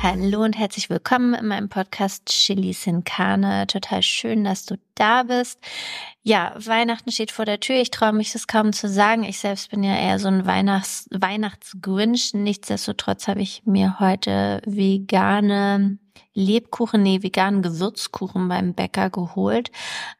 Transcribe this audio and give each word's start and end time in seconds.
Hallo 0.00 0.44
und 0.44 0.56
herzlich 0.56 0.90
willkommen 0.90 1.34
in 1.34 1.48
meinem 1.48 1.68
Podcast 1.68 2.26
Chili 2.26 2.72
Sin 2.72 3.02
Carne. 3.02 3.66
Total 3.66 4.00
schön, 4.00 4.44
dass 4.44 4.64
du 4.64 4.76
da 4.94 5.24
bist. 5.24 5.58
Ja, 6.22 6.54
Weihnachten 6.56 7.10
steht 7.10 7.32
vor 7.32 7.44
der 7.44 7.58
Tür. 7.58 7.80
Ich 7.80 7.90
traue 7.90 8.12
mich 8.12 8.32
das 8.32 8.46
kaum 8.46 8.72
zu 8.72 8.88
sagen. 8.88 9.24
Ich 9.24 9.40
selbst 9.40 9.72
bin 9.72 9.82
ja 9.82 9.96
eher 9.96 10.20
so 10.20 10.28
ein 10.28 10.46
Weihnachts 10.46 11.08
Weihnachtsgrinch. 11.10 12.32
Nichtsdestotrotz 12.32 13.26
habe 13.26 13.42
ich 13.42 13.62
mir 13.64 13.98
heute 13.98 14.62
vegane 14.64 15.98
Lebkuchen, 16.32 17.02
nee, 17.02 17.24
veganen 17.24 17.62
Gewürzkuchen 17.62 18.48
beim 18.48 18.74
Bäcker 18.74 19.10
geholt. 19.10 19.72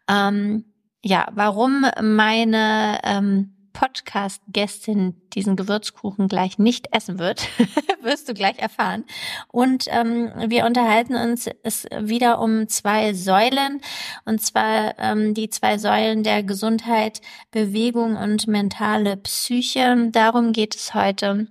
Ähm, 0.08 0.64
ja, 1.04 1.28
warum 1.32 1.86
meine 2.02 2.98
ähm, 3.04 3.54
Podcast-Gästin 3.72 5.20
diesen 5.34 5.56
Gewürzkuchen 5.56 6.28
gleich 6.28 6.58
nicht 6.58 6.88
essen 6.92 7.18
wird, 7.18 7.48
wirst 8.02 8.28
du 8.28 8.34
gleich 8.34 8.58
erfahren. 8.58 9.04
Und 9.48 9.86
ähm, 9.88 10.30
wir 10.46 10.66
unterhalten 10.66 11.14
uns 11.14 11.48
es 11.62 11.86
wieder 12.00 12.40
um 12.40 12.68
zwei 12.68 13.14
Säulen, 13.14 13.80
und 14.24 14.40
zwar 14.40 14.98
ähm, 14.98 15.34
die 15.34 15.50
zwei 15.50 15.78
Säulen 15.78 16.22
der 16.22 16.42
Gesundheit, 16.42 17.20
Bewegung 17.50 18.16
und 18.16 18.46
mentale 18.46 19.16
Psyche. 19.16 20.08
Darum 20.10 20.52
geht 20.52 20.74
es 20.74 20.94
heute. 20.94 21.48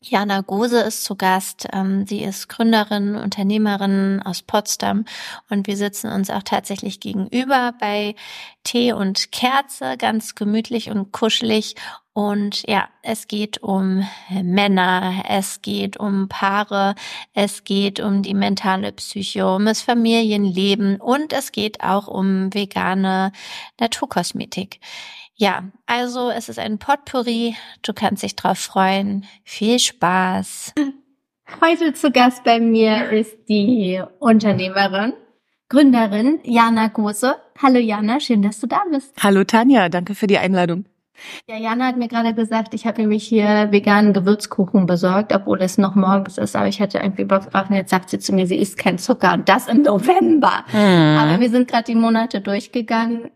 Jana 0.00 0.42
Gose 0.42 0.80
ist 0.80 1.04
zu 1.04 1.16
Gast. 1.16 1.66
Ähm, 1.72 2.06
sie 2.06 2.22
ist 2.22 2.48
Gründerin, 2.48 3.16
Unternehmerin 3.16 4.22
aus 4.24 4.42
Potsdam 4.42 5.04
und 5.50 5.66
wir 5.66 5.76
sitzen 5.76 6.12
uns 6.12 6.30
auch 6.30 6.42
tatsächlich 6.42 7.00
gegenüber 7.00 7.74
bei 7.80 8.14
Tee 8.62 8.92
und 8.92 9.32
Kerze, 9.32 9.96
ganz 9.96 10.34
gemütlich 10.34 10.90
und 10.90 11.12
kuschelig. 11.12 11.74
Und 12.12 12.66
ja, 12.66 12.88
es 13.02 13.26
geht 13.26 13.62
um 13.62 14.06
Männer, 14.30 15.24
es 15.28 15.60
geht 15.60 15.98
um 15.98 16.28
Paare, 16.28 16.94
es 17.34 17.64
geht 17.64 18.00
um 18.00 18.22
die 18.22 18.32
mentale 18.32 18.92
Psyche, 18.92 19.46
um 19.46 19.66
das 19.66 19.82
Familienleben 19.82 20.98
und 20.98 21.34
es 21.34 21.52
geht 21.52 21.82
auch 21.82 22.08
um 22.08 22.54
vegane 22.54 23.32
Naturkosmetik. 23.78 24.80
Ja, 25.38 25.64
also 25.84 26.30
es 26.30 26.48
ist 26.48 26.58
ein 26.58 26.78
Potpourri. 26.78 27.54
Du 27.82 27.92
kannst 27.92 28.22
dich 28.22 28.36
drauf 28.36 28.58
freuen. 28.58 29.26
Viel 29.44 29.78
Spaß. 29.78 30.72
Heute 31.60 31.92
zu 31.92 32.10
Gast 32.10 32.42
bei 32.42 32.58
mir 32.58 33.10
ist 33.10 33.36
die 33.46 34.02
Unternehmerin, 34.18 35.12
Gründerin 35.68 36.40
Jana 36.42 36.88
Gose. 36.88 37.34
Hallo 37.62 37.78
Jana, 37.78 38.18
schön, 38.18 38.40
dass 38.40 38.60
du 38.60 38.66
da 38.66 38.82
bist. 38.90 39.12
Hallo 39.22 39.44
Tanja, 39.44 39.90
danke 39.90 40.14
für 40.14 40.26
die 40.26 40.38
Einladung. 40.38 40.86
Ja, 41.46 41.56
Jana 41.56 41.86
hat 41.86 41.98
mir 41.98 42.08
gerade 42.08 42.34
gesagt, 42.34 42.72
ich 42.72 42.86
habe 42.86 43.02
nämlich 43.02 43.26
hier 43.26 43.68
veganen 43.70 44.14
Gewürzkuchen 44.14 44.86
besorgt, 44.86 45.34
obwohl 45.34 45.60
es 45.60 45.76
noch 45.76 45.94
morgens 45.94 46.38
ist. 46.38 46.56
Aber 46.56 46.66
ich 46.66 46.80
hatte 46.80 46.98
irgendwie 46.98 47.24
Bock 47.24 47.50
drauf 47.50 47.68
und 47.68 47.76
jetzt 47.76 47.90
sagt 47.90 48.08
sie 48.08 48.18
zu 48.18 48.34
mir, 48.34 48.46
sie 48.46 48.56
isst 48.56 48.78
kein 48.78 48.98
Zucker 48.98 49.34
und 49.34 49.48
das 49.48 49.68
im 49.68 49.82
November. 49.82 50.64
Mhm. 50.72 51.18
Aber 51.18 51.40
wir 51.40 51.50
sind 51.50 51.68
gerade 51.68 51.84
die 51.84 51.94
Monate 51.94 52.40
durchgegangen. 52.40 53.30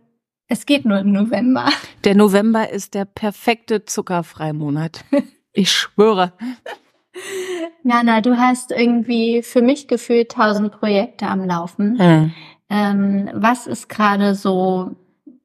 Es 0.52 0.66
geht 0.66 0.84
nur 0.84 0.98
im 0.98 1.12
November. 1.12 1.68
Der 2.02 2.16
November 2.16 2.70
ist 2.70 2.94
der 2.94 3.04
perfekte 3.06 3.86
Zuckerfreimonat. 3.86 5.04
Ich 5.52 5.72
schwöre. 5.72 6.32
Nana, 7.82 8.20
du 8.20 8.38
hast 8.38 8.70
irgendwie 8.70 9.42
für 9.42 9.62
mich 9.62 9.88
gefühlt 9.88 10.30
tausend 10.30 10.70
Projekte 10.70 11.26
am 11.26 11.44
Laufen. 11.44 11.98
Hm. 11.98 12.32
Ähm, 12.68 13.30
was 13.34 13.66
ist 13.66 13.88
gerade 13.88 14.36
so, 14.36 14.94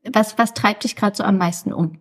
was, 0.04 0.38
was 0.38 0.54
treibt 0.54 0.84
dich 0.84 0.96
gerade 0.96 1.16
so 1.16 1.24
am 1.24 1.40
meisten 1.40 1.74
um? 1.74 1.98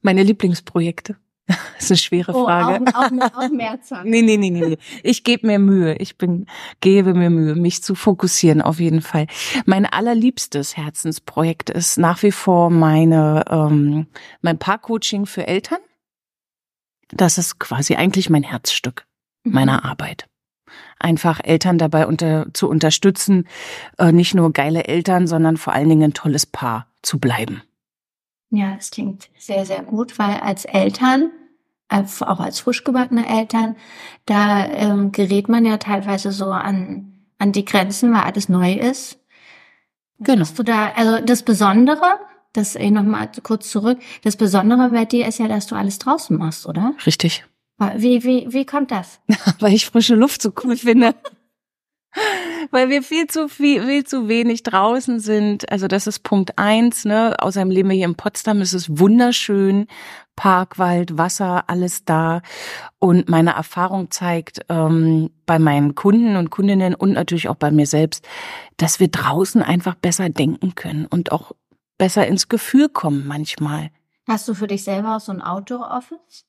Meine 0.00 0.22
Lieblingsprojekte. 0.22 1.16
Das 1.74 1.84
ist 1.84 1.90
eine 1.90 1.98
schwere 1.98 2.34
oh, 2.34 2.44
Frage. 2.44 2.84
Auch, 2.94 3.10
auch, 3.10 3.44
auch 3.44 3.50
Mehrzahl. 3.50 4.04
nee, 4.06 4.22
nee, 4.22 4.38
nee, 4.38 4.50
nee. 4.50 4.78
Ich 5.02 5.24
gebe 5.24 5.46
mir 5.46 5.58
Mühe. 5.58 5.96
Ich 5.96 6.16
bin, 6.16 6.46
gebe 6.80 7.12
mir 7.12 7.28
Mühe, 7.28 7.54
mich 7.54 7.82
zu 7.82 7.94
fokussieren, 7.94 8.62
auf 8.62 8.80
jeden 8.80 9.02
Fall. 9.02 9.26
Mein 9.66 9.84
allerliebstes 9.84 10.76
Herzensprojekt 10.76 11.68
ist 11.68 11.98
nach 11.98 12.22
wie 12.22 12.32
vor 12.32 12.70
meine, 12.70 13.44
ähm, 13.50 14.06
mein 14.40 14.58
Paarcoaching 14.58 15.26
für 15.26 15.46
Eltern. 15.46 15.80
Das 17.08 17.36
ist 17.36 17.58
quasi 17.58 17.96
eigentlich 17.96 18.30
mein 18.30 18.44
Herzstück 18.44 19.06
meiner 19.42 19.78
mhm. 19.78 19.90
Arbeit. 19.90 20.26
Einfach 20.98 21.40
Eltern 21.42 21.76
dabei 21.76 22.06
unter, 22.06 22.46
zu 22.54 22.68
unterstützen, 22.68 23.46
äh, 23.98 24.10
nicht 24.10 24.34
nur 24.34 24.52
geile 24.52 24.84
Eltern, 24.84 25.26
sondern 25.26 25.56
vor 25.56 25.74
allen 25.74 25.88
Dingen 25.88 26.10
ein 26.10 26.14
tolles 26.14 26.46
Paar 26.46 26.86
zu 27.02 27.18
bleiben. 27.18 27.62
Ja, 28.54 28.74
das 28.76 28.90
klingt 28.90 29.28
sehr, 29.36 29.66
sehr 29.66 29.82
gut, 29.82 30.18
weil 30.18 30.36
als 30.36 30.64
Eltern, 30.64 31.30
auch 31.88 32.40
als 32.40 32.60
frischgebackene 32.60 33.28
Eltern, 33.28 33.76
da 34.26 34.66
ähm, 34.66 35.12
gerät 35.12 35.48
man 35.48 35.64
ja 35.64 35.76
teilweise 35.76 36.30
so 36.30 36.46
an, 36.46 37.14
an 37.38 37.52
die 37.52 37.64
Grenzen, 37.64 38.12
weil 38.12 38.22
alles 38.22 38.48
neu 38.48 38.74
ist. 38.74 39.18
Genau. 40.20 40.42
Hast 40.42 40.58
du 40.58 40.62
da, 40.62 40.92
also 40.94 41.24
das 41.24 41.42
Besondere, 41.42 42.20
das 42.52 42.76
ich 42.76 42.90
nochmal 42.92 43.28
kurz 43.42 43.70
zurück, 43.70 43.98
das 44.22 44.36
Besondere 44.36 44.90
bei 44.90 45.04
dir 45.04 45.26
ist 45.26 45.38
ja, 45.38 45.48
dass 45.48 45.66
du 45.66 45.74
alles 45.74 45.98
draußen 45.98 46.36
machst, 46.36 46.66
oder? 46.66 46.94
Richtig. 47.04 47.44
Wie, 47.96 48.22
wie, 48.22 48.52
wie 48.52 48.64
kommt 48.64 48.92
das? 48.92 49.20
weil 49.58 49.72
ich 49.74 49.86
frische 49.86 50.14
Luft 50.14 50.42
so 50.42 50.52
cool 50.62 50.76
finde. 50.76 51.14
Weil 52.70 52.88
wir 52.88 53.02
viel 53.02 53.26
zu 53.26 53.48
viel, 53.48 53.84
viel 53.84 54.04
zu 54.04 54.28
wenig 54.28 54.62
draußen 54.62 55.20
sind. 55.20 55.70
Also 55.70 55.88
das 55.88 56.06
ist 56.06 56.20
Punkt 56.20 56.58
eins, 56.58 57.04
ne. 57.04 57.36
Außerdem 57.38 57.70
leben 57.70 57.88
wir 57.90 57.96
hier 57.96 58.06
in 58.06 58.14
Potsdam, 58.14 58.60
es 58.60 58.74
ist 58.74 58.98
wunderschön. 58.98 59.86
Park, 60.36 60.78
Wald, 60.78 61.16
Wasser, 61.16 61.64
alles 61.68 62.04
da. 62.04 62.42
Und 62.98 63.28
meine 63.28 63.52
Erfahrung 63.52 64.10
zeigt 64.10 64.60
ähm, 64.68 65.30
bei 65.46 65.58
meinen 65.58 65.94
Kunden 65.94 66.36
und 66.36 66.50
Kundinnen 66.50 66.94
und 66.94 67.12
natürlich 67.12 67.48
auch 67.48 67.54
bei 67.56 67.70
mir 67.70 67.86
selbst, 67.86 68.26
dass 68.76 68.98
wir 68.98 69.08
draußen 69.08 69.62
einfach 69.62 69.94
besser 69.94 70.28
denken 70.28 70.74
können 70.74 71.06
und 71.06 71.30
auch 71.30 71.52
besser 71.98 72.26
ins 72.26 72.48
Gefühl 72.48 72.88
kommen 72.88 73.26
manchmal. 73.26 73.90
Hast 74.26 74.48
du 74.48 74.54
für 74.54 74.66
dich 74.66 74.84
selber 74.84 75.16
auch 75.16 75.20
so 75.20 75.32
ein 75.32 75.42
Outdoor-Office? 75.42 76.46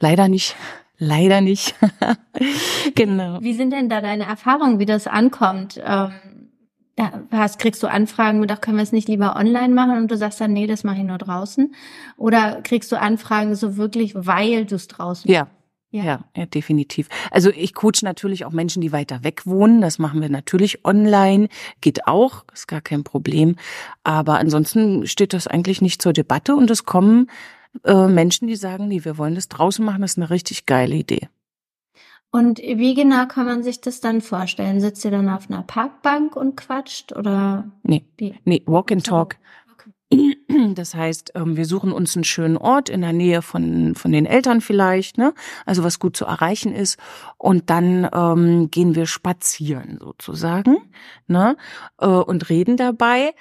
Leider 0.00 0.28
nicht. 0.28 0.56
Leider 0.98 1.40
nicht. 1.40 1.74
genau. 2.94 3.40
Wie 3.40 3.54
sind 3.54 3.72
denn 3.72 3.88
da 3.88 4.00
deine 4.00 4.24
Erfahrungen, 4.24 4.78
wie 4.78 4.86
das 4.86 5.06
ankommt? 5.06 5.80
Ähm, 5.84 6.12
hast, 7.30 7.58
kriegst 7.58 7.82
du 7.82 7.86
Anfragen 7.86 8.40
mit, 8.40 8.50
ach, 8.52 8.60
können 8.60 8.76
wir 8.76 8.82
es 8.82 8.92
nicht 8.92 9.08
lieber 9.08 9.36
online 9.36 9.74
machen? 9.74 9.96
Und 9.96 10.10
du 10.10 10.16
sagst 10.16 10.40
dann, 10.40 10.52
nee, 10.52 10.66
das 10.66 10.84
mache 10.84 10.98
ich 10.98 11.04
nur 11.04 11.18
draußen. 11.18 11.74
Oder 12.16 12.60
kriegst 12.62 12.92
du 12.92 13.00
Anfragen 13.00 13.54
so 13.54 13.76
wirklich, 13.76 14.14
weil 14.14 14.66
du 14.66 14.76
es 14.76 14.88
draußen 14.88 15.30
ja. 15.30 15.48
Ja. 15.90 16.04
ja, 16.04 16.24
ja, 16.36 16.46
definitiv. 16.46 17.08
Also 17.30 17.50
ich 17.50 17.74
coach 17.74 18.02
natürlich 18.02 18.44
auch 18.44 18.52
Menschen, 18.52 18.80
die 18.80 18.92
weiter 18.92 19.24
weg 19.24 19.46
wohnen. 19.46 19.80
Das 19.80 19.98
machen 19.98 20.20
wir 20.20 20.28
natürlich 20.28 20.84
online. 20.84 21.48
Geht 21.80 22.06
auch, 22.06 22.44
ist 22.52 22.68
gar 22.68 22.80
kein 22.80 23.04
Problem. 23.04 23.56
Aber 24.04 24.38
ansonsten 24.38 25.06
steht 25.06 25.32
das 25.32 25.46
eigentlich 25.46 25.82
nicht 25.82 26.00
zur 26.00 26.12
Debatte 26.12 26.54
und 26.54 26.70
es 26.70 26.84
kommen 26.84 27.28
äh, 27.84 28.08
Menschen, 28.08 28.48
die 28.48 28.56
sagen, 28.56 28.88
nee, 28.88 29.04
wir 29.04 29.18
wollen 29.18 29.34
das 29.34 29.48
draußen 29.48 29.84
machen, 29.84 30.02
das 30.02 30.12
ist 30.12 30.18
eine 30.18 30.30
richtig 30.30 30.66
geile 30.66 30.94
Idee. 30.94 31.28
Und 32.30 32.60
wie 32.60 32.94
genau 32.94 33.26
kann 33.26 33.44
man 33.44 33.62
sich 33.62 33.82
das 33.82 34.00
dann 34.00 34.22
vorstellen? 34.22 34.80
Sitzt 34.80 35.04
ihr 35.04 35.10
dann 35.10 35.28
auf 35.28 35.50
einer 35.50 35.62
Parkbank 35.62 36.34
und 36.34 36.56
quatscht 36.56 37.14
oder? 37.14 37.70
Nee, 37.82 38.06
wie? 38.16 38.34
nee, 38.44 38.62
Walk 38.64 38.90
and 38.90 39.04
Talk. 39.04 39.36
Das 40.74 40.94
heißt, 40.94 41.32
ähm, 41.34 41.56
wir 41.56 41.66
suchen 41.66 41.92
uns 41.92 42.16
einen 42.16 42.24
schönen 42.24 42.56
Ort 42.56 42.88
in 42.88 43.00
der 43.00 43.12
Nähe 43.12 43.42
von, 43.42 43.94
von 43.94 44.12
den 44.12 44.26
Eltern 44.26 44.60
vielleicht, 44.60 45.18
ne? 45.18 45.34
Also 45.66 45.82
was 45.84 45.98
gut 45.98 46.16
zu 46.16 46.24
erreichen 46.24 46.74
ist. 46.74 46.98
Und 47.38 47.70
dann 47.70 48.08
ähm, 48.12 48.70
gehen 48.70 48.94
wir 48.94 49.06
spazieren 49.06 49.98
sozusagen, 50.00 50.76
ne? 51.26 51.56
Äh, 51.98 52.06
und 52.06 52.48
reden 52.48 52.76
dabei. 52.76 53.32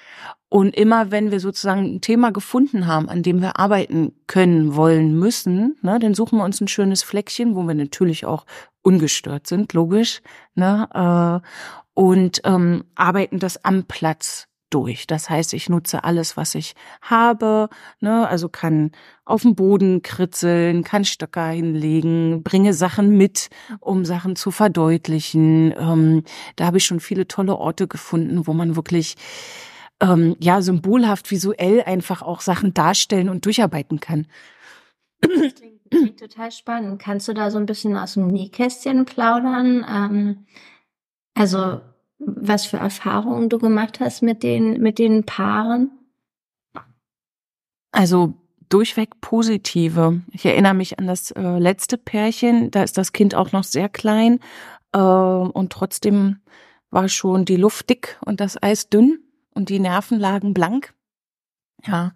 Und 0.50 0.76
immer 0.76 1.12
wenn 1.12 1.32
wir 1.32 1.40
sozusagen 1.40 1.96
ein 1.96 2.02
Thema 2.02 2.32
gefunden 2.32 2.86
haben, 2.86 3.08
an 3.08 3.24
dem 3.24 3.42
wir 3.42 3.58
arbeiten 3.58 4.14
können, 4.28 4.76
wollen, 4.76 5.18
müssen, 5.18 5.78
ne, 5.82 5.98
dann 5.98 6.14
suchen 6.14 6.40
wir 6.40 6.44
uns 6.44 6.60
ein 6.60 6.68
schönes 6.68 7.04
Fleckchen, 7.04 7.56
wo 7.56 7.64
wir 7.64 7.74
natürlich 7.74 8.26
auch 8.26 8.46
ungestört 8.82 9.48
sind, 9.48 9.72
logisch, 9.72 10.22
ne, 10.56 10.90
äh, 10.94 11.48
und 11.94 12.42
ähm, 12.44 12.84
arbeiten 12.96 13.40
das 13.40 13.64
am 13.64 13.86
Platz 13.86 14.50
durch. 14.74 15.08
Das 15.08 15.30
heißt, 15.30 15.54
ich 15.54 15.70
nutze 15.70 16.04
alles, 16.04 16.38
was 16.38 16.56
ich 16.56 16.74
habe, 17.02 17.70
ne, 18.00 18.28
also 18.28 18.50
kann 18.50 18.92
auf 19.26 19.44
dem 19.44 19.56
Boden 19.56 20.02
kritzeln, 20.02 20.84
kann 20.84 21.06
Stöcker 21.06 21.50
hinlegen, 21.50 22.44
bringe 22.44 22.74
Sachen 22.74 23.18
mit, 23.18 23.50
um 23.80 24.06
Sachen 24.06 24.36
zu 24.36 24.52
verdeutlichen. 24.52 25.74
Ähm, 25.78 26.24
da 26.56 26.66
habe 26.66 26.78
ich 26.78 26.86
schon 26.86 27.00
viele 27.00 27.28
tolle 27.28 27.56
Orte 27.56 27.88
gefunden, 27.88 28.48
wo 28.48 28.54
man 28.54 28.76
wirklich 28.76 29.16
ähm, 30.02 30.36
ja 30.40 30.62
symbolhaft 30.62 31.32
visuell 31.32 31.84
einfach 31.84 32.22
auch 32.22 32.42
Sachen 32.42 32.74
darstellen 32.74 33.30
und 33.30 33.46
durcharbeiten 33.46 34.00
kann. 34.00 34.28
Klingt 35.92 36.20
total 36.20 36.52
spannend. 36.52 37.02
Kannst 37.02 37.28
du 37.28 37.34
da 37.34 37.52
so 37.52 37.58
ein 37.58 37.66
bisschen 37.66 37.98
aus 37.98 38.14
dem 38.14 38.28
Nähkästchen 38.28 39.06
plaudern? 39.06 39.86
Ähm, 39.88 40.46
also, 41.34 41.82
was 42.24 42.66
für 42.66 42.78
Erfahrungen 42.78 43.50
du 43.50 43.58
gemacht 43.58 44.00
hast 44.00 44.22
mit 44.22 44.44
den, 44.44 44.82
mit 44.82 45.00
den 45.00 45.26
Paaren? 45.26 45.92
Also, 47.92 48.36
durchweg 48.70 49.20
positive. 49.22 50.22
Ich 50.32 50.46
erinnere 50.46 50.74
mich 50.74 50.98
an 51.00 51.08
das 51.08 51.32
äh, 51.32 51.58
letzte 51.58 51.98
Pärchen, 51.98 52.72
da 52.72 52.84
ist 52.84 52.98
das 52.98 53.12
Kind 53.12 53.36
auch 53.36 53.52
noch 53.52 53.64
sehr 53.64 53.90
klein 53.90 54.40
äh, 54.94 55.00
und 55.00 55.74
trotzdem 55.74 56.38
war 56.90 57.10
schon 57.10 57.46
die 57.46 57.58
Luft 57.58 57.90
dick 57.90 58.18
und 58.26 58.40
das 58.40 58.62
Eis 58.62 58.90
dünn 58.90 59.20
und 59.54 59.70
die 59.70 59.80
Nerven 59.80 60.20
lagen 60.20 60.54
blank. 60.54 60.94
Ja. 61.86 62.14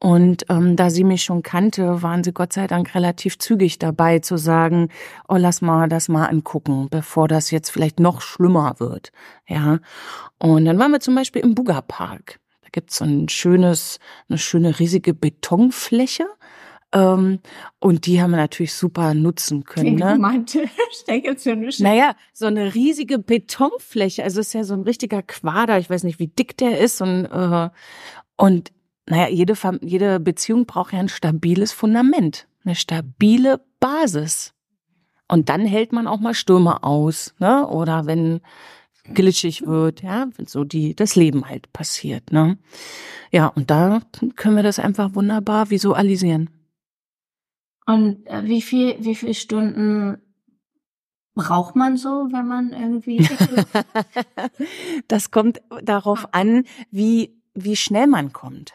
Und 0.00 0.44
ähm, 0.50 0.76
da 0.76 0.90
sie 0.90 1.04
mich 1.04 1.22
schon 1.22 1.42
kannte, 1.42 2.02
waren 2.02 2.24
sie 2.24 2.32
Gott 2.32 2.52
sei 2.52 2.66
Dank 2.66 2.94
relativ 2.94 3.38
zügig 3.38 3.78
dabei 3.78 4.18
zu 4.18 4.36
sagen, 4.36 4.90
oh, 5.28 5.36
lass 5.36 5.62
mal 5.62 5.88
das 5.88 6.08
mal 6.08 6.26
angucken, 6.26 6.88
bevor 6.90 7.26
das 7.26 7.50
jetzt 7.50 7.70
vielleicht 7.70 8.00
noch 8.00 8.20
schlimmer 8.20 8.74
wird. 8.78 9.12
Ja. 9.48 9.78
Und 10.38 10.66
dann 10.66 10.78
waren 10.78 10.92
wir 10.92 11.00
zum 11.00 11.14
Beispiel 11.14 11.42
im 11.42 11.54
Buga 11.54 11.80
Park. 11.80 12.38
Da 12.62 12.68
gibt's 12.70 12.96
so 12.96 13.04
ein 13.04 13.28
schönes, 13.28 13.98
eine 14.28 14.36
schöne 14.36 14.78
riesige 14.78 15.14
Betonfläche. 15.14 16.26
Ähm, 16.92 17.40
und 17.80 18.06
die 18.06 18.22
haben 18.22 18.30
wir 18.30 18.36
natürlich 18.36 18.74
super 18.74 19.14
nutzen 19.14 19.64
können. 19.64 19.96
Ne? 19.96 20.16
Meinte, 20.16 20.64
naja, 21.78 22.14
so 22.32 22.46
eine 22.46 22.74
riesige 22.74 23.18
Betonfläche, 23.18 24.22
also 24.22 24.40
es 24.40 24.48
ist 24.48 24.52
ja 24.52 24.64
so 24.64 24.74
ein 24.74 24.82
richtiger 24.82 25.22
Quader, 25.22 25.78
ich 25.78 25.90
weiß 25.90 26.04
nicht, 26.04 26.18
wie 26.18 26.28
dick 26.28 26.56
der 26.56 26.78
ist 26.78 27.00
und, 27.02 27.24
äh, 27.24 27.70
und 28.36 28.72
naja, 29.06 29.28
jede, 29.28 29.54
jede 29.82 30.20
Beziehung 30.20 30.66
braucht 30.66 30.92
ja 30.92 31.00
ein 31.00 31.08
stabiles 31.08 31.72
Fundament, 31.72 32.46
eine 32.64 32.74
stabile 32.74 33.60
Basis. 33.80 34.54
Und 35.28 35.48
dann 35.48 35.66
hält 35.66 35.92
man 35.92 36.06
auch 36.06 36.20
mal 36.20 36.34
Stürme 36.34 36.82
aus, 36.82 37.34
ne? 37.38 37.66
Oder 37.66 38.06
wenn 38.06 38.40
glitschig 39.12 39.66
wird, 39.66 40.02
ja, 40.02 40.28
wenn 40.36 40.46
so 40.46 40.64
die 40.64 40.94
das 40.94 41.16
Leben 41.16 41.48
halt 41.48 41.72
passiert, 41.72 42.32
ne? 42.32 42.58
Ja, 43.30 43.48
und 43.48 43.70
da 43.70 44.00
können 44.36 44.56
wir 44.56 44.62
das 44.62 44.78
einfach 44.78 45.14
wunderbar 45.14 45.70
visualisieren. 45.70 46.50
Und 47.86 48.26
äh, 48.26 48.44
wie 48.44 48.62
viel 48.62 48.96
wie 49.00 49.14
viele 49.14 49.34
Stunden 49.34 50.18
braucht 51.34 51.76
man 51.76 51.96
so, 51.96 52.28
wenn 52.30 52.46
man 52.46 52.72
irgendwie 52.72 53.18
Das 55.08 55.30
kommt 55.30 55.60
darauf 55.82 56.32
an, 56.32 56.64
wie 56.90 57.34
wie 57.54 57.76
schnell 57.76 58.06
man 58.06 58.32
kommt. 58.32 58.74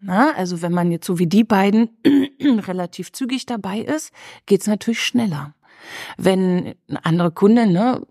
Na, 0.00 0.32
also 0.34 0.62
wenn 0.62 0.72
man 0.72 0.90
jetzt 0.90 1.06
so 1.06 1.18
wie 1.18 1.26
die 1.26 1.44
beiden 1.44 1.90
relativ 2.40 3.12
zügig 3.12 3.44
dabei 3.44 3.80
ist, 3.80 4.12
geht's 4.46 4.66
natürlich 4.66 5.02
schneller. 5.02 5.54
Wenn 6.16 6.74
eine 6.88 7.04
andere 7.04 7.30
Kunde 7.30 7.66
ne, 7.66 8.06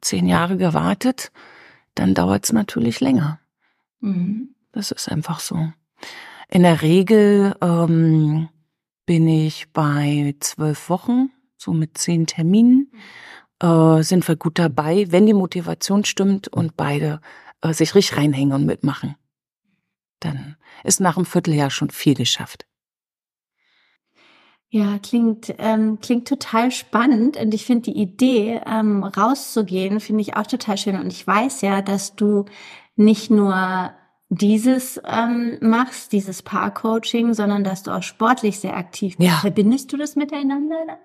zehn 0.00 0.26
Jahre 0.26 0.56
gewartet, 0.56 1.32
dann 1.94 2.14
dauert's 2.14 2.52
natürlich 2.52 3.00
länger. 3.00 3.40
Mhm. 4.00 4.54
Das 4.72 4.92
ist 4.92 5.08
einfach 5.08 5.40
so. 5.40 5.72
In 6.48 6.62
der 6.62 6.82
Regel 6.82 7.54
ähm, 7.60 8.48
bin 9.06 9.26
ich 9.26 9.72
bei 9.72 10.34
zwölf 10.40 10.88
Wochen, 10.88 11.30
so 11.56 11.72
mit 11.72 11.98
zehn 11.98 12.26
Terminen, 12.26 12.92
äh, 13.60 14.02
sind 14.02 14.26
wir 14.28 14.36
gut 14.36 14.58
dabei, 14.58 15.06
wenn 15.10 15.26
die 15.26 15.34
Motivation 15.34 16.04
stimmt 16.04 16.48
und 16.48 16.76
beide 16.76 17.20
äh, 17.60 17.72
sich 17.72 17.94
richtig 17.94 18.18
reinhängen 18.18 18.54
und 18.54 18.66
mitmachen 18.66 19.16
dann 20.24 20.56
ist 20.82 21.00
nach 21.00 21.16
einem 21.16 21.26
Vierteljahr 21.26 21.70
schon 21.70 21.90
viel 21.90 22.14
geschafft. 22.14 22.66
Ja, 24.68 24.98
klingt, 24.98 25.54
ähm, 25.58 26.00
klingt 26.00 26.26
total 26.26 26.72
spannend 26.72 27.36
und 27.36 27.54
ich 27.54 27.64
finde 27.64 27.92
die 27.92 27.96
Idee, 27.96 28.60
ähm, 28.66 29.04
rauszugehen, 29.04 30.00
finde 30.00 30.22
ich 30.22 30.36
auch 30.36 30.48
total 30.48 30.76
schön. 30.78 30.98
Und 30.98 31.12
ich 31.12 31.24
weiß 31.24 31.60
ja, 31.60 31.80
dass 31.80 32.16
du 32.16 32.46
nicht 32.96 33.30
nur 33.30 33.92
dieses 34.30 35.00
ähm, 35.04 35.58
machst, 35.60 36.10
dieses 36.12 36.42
Paar-Coaching, 36.42 37.34
sondern 37.34 37.62
dass 37.62 37.84
du 37.84 37.92
auch 37.92 38.02
sportlich 38.02 38.58
sehr 38.58 38.76
aktiv 38.76 39.16
bist. 39.16 39.28
Ja. 39.28 39.36
Verbindest 39.36 39.92
du 39.92 39.96
das 39.96 40.16
miteinander? 40.16 40.98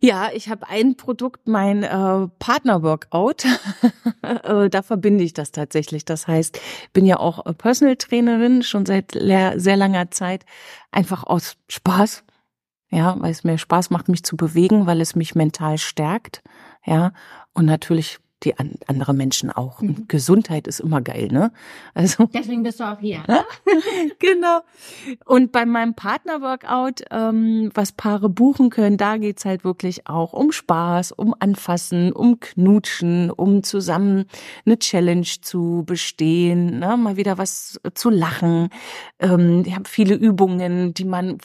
Ja, 0.00 0.30
ich 0.32 0.48
habe 0.48 0.68
ein 0.68 0.96
Produkt, 0.96 1.48
mein 1.48 1.82
äh, 1.82 2.28
Partner-Workout. 2.38 3.46
Äh, 4.22 4.70
da 4.70 4.82
verbinde 4.82 5.22
ich 5.22 5.34
das 5.34 5.52
tatsächlich. 5.52 6.04
Das 6.04 6.26
heißt, 6.26 6.60
bin 6.92 7.06
ja 7.06 7.18
auch 7.18 7.46
äh, 7.46 7.52
Personal 7.52 7.94
Trainerin 7.96 8.62
schon 8.62 8.84
seit 8.84 9.12
sehr 9.12 9.76
langer 9.76 10.10
Zeit, 10.10 10.44
einfach 10.90 11.22
aus 11.22 11.56
Spaß. 11.68 12.24
Ja, 12.90 13.16
weil 13.20 13.30
es 13.30 13.44
mir 13.44 13.56
Spaß 13.56 13.90
macht, 13.90 14.08
mich 14.08 14.24
zu 14.24 14.36
bewegen, 14.36 14.86
weil 14.86 15.00
es 15.00 15.14
mich 15.14 15.34
mental 15.34 15.78
stärkt. 15.78 16.42
Ja, 16.84 17.12
und 17.52 17.66
natürlich 17.66 18.18
die 18.42 18.58
an, 18.58 18.74
andere 18.86 19.14
Menschen 19.14 19.50
auch. 19.50 19.80
Mhm. 19.80 20.06
Gesundheit 20.08 20.66
ist 20.66 20.80
immer 20.80 21.00
geil, 21.00 21.28
ne? 21.30 21.52
Also 21.94 22.26
deswegen 22.34 22.62
bist 22.62 22.80
du 22.80 22.84
auch 22.84 23.00
hier. 23.00 23.22
genau. 24.18 24.60
Und 25.24 25.52
bei 25.52 25.64
meinem 25.64 25.94
Partner-Workout, 25.94 27.02
ähm, 27.10 27.70
was 27.74 27.92
Paare 27.92 28.28
buchen 28.28 28.70
können, 28.70 28.96
da 28.98 29.16
geht's 29.16 29.44
halt 29.44 29.64
wirklich 29.64 30.06
auch 30.06 30.32
um 30.32 30.52
Spaß, 30.52 31.12
um 31.12 31.34
Anfassen, 31.38 32.12
um 32.12 32.38
Knutschen, 32.40 33.30
um 33.30 33.62
zusammen 33.62 34.26
eine 34.64 34.78
Challenge 34.78 35.26
zu 35.40 35.84
bestehen, 35.86 36.78
ne? 36.78 36.96
mal 36.96 37.16
wieder 37.16 37.38
was 37.38 37.80
zu 37.94 38.10
lachen. 38.10 38.68
Ähm, 39.18 39.62
ich 39.66 39.74
habe 39.74 39.88
viele 39.88 40.14
Übungen, 40.14 40.92
die 40.92 41.04
man 41.04 41.38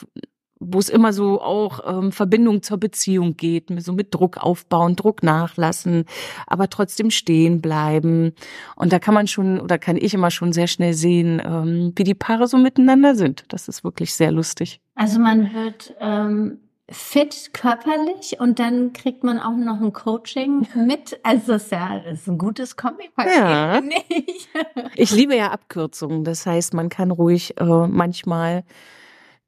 wo 0.62 0.80
es 0.80 0.90
immer 0.90 1.12
so 1.12 1.42
auch 1.42 1.80
ähm, 1.86 2.12
Verbindung 2.12 2.62
zur 2.62 2.78
Beziehung 2.78 3.36
geht, 3.36 3.70
so 3.80 3.94
mit 3.94 4.14
Druck 4.14 4.38
aufbauen, 4.38 4.96
Druck 4.96 5.24
nachlassen, 5.24 6.06
aber 6.46 6.70
trotzdem 6.70 7.10
stehen 7.10 7.62
bleiben. 7.62 8.34
Und 8.76 8.94
da 8.94 9.00
kann 9.00 9.14
man 9.14 9.28
schon 9.28 9.60
oder 9.60 9.80
kann 9.80 9.98
ich 9.98 10.14
immer 10.14 10.32
schon 10.32 10.54
sehr 10.54 10.68
schnell 10.68 10.94
sehen, 10.94 11.42
ähm, 11.44 11.94
wie 11.96 12.04
die 12.04 12.14
Paare 12.14 12.48
so 12.48 12.58
miteinander 12.58 13.16
sind. 13.16 13.46
Das 13.50 13.68
ist 13.68 13.84
wirklich 13.84 14.14
sehr 14.14 14.32
lustig. 14.32 14.80
Also 14.96 15.20
man 15.20 15.54
wird 15.54 15.96
ähm, 16.00 16.60
fit 16.92 17.54
körperlich 17.54 18.40
und 18.40 18.60
dann 18.60 18.94
kriegt 18.94 19.24
man 19.24 19.40
auch 19.40 19.56
noch 19.56 19.82
ein 19.82 19.94
Coaching 19.94 20.68
mit. 20.76 21.20
Also 21.24 21.54
das 21.54 21.64
ist 21.64 21.72
ja 21.72 22.00
das 22.00 22.20
ist 22.20 22.28
ein 22.28 22.38
gutes 22.38 22.76
kombi 22.76 23.10
ja. 23.18 23.82
Ich 24.96 25.12
liebe 25.12 25.36
ja 25.36 25.52
Abkürzungen. 25.52 26.24
Das 26.24 26.46
heißt, 26.46 26.74
man 26.74 26.90
kann 26.90 27.10
ruhig 27.10 27.60
äh, 27.60 27.64
manchmal 27.64 28.64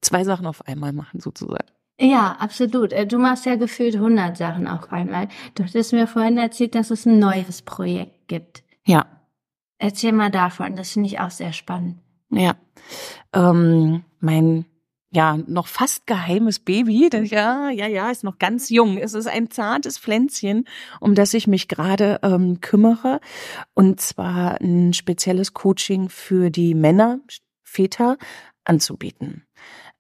zwei 0.04 0.24
Sachen 0.24 0.46
auf 0.46 0.68
einmal 0.68 0.94
machen, 0.94 1.20
sozusagen. 1.20 1.68
Ja, 2.00 2.36
absolut. 2.40 2.92
Äh, 2.92 3.06
du 3.06 3.18
machst 3.18 3.46
ja 3.46 3.56
gefühlt 3.56 3.96
100 3.96 4.36
Sachen 4.38 4.68
auf 4.68 4.92
einmal. 4.92 5.28
Du 5.56 5.64
hattest 5.64 5.94
mir 5.94 6.08
vorhin 6.08 6.38
erzählt, 6.38 6.76
dass 6.76 6.92
es 6.92 7.06
ein 7.06 7.20
neues 7.20 7.62
Projekt 7.62 8.28
gibt. 8.28 8.64
Ja. 8.86 9.06
Erzähl 9.78 10.12
mal 10.12 10.32
davon, 10.32 10.76
das 10.76 10.92
finde 10.92 11.08
ich 11.08 11.20
auch 11.20 11.32
sehr 11.32 11.54
spannend. 11.54 12.00
Ja, 12.30 12.56
ähm, 13.34 14.04
mein 14.20 14.66
ja 15.12 15.38
noch 15.46 15.68
fast 15.68 16.08
geheimes 16.08 16.60
Baby, 16.60 17.10
das, 17.12 17.30
ja, 17.30 17.70
ja, 17.70 17.88
ja, 17.88 18.10
ist 18.10 18.24
noch 18.24 18.40
ganz 18.40 18.70
jung. 18.70 18.98
Es 18.98 19.14
ist 19.14 19.28
ein 19.28 19.52
zartes 19.52 20.00
Pflänzchen, 20.00 20.66
um 21.00 21.14
das 21.14 21.34
ich 21.34 21.48
mich 21.48 21.68
gerade 21.68 22.20
ähm, 22.24 22.62
kümmere. 22.62 23.20
Und 23.74 24.02
zwar 24.02 24.60
ein 24.60 24.94
spezielles 24.94 25.54
Coaching 25.54 26.10
für 26.10 26.50
die 26.50 26.74
Männer, 26.74 27.20
Väter 27.62 28.18
anzubieten 28.66 29.46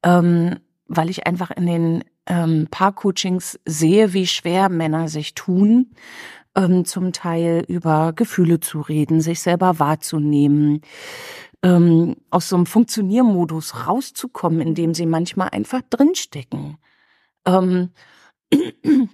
ähm, 0.04 0.60
weil 0.88 1.10
ich 1.10 1.26
einfach 1.26 1.52
in 1.52 1.66
den 1.66 2.04
ähm, 2.28 2.68
Paar-Coachings 2.70 3.60
sehe, 3.66 4.14
wie 4.14 4.28
schwer 4.28 4.70
Männer 4.70 5.08
sich 5.08 5.34
tun, 5.34 5.92
ähm, 6.56 6.86
zum 6.86 7.14
Teil 7.14 7.66
über 7.68 8.14
Gefühle 8.14 8.60
zu 8.60 8.82
reden, 8.82 9.22
sich 9.22 9.42
selber 9.42 9.80
wahrzunehmen, 9.80 10.82
ähm, 11.64 12.16
aus 12.30 12.50
so 12.50 12.56
einem 12.56 12.66
Funktioniermodus 12.66 13.88
rauszukommen, 13.88 14.62
in 14.62 14.76
dem 14.76 14.94
sie 14.94 15.06
manchmal 15.06 15.50
einfach 15.50 15.82
drinstecken. 15.90 16.78
Ähm, 17.46 17.90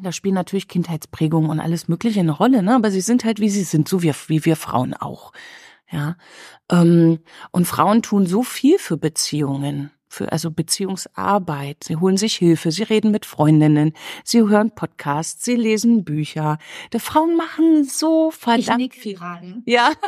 da 0.00 0.12
spielen 0.12 0.34
natürlich 0.34 0.68
Kindheitsprägungen 0.68 1.50
und 1.50 1.60
alles 1.60 1.88
Mögliche 1.88 2.20
eine 2.20 2.32
Rolle, 2.32 2.62
ne? 2.62 2.76
aber 2.76 2.90
sie 2.90 3.00
sind 3.00 3.24
halt, 3.24 3.40
wie 3.40 3.50
sie 3.50 3.64
sind, 3.64 3.88
so 3.88 4.02
wie, 4.02 4.12
wie 4.28 4.44
wir 4.44 4.56
Frauen 4.56 4.94
auch. 4.94 5.32
Ja, 5.90 6.16
ähm, 6.70 7.18
und 7.50 7.66
Frauen 7.66 8.02
tun 8.02 8.24
so 8.24 8.44
viel 8.44 8.78
für 8.78 8.96
Beziehungen 8.96 9.90
für 10.10 10.32
also 10.32 10.50
Beziehungsarbeit. 10.50 11.84
Sie 11.84 11.96
holen 11.96 12.16
sich 12.16 12.34
Hilfe, 12.34 12.72
sie 12.72 12.82
reden 12.82 13.12
mit 13.12 13.24
Freundinnen, 13.24 13.94
sie 14.24 14.40
hören 14.40 14.72
Podcasts, 14.72 15.44
sie 15.44 15.54
lesen 15.54 16.04
Bücher. 16.04 16.58
Die 16.92 16.98
Frauen 16.98 17.36
machen 17.36 17.84
so 17.84 18.30
verdammt 18.30 18.94
viel. 18.94 19.14
Gerade. 19.14 19.62
Ja. 19.64 19.92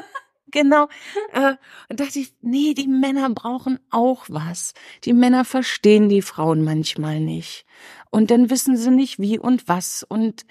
Genau. 0.54 0.88
Äh, 1.32 1.54
und 1.88 1.99
dachte 1.99 2.18
ich, 2.18 2.35
nee, 2.42 2.75
die 2.75 2.87
Männer 2.87 3.30
brauchen 3.30 3.80
auch 3.88 4.26
was. 4.28 4.75
Die 5.04 5.14
Männer 5.14 5.47
verstehen 5.47 6.11
die 6.11 6.21
Frauen 6.21 6.62
manchmal 6.62 7.21
nicht. 7.21 7.64
Und 8.11 8.30
dann 8.30 8.50
wissen 8.50 8.76
sie 8.76 8.90
nicht 8.90 9.18
wie 9.18 9.38
und 9.38 9.66
was. 9.66 10.02
Und 10.02 10.44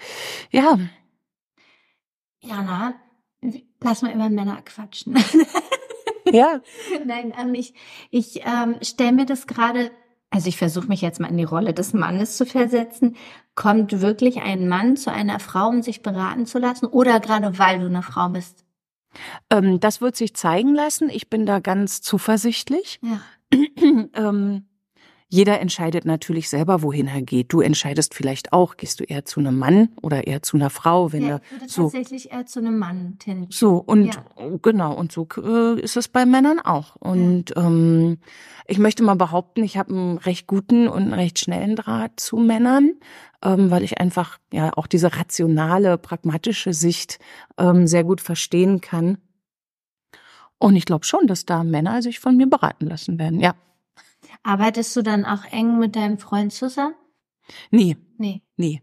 ja. 0.50 0.76
Jana, 2.40 2.94
lass 3.80 4.02
mal 4.02 4.12
über 4.12 4.28
Männer 4.28 4.60
quatschen. 4.62 5.14
Ja. 6.32 6.60
Nein, 7.04 7.32
ähm, 7.40 7.54
ich, 7.54 7.74
ich 8.10 8.42
ähm, 8.44 8.76
stelle 8.82 9.12
mir 9.12 9.26
das 9.26 9.46
gerade 9.46 9.90
also 10.32 10.48
ich 10.48 10.56
versuche 10.56 10.86
mich 10.86 11.02
jetzt 11.02 11.20
mal 11.20 11.28
in 11.28 11.36
die 11.36 11.44
Rolle 11.44 11.74
des 11.74 11.92
Mannes 11.92 12.38
zu 12.38 12.46
versetzen, 12.46 13.16
kommt 13.54 14.00
wirklich 14.00 14.40
ein 14.40 14.66
Mann 14.66 14.96
zu 14.96 15.12
einer 15.12 15.38
Frau, 15.38 15.68
um 15.68 15.82
sich 15.82 16.02
beraten 16.02 16.46
zu 16.46 16.58
lassen 16.58 16.86
oder 16.86 17.20
gerade 17.20 17.58
weil 17.58 17.80
du 17.80 17.86
eine 17.86 18.02
Frau 18.02 18.30
bist? 18.30 18.64
Ähm, 19.50 19.78
das 19.78 20.00
wird 20.00 20.16
sich 20.16 20.34
zeigen 20.34 20.74
lassen. 20.74 21.10
Ich 21.10 21.28
bin 21.28 21.44
da 21.44 21.60
ganz 21.60 22.00
zuversichtlich. 22.00 22.98
Ja. 23.02 23.20
ähm, 24.14 24.64
jeder 25.32 25.60
entscheidet 25.60 26.04
natürlich 26.04 26.50
selber, 26.50 26.82
wohin 26.82 27.08
er 27.08 27.22
geht. 27.22 27.54
Du 27.54 27.62
entscheidest 27.62 28.12
vielleicht 28.12 28.52
auch, 28.52 28.76
gehst 28.76 29.00
du 29.00 29.04
eher 29.04 29.24
zu 29.24 29.40
einem 29.40 29.58
Mann 29.58 29.88
oder 30.02 30.26
eher 30.26 30.42
zu 30.42 30.58
einer 30.58 30.68
Frau, 30.68 31.10
wenn 31.10 31.22
ja, 31.22 31.40
ich 31.42 31.52
würde 31.52 31.68
so 31.70 31.82
tatsächlich 31.84 32.30
eher 32.30 32.44
zu 32.44 32.58
einem 32.58 32.78
Mann 32.78 33.16
tendieren. 33.18 33.50
so 33.50 33.76
und 33.78 34.14
Ja. 34.14 34.24
genau 34.60 34.94
und 34.94 35.10
so 35.10 35.26
äh, 35.42 35.80
ist 35.80 35.96
es 35.96 36.08
bei 36.08 36.26
Männern 36.26 36.60
auch. 36.60 36.96
Und 36.96 37.56
ähm, 37.56 38.18
ich 38.66 38.76
möchte 38.76 39.02
mal 39.02 39.16
behaupten, 39.16 39.64
ich 39.64 39.78
habe 39.78 39.94
einen 39.94 40.18
recht 40.18 40.46
guten 40.46 40.86
und 40.86 41.04
einen 41.04 41.14
recht 41.14 41.38
schnellen 41.38 41.76
Draht 41.76 42.20
zu 42.20 42.36
Männern, 42.36 42.90
ähm, 43.42 43.70
weil 43.70 43.84
ich 43.84 43.98
einfach 43.98 44.36
ja 44.52 44.70
auch 44.76 44.86
diese 44.86 45.16
rationale, 45.16 45.96
pragmatische 45.96 46.74
Sicht 46.74 47.18
ähm, 47.56 47.86
sehr 47.86 48.04
gut 48.04 48.20
verstehen 48.20 48.82
kann. 48.82 49.16
Und 50.58 50.76
ich 50.76 50.84
glaube 50.84 51.06
schon, 51.06 51.26
dass 51.26 51.46
da 51.46 51.64
Männer 51.64 52.02
sich 52.02 52.20
von 52.20 52.36
mir 52.36 52.50
beraten 52.50 52.86
lassen 52.86 53.18
werden. 53.18 53.40
Ja, 53.40 53.54
Arbeitest 54.42 54.94
du 54.96 55.02
dann 55.02 55.24
auch 55.24 55.44
eng 55.50 55.78
mit 55.78 55.96
deinem 55.96 56.18
Freund 56.18 56.52
zusammen? 56.52 56.94
nee, 57.70 57.96
Nee, 58.18 58.42
nee, 58.56 58.82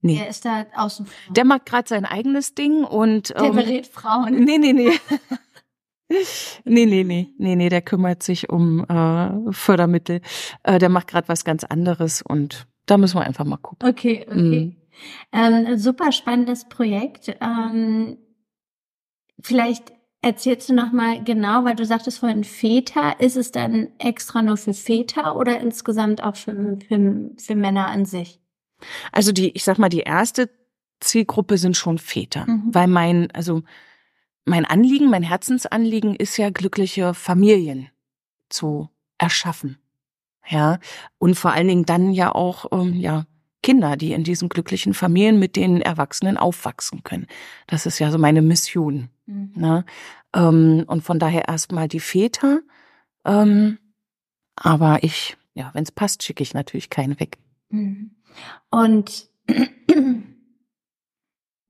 nee. 0.00 0.16
der 0.16 0.28
ist 0.28 0.44
da 0.44 0.66
außen 0.76 1.06
vor. 1.06 1.34
Der 1.34 1.44
macht 1.44 1.66
gerade 1.66 1.88
sein 1.88 2.04
eigenes 2.04 2.54
Ding 2.54 2.84
und 2.84 3.30
Der 3.30 3.42
ähm, 3.44 3.56
berät 3.56 3.86
Frauen. 3.86 4.44
Nee, 4.44 4.58
nee, 4.58 4.72
nee. 4.72 4.92
Nee, 6.64 6.86
nee, 6.86 7.04
nee, 7.04 7.28
nee, 7.38 7.54
nee, 7.54 7.68
der 7.68 7.82
kümmert 7.82 8.24
sich 8.24 8.50
um 8.50 8.84
äh, 8.84 9.52
Fördermittel. 9.52 10.20
Äh, 10.64 10.80
der 10.80 10.88
macht 10.88 11.06
gerade 11.06 11.28
was 11.28 11.44
ganz 11.44 11.62
anderes 11.62 12.20
und 12.22 12.66
da 12.86 12.98
müssen 12.98 13.16
wir 13.16 13.22
einfach 13.24 13.44
mal 13.44 13.58
gucken. 13.58 13.88
Okay, 13.88 14.26
okay. 14.26 14.34
Mhm. 14.34 14.76
Ähm, 15.32 15.78
super 15.78 16.10
spannendes 16.10 16.68
Projekt. 16.68 17.36
Ähm, 17.40 18.18
vielleicht 19.40 19.92
erzählst 20.22 20.68
du 20.68 20.74
noch 20.74 20.92
mal 20.92 21.22
genau, 21.24 21.64
weil 21.64 21.76
du 21.76 21.84
sagtest 21.84 22.18
vorhin 22.18 22.44
Väter. 22.44 23.20
Ist 23.20 23.36
es 23.36 23.52
dann 23.52 23.88
extra 23.98 24.42
nur 24.42 24.56
für 24.56 24.74
Väter 24.74 25.36
oder 25.36 25.60
insgesamt 25.60 26.22
auch 26.22 26.36
für, 26.36 26.78
für, 26.88 27.30
für 27.38 27.54
Männer 27.54 27.86
an 27.88 28.04
sich? 28.04 28.40
Also 29.12 29.32
die, 29.32 29.50
ich 29.50 29.64
sag 29.64 29.78
mal, 29.78 29.88
die 29.88 30.00
erste 30.00 30.50
Zielgruppe 31.00 31.58
sind 31.58 31.76
schon 31.76 31.98
Väter, 31.98 32.44
Mhm. 32.46 32.74
weil 32.74 32.86
mein, 32.86 33.30
also 33.32 33.62
mein 34.44 34.64
Anliegen, 34.64 35.10
mein 35.10 35.22
Herzensanliegen 35.22 36.14
ist 36.14 36.36
ja 36.36 36.50
glückliche 36.50 37.14
Familien 37.14 37.88
zu 38.48 38.88
erschaffen. 39.18 39.78
Ja, 40.48 40.78
und 41.18 41.36
vor 41.36 41.52
allen 41.52 41.68
Dingen 41.68 41.84
dann 41.84 42.10
ja 42.12 42.34
auch, 42.34 42.66
ähm, 42.72 42.94
ja, 42.94 43.26
Kinder, 43.62 43.96
die 43.96 44.12
in 44.12 44.24
diesen 44.24 44.48
glücklichen 44.48 44.94
Familien 44.94 45.38
mit 45.38 45.54
den 45.54 45.82
Erwachsenen 45.82 46.38
aufwachsen 46.38 47.02
können. 47.04 47.26
Das 47.66 47.84
ist 47.84 47.98
ja 47.98 48.10
so 48.10 48.16
meine 48.16 48.40
Mission. 48.40 49.10
Mhm. 49.30 49.52
Ne? 49.54 49.84
Ähm, 50.34 50.84
und 50.86 51.02
von 51.02 51.18
daher 51.18 51.48
erstmal 51.48 51.88
die 51.88 52.00
Väter. 52.00 52.60
Ähm, 53.24 53.78
aber 54.56 55.02
ich, 55.02 55.36
ja, 55.54 55.70
wenn 55.72 55.84
es 55.84 55.92
passt, 55.92 56.22
schicke 56.22 56.42
ich 56.42 56.54
natürlich 56.54 56.90
keinen 56.90 57.18
weg. 57.20 57.38
Mhm. 57.70 58.10
Und 58.70 59.28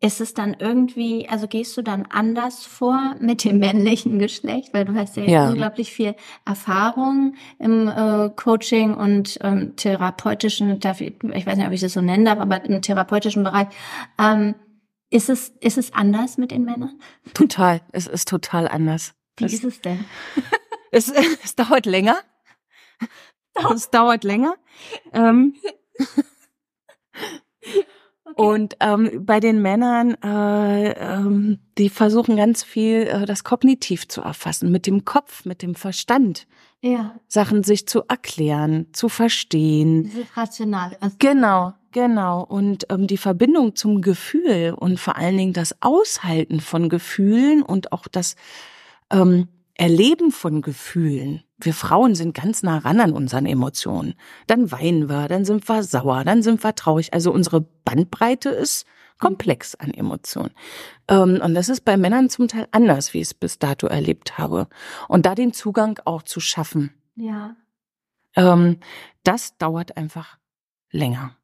ist 0.02 0.21
es 0.23 0.33
dann 0.33 0.57
irgendwie, 0.59 1.29
also 1.29 1.47
gehst 1.47 1.76
du 1.76 1.83
dann 1.83 2.07
anders 2.07 2.64
vor 2.64 3.17
mit 3.21 3.45
dem 3.45 3.59
männlichen 3.59 4.19
Geschlecht, 4.19 4.73
weil 4.73 4.87
du 4.87 4.95
hast 4.95 5.17
ja, 5.19 5.25
Ja. 5.25 5.50
unglaublich 5.50 5.93
viel 5.93 6.14
Erfahrung 6.47 7.35
im 7.59 7.87
äh, 7.88 8.31
Coaching 8.31 8.95
und 8.95 9.38
ähm, 9.43 9.76
therapeutischen, 9.76 10.71
ich 10.71 11.47
weiß 11.47 11.57
nicht, 11.57 11.67
ob 11.67 11.73
ich 11.73 11.83
das 11.83 11.93
so 11.93 12.00
nennen 12.00 12.25
darf, 12.25 12.38
aber 12.38 12.64
im 12.64 12.81
therapeutischen 12.81 13.45
Bereich. 13.45 13.69
Ähm, 14.19 14.55
ist 15.11 15.29
es, 15.29 15.49
ist 15.61 15.79
es 15.79 15.93
anders 15.93 16.38
mit 16.38 16.50
den 16.50 16.64
Männern? 16.64 17.00
Total. 17.35 17.83
Es 17.93 18.07
ist 18.07 18.29
total 18.29 18.69
anders. 18.69 19.14
Wie 19.37 19.45
Es, 19.45 19.55
ist 19.55 19.64
es 19.64 19.81
denn? 19.81 20.05
es, 20.93 21.09
es 21.45 21.57
dauert 21.57 21.87
länger. 21.87 22.19
Es 23.75 23.90
dauert 23.90 24.25
länger. 24.25 24.55
Ähm, 25.12 25.55
Und 28.37 28.76
ähm, 28.81 29.26
bei 29.26 29.40
den 29.40 29.61
Männern, 29.61 30.14
äh, 30.23 30.93
ähm, 30.93 31.59
die 31.76 31.90
versuchen 31.90 32.37
ganz 32.37 32.62
viel, 32.62 33.02
äh, 33.02 33.26
das 33.26 33.45
kognitiv 33.45 34.09
zu 34.09 34.23
erfassen, 34.23 34.71
mit 34.71 34.87
dem 34.87 35.05
Kopf, 35.05 35.45
mit 35.45 35.62
dem 35.62 35.75
Verstand, 35.75 36.47
Ja, 36.83 37.15
Sachen 37.29 37.63
sich 37.63 37.87
zu 37.87 38.05
erklären, 38.09 38.87
zu 38.93 39.09
verstehen. 39.09 40.05
dieses 40.05 40.37
Rationale. 40.37 40.97
Also, 41.01 41.17
Genau, 41.19 41.75
genau. 41.93 42.43
Und 42.43 42.87
ähm, 42.89 43.07
die 43.07 43.19
Verbindung 43.19 43.77
zum 43.77 44.01
Gefühl 44.01 44.75
und 44.79 44.99
vor 44.99 45.17
allen 45.17 45.37
Dingen 45.37 45.53
das 45.53 45.77
Aushalten 45.83 46.61
von 46.61 46.89
Gefühlen 46.89 47.63
und 47.63 47.93
auch 47.93 48.09
das 48.09 48.35
ähm, 49.11 49.49
Erleben 49.75 50.31
von 50.31 50.63
Gefühlen. 50.63 51.43
Wir 51.59 51.75
Frauen 51.75 52.15
sind 52.15 52.35
ganz 52.35 52.63
nah 52.63 52.79
ran 52.79 53.01
an 53.01 53.13
unseren 53.13 53.45
Emotionen. 53.45 54.15
Dann 54.47 54.73
weinen 54.73 55.11
wir, 55.11 55.29
dann 55.29 55.45
sind 55.45 55.69
wir 55.69 55.83
sauer, 55.83 56.25
dann 56.25 56.43
sind 56.43 56.65
wir 56.65 56.75
traurig. 56.75 57.13
Also 57.13 57.31
unsere 57.31 57.61
Bandbreite 57.85 58.49
ist 58.49 58.87
komplex 59.21 59.75
an 59.77 59.93
Emotionen. 59.93 60.50
Ähm, 61.09 61.41
und 61.43 61.55
das 61.55 61.69
ist 61.69 61.85
bei 61.85 61.97
Männern 61.97 62.29
zum 62.31 62.49
Teil 62.49 62.67
anders, 62.73 63.15
wie 63.15 63.19
ich 63.19 63.29
es 63.29 63.35
bis 63.35 63.59
dato 63.59 63.87
erlebt 63.87 64.39
habe. 64.39 64.67
Und 65.09 65.27
da 65.27 65.35
den 65.35 65.53
Zugang 65.53 66.00
auch 66.05 66.23
zu 66.23 66.41
schaffen, 66.41 66.93
ja. 67.15 67.55
ähm, 68.35 68.79
das 69.23 69.57
dauert 69.59 69.97
einfach 69.97 70.39
länger. 70.91 71.37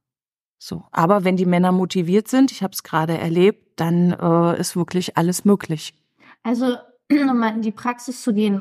So, 0.59 0.85
aber 0.90 1.25
wenn 1.25 1.37
die 1.37 1.47
Männer 1.47 1.71
motiviert 1.71 2.28
sind, 2.28 2.50
ich 2.50 2.62
habe 2.62 2.73
es 2.73 2.83
gerade 2.83 3.16
erlebt, 3.16 3.78
dann 3.78 4.12
äh, 4.12 4.59
ist 4.59 4.75
wirklich 4.75 5.16
alles 5.16 5.45
möglich. 5.45 5.95
Also, 6.42 6.76
um 7.12 7.38
mal 7.38 7.54
in 7.54 7.62
die 7.62 7.73
Praxis 7.73 8.23
zu 8.23 8.33
gehen, 8.33 8.61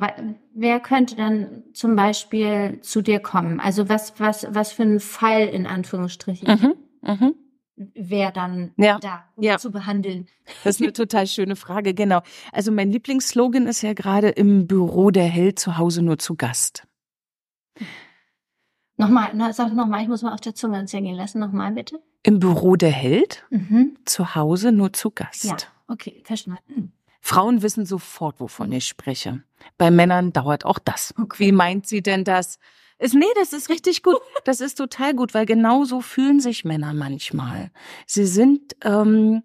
wer 0.54 0.80
könnte 0.82 1.16
dann 1.16 1.64
zum 1.74 1.96
Beispiel 1.96 2.80
zu 2.82 3.02
dir 3.02 3.20
kommen? 3.20 3.60
Also 3.60 3.90
was, 3.90 4.20
was, 4.20 4.46
was 4.50 4.74
für 4.74 4.84
ein 4.84 5.00
Fall 5.00 5.48
in 5.48 5.66
Anführungsstrichen 5.66 6.48
Mhm, 6.48 6.74
mhm. 7.02 7.36
Wäre 7.78 8.32
dann 8.32 8.72
Ja, 8.78 9.00
da 9.00 9.26
um 9.36 9.44
ja. 9.44 9.58
zu 9.58 9.72
behandeln? 9.72 10.28
Das 10.64 10.76
ist 10.78 10.82
eine 10.82 10.94
total 10.94 11.28
schöne 11.28 11.56
Frage, 11.56 11.94
genau. 11.94 12.22
Also 12.52 12.72
mein 12.72 12.92
Lieblingsslogan 12.92 13.68
ist 13.68 13.82
ja 13.82 13.94
gerade 13.94 14.30
im 14.30 14.68
Büro 14.68 15.12
der 15.12 15.26
Held 15.26 15.60
zu 15.60 15.78
Hause 15.78 16.02
nur 16.02 16.18
zu 16.18 16.36
Gast. 16.36 16.88
Nochmal, 18.98 19.32
na, 19.34 19.52
sag 19.52 19.74
nochmal, 19.74 20.02
ich 20.04 20.08
muss 20.08 20.22
mal 20.22 20.34
auf 20.34 20.40
der 20.42 20.56
Zunge 20.56 20.86
zergehen 20.86 21.16
lassen. 21.16 21.40
Nochmal 21.40 21.72
bitte. 21.74 22.00
Im 22.24 22.40
Büro 22.40 22.76
der 22.76 22.92
Held 22.92 23.46
Mhm. 23.50 23.98
zu 24.06 24.36
Hause 24.36 24.72
nur 24.72 24.94
zu 24.94 25.12
Gast. 25.12 25.44
Ja, 25.44 25.58
okay, 25.88 26.22
verstanden. 26.26 26.94
Frauen 27.20 27.62
wissen 27.62 27.86
sofort, 27.86 28.40
wovon 28.40 28.72
ich 28.72 28.86
spreche. 28.86 29.44
Bei 29.78 29.92
Männern 29.92 30.32
dauert 30.32 30.64
auch 30.64 30.80
das. 30.80 31.14
Wie 31.38 31.52
meint 31.52 31.88
sie 31.88 32.02
denn 32.04 32.24
das? 32.24 32.60
Ist, 32.98 33.14
nee, 33.14 33.26
das 33.36 33.52
ist 33.52 33.70
richtig 33.70 34.04
gut. 34.04 34.18
Das 34.46 34.62
ist 34.62 34.76
total 34.76 35.14
gut, 35.14 35.34
weil 35.34 35.46
genau 35.46 35.84
so 35.84 36.02
fühlen 36.02 36.40
sich 36.40 36.64
Männer 36.64 36.94
manchmal. 36.94 37.72
Sie 38.08 38.26
sind, 38.26 38.76
ähm, 38.84 39.44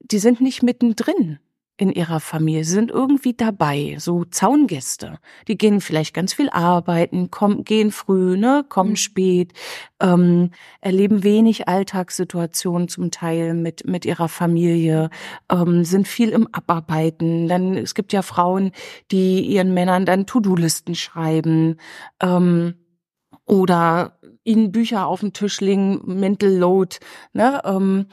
die 0.00 0.18
sind 0.18 0.40
nicht 0.40 0.62
mittendrin 0.62 1.38
in 1.78 1.92
ihrer 1.92 2.18
Familie, 2.18 2.64
sie 2.64 2.72
sind 2.72 2.90
irgendwie 2.90 3.34
dabei, 3.34 3.96
so 4.00 4.24
Zaungäste. 4.24 5.18
Die 5.46 5.56
gehen 5.56 5.80
vielleicht 5.80 6.12
ganz 6.12 6.34
viel 6.34 6.50
arbeiten, 6.50 7.30
kommen, 7.30 7.62
gehen 7.62 7.92
früh, 7.92 8.36
ne, 8.36 8.64
kommen 8.68 8.90
Mhm. 8.90 8.96
spät, 8.96 9.52
ähm, 10.00 10.50
erleben 10.80 11.22
wenig 11.22 11.68
Alltagssituationen 11.68 12.88
zum 12.88 13.12
Teil 13.12 13.54
mit, 13.54 13.86
mit 13.86 14.04
ihrer 14.04 14.28
Familie, 14.28 15.08
ähm, 15.50 15.84
sind 15.84 16.08
viel 16.08 16.30
im 16.30 16.48
Abarbeiten. 16.52 17.46
Dann, 17.46 17.76
es 17.76 17.94
gibt 17.94 18.12
ja 18.12 18.22
Frauen, 18.22 18.72
die 19.12 19.40
ihren 19.42 19.72
Männern 19.72 20.04
dann 20.04 20.26
To-Do-Listen 20.26 20.96
schreiben, 20.96 21.76
ähm, 22.20 22.74
oder 23.46 24.18
ihnen 24.44 24.72
Bücher 24.72 25.06
auf 25.06 25.20
den 25.20 25.32
Tisch 25.32 25.60
legen, 25.60 26.00
Mental 26.06 26.50
Load, 26.50 26.96
ne, 27.32 27.62
ähm, 27.64 28.06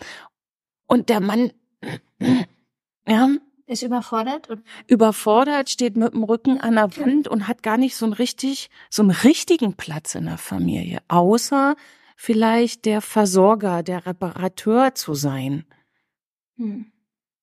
und 0.88 1.10
der 1.10 1.20
Mann, 1.20 1.52
ja, 3.08 3.30
Ist 3.68 3.82
überfordert? 3.82 4.50
Und 4.50 4.64
überfordert, 4.88 5.70
steht 5.70 5.98
mit 5.98 6.14
dem 6.14 6.24
Rücken 6.24 6.60
an 6.62 6.76
der 6.76 6.96
Wand 6.98 7.28
und 7.28 7.48
hat 7.48 7.64
gar 7.64 7.78
nicht 7.78 7.96
so 7.96 8.06
einen 8.06 8.14
richtig, 8.14 8.70
so 8.90 9.02
einen 9.02 9.12
richtigen 9.12 9.74
Platz 9.74 10.14
in 10.14 10.26
der 10.26 10.38
Familie, 10.38 11.00
außer 11.08 11.76
vielleicht 12.16 12.86
der 12.86 13.02
Versorger, 13.02 13.82
der 13.82 14.06
Reparateur 14.06 14.94
zu 14.94 15.14
sein. 15.14 15.66
hm. 16.58 16.92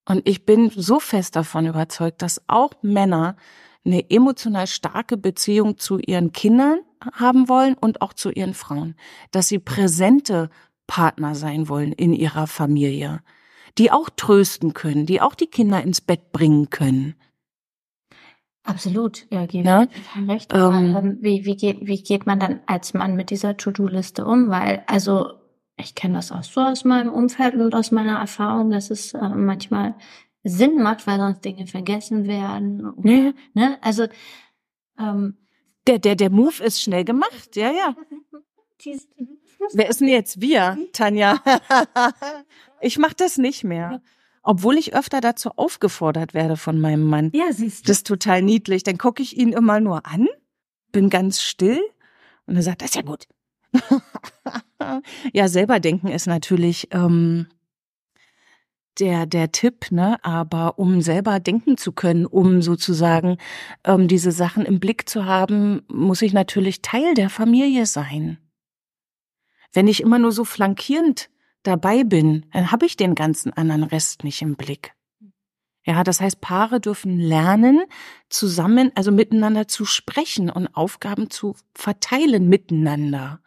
Und 0.04 0.28
ich 0.28 0.44
bin 0.44 0.70
so 0.74 0.98
fest 0.98 1.36
davon 1.36 1.66
überzeugt, 1.66 2.22
dass 2.22 2.42
auch 2.48 2.72
Männer 2.82 3.36
eine 3.84 4.10
emotional 4.10 4.66
starke 4.66 5.16
Beziehung 5.16 5.78
zu 5.78 5.98
ihren 5.98 6.32
Kindern 6.32 6.80
haben 7.12 7.48
wollen 7.48 7.74
und 7.74 8.00
auch 8.00 8.12
zu 8.12 8.30
ihren 8.30 8.54
Frauen, 8.54 8.96
dass 9.30 9.48
sie 9.48 9.58
präsente 9.58 10.50
Partner 10.86 11.34
sein 11.34 11.68
wollen 11.68 11.92
in 11.92 12.12
ihrer 12.12 12.46
Familie, 12.46 13.20
die 13.78 13.90
auch 13.90 14.10
trösten 14.10 14.74
können, 14.74 15.06
die 15.06 15.20
auch 15.20 15.34
die 15.34 15.46
Kinder 15.46 15.82
ins 15.82 16.00
Bett 16.00 16.32
bringen 16.32 16.70
können. 16.70 17.14
Absolut, 18.64 19.26
ja, 19.30 19.46
gebe 19.46 19.64
Ne? 19.64 19.88
ich 19.92 20.28
recht. 20.28 20.52
Ähm, 20.54 21.18
wie, 21.20 21.44
wie, 21.44 21.56
geht, 21.56 21.78
wie 21.82 22.00
geht 22.02 22.26
man 22.26 22.38
dann 22.38 22.60
als 22.66 22.94
Mann 22.94 23.16
mit 23.16 23.30
dieser 23.30 23.56
To-Do-Liste 23.56 24.24
um? 24.24 24.50
Weil, 24.50 24.84
also, 24.86 25.32
ich 25.76 25.94
kenne 25.96 26.14
das 26.14 26.30
auch 26.30 26.44
so 26.44 26.60
aus 26.60 26.84
meinem 26.84 27.12
Umfeld 27.12 27.54
und 27.56 27.74
aus 27.74 27.90
meiner 27.90 28.18
Erfahrung, 28.18 28.70
dass 28.70 28.90
es 28.90 29.14
äh, 29.14 29.28
manchmal 29.30 29.96
Sinn 30.44 30.80
macht, 30.80 31.06
weil 31.08 31.18
sonst 31.18 31.44
Dinge 31.44 31.66
vergessen 31.66 32.26
werden. 32.26 32.86
Und, 32.86 33.04
Nee, 33.04 33.32
ne? 33.54 33.78
Also, 33.80 34.06
ähm, 34.96 35.38
der, 35.88 35.98
der, 35.98 36.14
der 36.14 36.30
Move 36.30 36.62
ist 36.62 36.80
schnell 36.80 37.04
gemacht, 37.04 37.56
ja, 37.56 37.72
ja. 37.72 37.96
Wer 39.72 39.88
ist 39.88 40.00
denn 40.00 40.08
jetzt 40.08 40.40
wir, 40.40 40.78
Tanja? 40.92 41.40
ich 42.80 42.98
mache 42.98 43.14
das 43.16 43.38
nicht 43.38 43.64
mehr. 43.64 44.02
Obwohl 44.42 44.76
ich 44.76 44.94
öfter 44.94 45.20
dazu 45.20 45.50
aufgefordert 45.56 46.34
werde 46.34 46.56
von 46.56 46.80
meinem 46.80 47.04
Mann. 47.04 47.30
ja, 47.32 47.52
siehst 47.52 47.84
du. 47.84 47.88
Das 47.88 47.98
ist 47.98 48.06
total 48.06 48.42
niedlich. 48.42 48.82
Dann 48.82 48.98
gucke 48.98 49.22
ich 49.22 49.36
ihn 49.36 49.52
immer 49.52 49.78
nur 49.78 50.04
an, 50.06 50.26
bin 50.90 51.10
ganz 51.10 51.40
still 51.40 51.80
und 52.46 52.56
er 52.56 52.62
sagt, 52.62 52.82
das 52.82 52.90
ist 52.90 52.96
ja 52.96 53.02
gut. 53.02 53.26
ja, 55.32 55.48
selber 55.48 55.80
denken 55.80 56.08
ist 56.08 56.26
natürlich 56.26 56.88
ähm, 56.90 57.46
der, 58.98 59.26
der 59.26 59.52
Tipp, 59.52 59.90
ne? 59.90 60.22
Aber 60.24 60.78
um 60.78 61.00
selber 61.00 61.40
denken 61.40 61.76
zu 61.76 61.92
können, 61.92 62.26
um 62.26 62.62
sozusagen 62.62 63.38
ähm, 63.84 64.08
diese 64.08 64.32
Sachen 64.32 64.66
im 64.66 64.80
Blick 64.80 65.08
zu 65.08 65.24
haben, 65.24 65.82
muss 65.88 66.20
ich 66.20 66.32
natürlich 66.32 66.82
Teil 66.82 67.14
der 67.14 67.30
Familie 67.30 67.86
sein. 67.86 68.38
Wenn 69.72 69.88
ich 69.88 70.00
immer 70.00 70.18
nur 70.18 70.32
so 70.32 70.44
flankierend 70.44 71.30
dabei 71.62 72.04
bin, 72.04 72.46
dann 72.52 72.70
habe 72.72 72.86
ich 72.86 72.96
den 72.96 73.14
ganzen 73.14 73.52
anderen 73.52 73.84
Rest 73.84 74.24
nicht 74.24 74.42
im 74.42 74.56
Blick. 74.56 74.94
Ja, 75.84 76.04
das 76.04 76.20
heißt, 76.20 76.40
Paare 76.40 76.80
dürfen 76.80 77.18
lernen, 77.18 77.82
zusammen, 78.28 78.92
also 78.94 79.10
miteinander 79.10 79.66
zu 79.66 79.84
sprechen 79.84 80.48
und 80.48 80.68
Aufgaben 80.76 81.28
zu 81.28 81.56
verteilen 81.74 82.48
miteinander. 82.48 83.40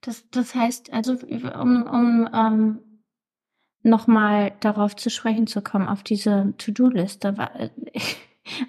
Das, 0.00 0.28
das 0.30 0.54
heißt, 0.54 0.92
also 0.92 1.12
um, 1.12 1.82
um 1.82 2.28
ähm, 2.32 2.78
nochmal 3.82 4.56
darauf 4.60 4.96
zu 4.96 5.08
sprechen 5.08 5.46
zu 5.46 5.62
kommen, 5.62 5.86
auf 5.88 6.02
diese 6.02 6.54
To-Do-Liste, 6.58 7.36
war- 7.38 7.52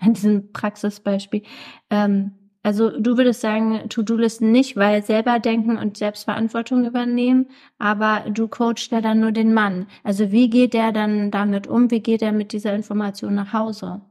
an 0.02 0.14
diesem 0.14 0.52
Praxisbeispiel. 0.52 1.44
Ähm, 1.90 2.34
also 2.64 2.92
du 3.00 3.18
würdest 3.18 3.42
sagen, 3.42 3.90
To-Do-Listen 3.90 4.52
nicht, 4.52 4.76
weil 4.76 5.04
selber 5.04 5.40
denken 5.40 5.78
und 5.78 5.98
Selbstverantwortung 5.98 6.86
übernehmen, 6.86 7.50
aber 7.80 8.30
du 8.30 8.48
coachst 8.48 8.92
ja 8.92 9.02
dann 9.02 9.20
nur 9.20 9.32
den 9.32 9.54
Mann. 9.54 9.88
Also 10.04 10.32
wie 10.32 10.50
geht 10.50 10.74
der 10.74 10.92
dann 10.92 11.32
damit 11.32 11.68
um? 11.68 11.90
Wie 11.90 12.02
geht 12.02 12.22
er 12.22 12.32
mit 12.32 12.52
dieser 12.52 12.74
Information 12.76 13.34
nach 13.34 13.54
Hause? 13.54 14.02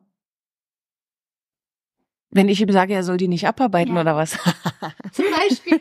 Wenn 2.33 2.49
ich 2.49 2.61
ihm 2.61 2.71
sage, 2.71 2.95
er 2.95 3.02
soll 3.02 3.16
die 3.16 3.26
nicht 3.28 3.47
abarbeiten 3.47 3.95
Ja. 3.95 4.02
oder 4.02 4.14
was? 4.16 4.33
Zum 5.12 5.25
Beispiel. 5.37 5.80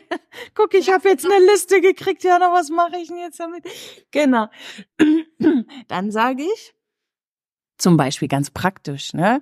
Guck, 0.54 0.74
ich 0.74 0.90
habe 0.92 1.08
jetzt 1.08 1.24
eine 1.24 1.38
Liste 1.46 1.80
gekriegt, 1.80 2.24
Jana, 2.24 2.52
was 2.52 2.70
mache 2.70 2.96
ich 3.00 3.08
denn 3.08 3.18
jetzt 3.18 3.38
damit? 3.38 3.64
Genau. 4.10 4.48
Dann 5.88 6.10
sage 6.10 6.42
ich, 6.42 6.74
zum 7.78 7.96
Beispiel 7.96 8.28
ganz 8.28 8.50
praktisch, 8.50 9.14
ne? 9.14 9.40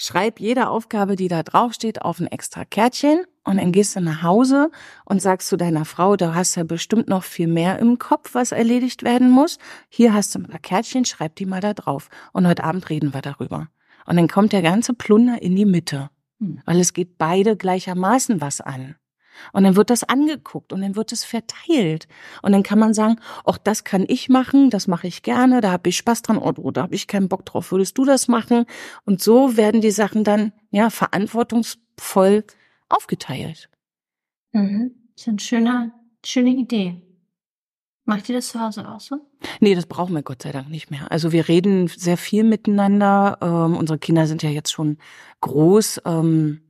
Schreib 0.00 0.38
jede 0.38 0.68
Aufgabe, 0.68 1.16
die 1.16 1.26
da 1.26 1.42
draufsteht, 1.42 2.02
auf 2.02 2.20
ein 2.20 2.28
extra 2.28 2.64
Kärtchen 2.64 3.24
und 3.42 3.56
dann 3.56 3.72
gehst 3.72 3.96
du 3.96 4.00
nach 4.00 4.22
Hause 4.22 4.70
und 5.04 5.20
sagst 5.20 5.48
zu 5.48 5.56
deiner 5.56 5.84
Frau, 5.84 6.16
du 6.16 6.36
hast 6.36 6.54
ja 6.54 6.62
bestimmt 6.62 7.08
noch 7.08 7.24
viel 7.24 7.48
mehr 7.48 7.80
im 7.80 7.98
Kopf, 7.98 8.34
was 8.34 8.52
erledigt 8.52 9.02
werden 9.02 9.28
muss. 9.28 9.58
Hier 9.88 10.14
hast 10.14 10.34
du 10.34 10.38
ein 10.38 10.46
paar 10.46 10.60
Kärtchen, 10.60 11.04
schreib 11.04 11.34
die 11.34 11.46
mal 11.46 11.60
da 11.60 11.74
drauf. 11.74 12.10
Und 12.32 12.46
heute 12.46 12.62
Abend 12.62 12.88
reden 12.90 13.12
wir 13.12 13.22
darüber. 13.22 13.66
Und 14.06 14.16
dann 14.16 14.28
kommt 14.28 14.52
der 14.52 14.62
ganze 14.62 14.94
Plunder 14.94 15.42
in 15.42 15.56
die 15.56 15.64
Mitte, 15.64 16.10
Hm. 16.38 16.60
weil 16.64 16.78
es 16.78 16.92
geht 16.92 17.18
beide 17.18 17.56
gleichermaßen 17.56 18.40
was 18.40 18.60
an. 18.60 18.94
Und 19.52 19.64
dann 19.64 19.76
wird 19.76 19.90
das 19.90 20.04
angeguckt 20.04 20.72
und 20.72 20.80
dann 20.80 20.96
wird 20.96 21.12
es 21.12 21.24
verteilt. 21.24 22.08
Und 22.42 22.52
dann 22.52 22.62
kann 22.62 22.78
man 22.78 22.94
sagen, 22.94 23.16
ach, 23.44 23.58
das 23.58 23.84
kann 23.84 24.04
ich 24.08 24.28
machen, 24.28 24.70
das 24.70 24.86
mache 24.86 25.06
ich 25.06 25.22
gerne, 25.22 25.60
da 25.60 25.72
habe 25.72 25.88
ich 25.88 25.96
Spaß 25.96 26.22
dran, 26.22 26.38
oder, 26.38 26.62
oder 26.62 26.82
habe 26.82 26.94
ich 26.94 27.06
keinen 27.06 27.28
Bock 27.28 27.44
drauf, 27.44 27.72
würdest 27.72 27.98
du 27.98 28.04
das 28.04 28.28
machen? 28.28 28.66
Und 29.04 29.22
so 29.22 29.56
werden 29.56 29.80
die 29.80 29.90
Sachen 29.90 30.24
dann 30.24 30.52
ja 30.70 30.90
verantwortungsvoll 30.90 32.44
aufgeteilt. 32.88 33.68
Mhm. 34.52 34.92
Das 35.14 35.22
ist 35.22 35.28
eine 35.28 35.40
schöne, 35.40 35.92
schöne 36.24 36.50
Idee. 36.50 37.02
Macht 38.08 38.26
ihr 38.30 38.36
das 38.36 38.48
zu 38.48 38.60
Hause 38.60 38.88
auch 38.88 39.00
so? 39.00 39.16
Nee, 39.60 39.74
das 39.74 39.84
brauchen 39.84 40.14
wir 40.14 40.22
Gott 40.22 40.42
sei 40.42 40.50
Dank 40.50 40.70
nicht 40.70 40.90
mehr. 40.90 41.12
Also 41.12 41.30
wir 41.30 41.46
reden 41.46 41.88
sehr 41.88 42.16
viel 42.16 42.42
miteinander. 42.42 43.36
Ähm, 43.42 43.76
unsere 43.76 43.98
Kinder 43.98 44.26
sind 44.26 44.42
ja 44.42 44.48
jetzt 44.48 44.72
schon 44.72 44.96
groß. 45.42 46.00
Ähm, 46.06 46.62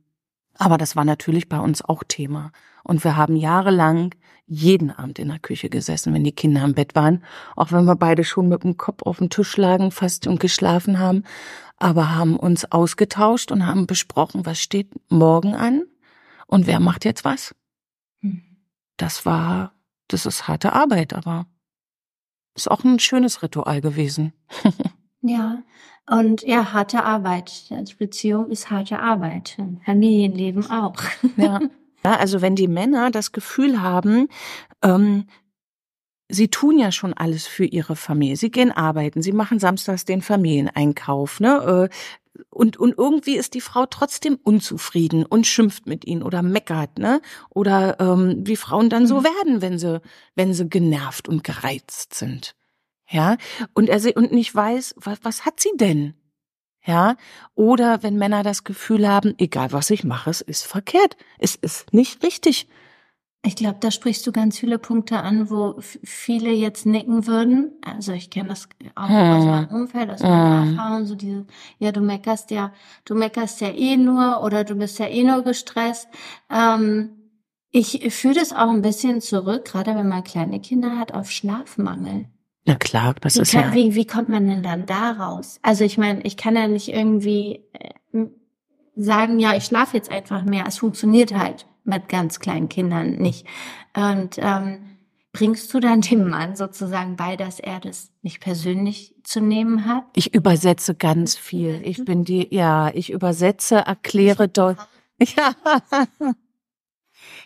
aber 0.59 0.77
das 0.77 0.95
war 0.95 1.05
natürlich 1.05 1.49
bei 1.49 1.57
uns 1.57 1.81
auch 1.81 2.03
Thema. 2.07 2.51
Und 2.83 3.03
wir 3.03 3.15
haben 3.15 3.35
jahrelang 3.35 4.13
jeden 4.45 4.91
Abend 4.91 5.17
in 5.17 5.29
der 5.29 5.39
Küche 5.39 5.69
gesessen, 5.69 6.13
wenn 6.13 6.23
die 6.23 6.35
Kinder 6.35 6.63
im 6.65 6.73
Bett 6.73 6.95
waren. 6.95 7.23
Auch 7.55 7.71
wenn 7.71 7.85
wir 7.85 7.95
beide 7.95 8.23
schon 8.25 8.49
mit 8.49 8.63
dem 8.63 8.75
Kopf 8.77 9.03
auf 9.03 9.19
dem 9.19 9.29
Tisch 9.29 9.55
lagen 9.55 9.91
fast 9.91 10.27
und 10.27 10.39
geschlafen 10.39 10.99
haben. 10.99 11.23
Aber 11.77 12.13
haben 12.13 12.35
uns 12.35 12.69
ausgetauscht 12.71 13.51
und 13.51 13.65
haben 13.65 13.87
besprochen, 13.87 14.45
was 14.45 14.59
steht 14.59 14.91
morgen 15.09 15.55
an 15.55 15.83
und 16.45 16.67
wer 16.67 16.81
macht 16.81 17.05
jetzt 17.05 17.23
was. 17.23 17.55
Hm. 18.19 18.41
Das 18.97 19.25
war, 19.25 19.71
das 20.09 20.25
ist 20.25 20.49
harte 20.49 20.73
Arbeit, 20.73 21.13
aber 21.13 21.45
ist 22.53 22.69
auch 22.69 22.83
ein 22.83 22.99
schönes 22.99 23.41
Ritual 23.43 23.79
gewesen. 23.79 24.33
Ja, 25.21 25.63
und 26.09 26.41
ja, 26.43 26.73
harte 26.73 27.03
Arbeit. 27.03 27.65
Also 27.71 27.95
Beziehung 27.97 28.49
ist 28.49 28.69
harte 28.69 28.99
Arbeit. 28.99 29.57
Familienleben 29.85 30.69
auch. 30.71 30.95
Ja. 31.37 31.59
ja, 32.03 32.15
also 32.17 32.41
wenn 32.41 32.55
die 32.55 32.67
Männer 32.67 33.11
das 33.11 33.31
Gefühl 33.31 33.81
haben, 33.81 34.27
ähm, 34.83 35.25
sie 36.29 36.47
tun 36.49 36.77
ja 36.79 36.91
schon 36.91 37.13
alles 37.13 37.47
für 37.47 37.65
ihre 37.65 37.95
Familie, 37.95 38.37
sie 38.37 38.51
gehen 38.51 38.71
arbeiten, 38.71 39.21
sie 39.21 39.31
machen 39.31 39.59
samstags 39.59 40.05
den 40.05 40.21
Familieneinkauf, 40.21 41.39
ne? 41.39 41.89
äh, 41.89 42.43
Und, 42.49 42.77
und 42.77 42.97
irgendwie 42.97 43.35
ist 43.35 43.53
die 43.53 43.61
Frau 43.61 43.85
trotzdem 43.85 44.37
unzufrieden 44.41 45.25
und 45.25 45.45
schimpft 45.47 45.87
mit 45.87 46.05
ihnen 46.05 46.23
oder 46.23 46.41
meckert, 46.41 46.97
ne? 46.97 47.21
Oder 47.49 47.99
ähm, 47.99 48.43
wie 48.45 48.55
Frauen 48.55 48.89
dann 48.89 49.07
so 49.07 49.19
Mhm. 49.19 49.23
werden, 49.25 49.61
wenn 49.61 49.77
sie, 49.79 50.01
wenn 50.35 50.53
sie 50.53 50.69
genervt 50.69 51.27
und 51.27 51.43
gereizt 51.43 52.13
sind. 52.13 52.55
Ja, 53.09 53.37
und 53.73 53.89
er 53.89 53.99
und 54.15 54.31
nicht 54.31 54.53
weiß, 54.53 54.95
was, 54.97 55.19
was 55.23 55.45
hat 55.45 55.59
sie 55.59 55.71
denn? 55.75 56.13
Ja, 56.85 57.17
oder 57.55 58.03
wenn 58.03 58.17
Männer 58.17 58.43
das 58.43 58.63
Gefühl 58.63 59.07
haben, 59.07 59.33
egal 59.37 59.71
was 59.71 59.89
ich 59.89 60.03
mache, 60.03 60.29
es 60.29 60.41
ist 60.41 60.63
verkehrt, 60.65 61.17
es 61.37 61.55
ist 61.55 61.93
nicht 61.93 62.23
richtig. 62.23 62.67
Ich 63.41 63.55
glaube, 63.55 63.77
da 63.79 63.89
sprichst 63.89 64.27
du 64.27 64.31
ganz 64.33 64.59
viele 64.59 64.79
Punkte 64.79 65.19
an, 65.19 65.49
wo 65.49 65.75
viele 65.79 66.51
jetzt 66.51 66.85
nicken 66.85 67.25
würden. 67.25 67.71
Also 67.85 68.11
ich 68.11 68.29
kenne 68.29 68.49
das 68.49 68.67
auch 68.95 69.07
Hm. 69.07 69.31
aus 69.31 69.45
meinem 69.45 69.69
Umfeld, 69.69 70.09
aus 70.09 70.21
meiner 70.21 70.61
Hm. 70.63 70.71
Erfahrung, 70.77 71.05
so 71.05 71.15
diese, 71.15 71.45
ja, 71.79 71.91
du 71.91 72.01
meckerst 72.01 72.51
ja, 72.51 72.73
du 73.05 73.15
meckerst 73.15 73.61
ja 73.61 73.69
eh 73.69 73.95
nur 73.97 74.43
oder 74.43 74.65
du 74.65 74.75
bist 74.75 74.99
ja 74.99 75.07
eh 75.07 75.23
nur 75.23 75.41
gestresst. 75.43 76.09
Ähm, 76.49 77.11
ich 77.71 78.13
führe 78.13 78.35
das 78.35 78.51
auch 78.51 78.69
ein 78.69 78.81
bisschen 78.81 79.21
zurück, 79.21 79.65
gerade 79.65 79.95
wenn 79.95 80.09
man 80.09 80.23
kleine 80.23 80.59
Kinder 80.59 80.97
hat, 80.97 81.13
auf 81.13 81.31
Schlafmangel. 81.31 82.25
Na 82.69 82.75
klar, 82.75 83.15
das 83.19 83.35
Wie, 83.35 83.41
ist 83.41 83.51
kann, 83.51 83.69
ja. 83.69 83.73
wie, 83.73 83.95
wie 83.95 84.05
kommt 84.05 84.29
man 84.29 84.47
denn 84.47 84.61
dann 84.61 84.85
da 84.85 85.13
raus? 85.13 85.59
Also 85.63 85.83
ich 85.83 85.97
meine, 85.97 86.21
ich 86.21 86.37
kann 86.37 86.55
ja 86.55 86.67
nicht 86.67 86.89
irgendwie 86.89 87.63
äh, 87.73 88.27
sagen, 88.95 89.39
ja, 89.39 89.55
ich 89.55 89.63
schlafe 89.63 89.97
jetzt 89.97 90.11
einfach 90.11 90.43
mehr. 90.43 90.65
Es 90.67 90.77
funktioniert 90.77 91.33
halt 91.33 91.65
mit 91.83 92.09
ganz 92.09 92.39
kleinen 92.39 92.69
Kindern 92.69 93.15
nicht. 93.15 93.47
Und 93.95 94.37
ähm, 94.37 94.97
bringst 95.31 95.73
du 95.73 95.79
dann 95.79 96.01
dem 96.01 96.29
Mann 96.29 96.55
sozusagen 96.55 97.15
bei, 97.15 97.35
dass 97.37 97.59
er 97.59 97.79
das 97.79 98.11
nicht 98.21 98.39
persönlich 98.39 99.15
zu 99.23 99.41
nehmen 99.41 99.85
hat? 99.85 100.03
Ich 100.15 100.35
übersetze 100.35 100.93
ganz 100.93 101.35
viel. 101.35 101.81
Ich 101.83 102.05
bin 102.05 102.23
die, 102.23 102.53
ja, 102.53 102.91
ich 102.93 103.09
übersetze, 103.09 103.77
erkläre 103.77 104.47
dol. 104.47 104.77
Ja. 105.35 105.53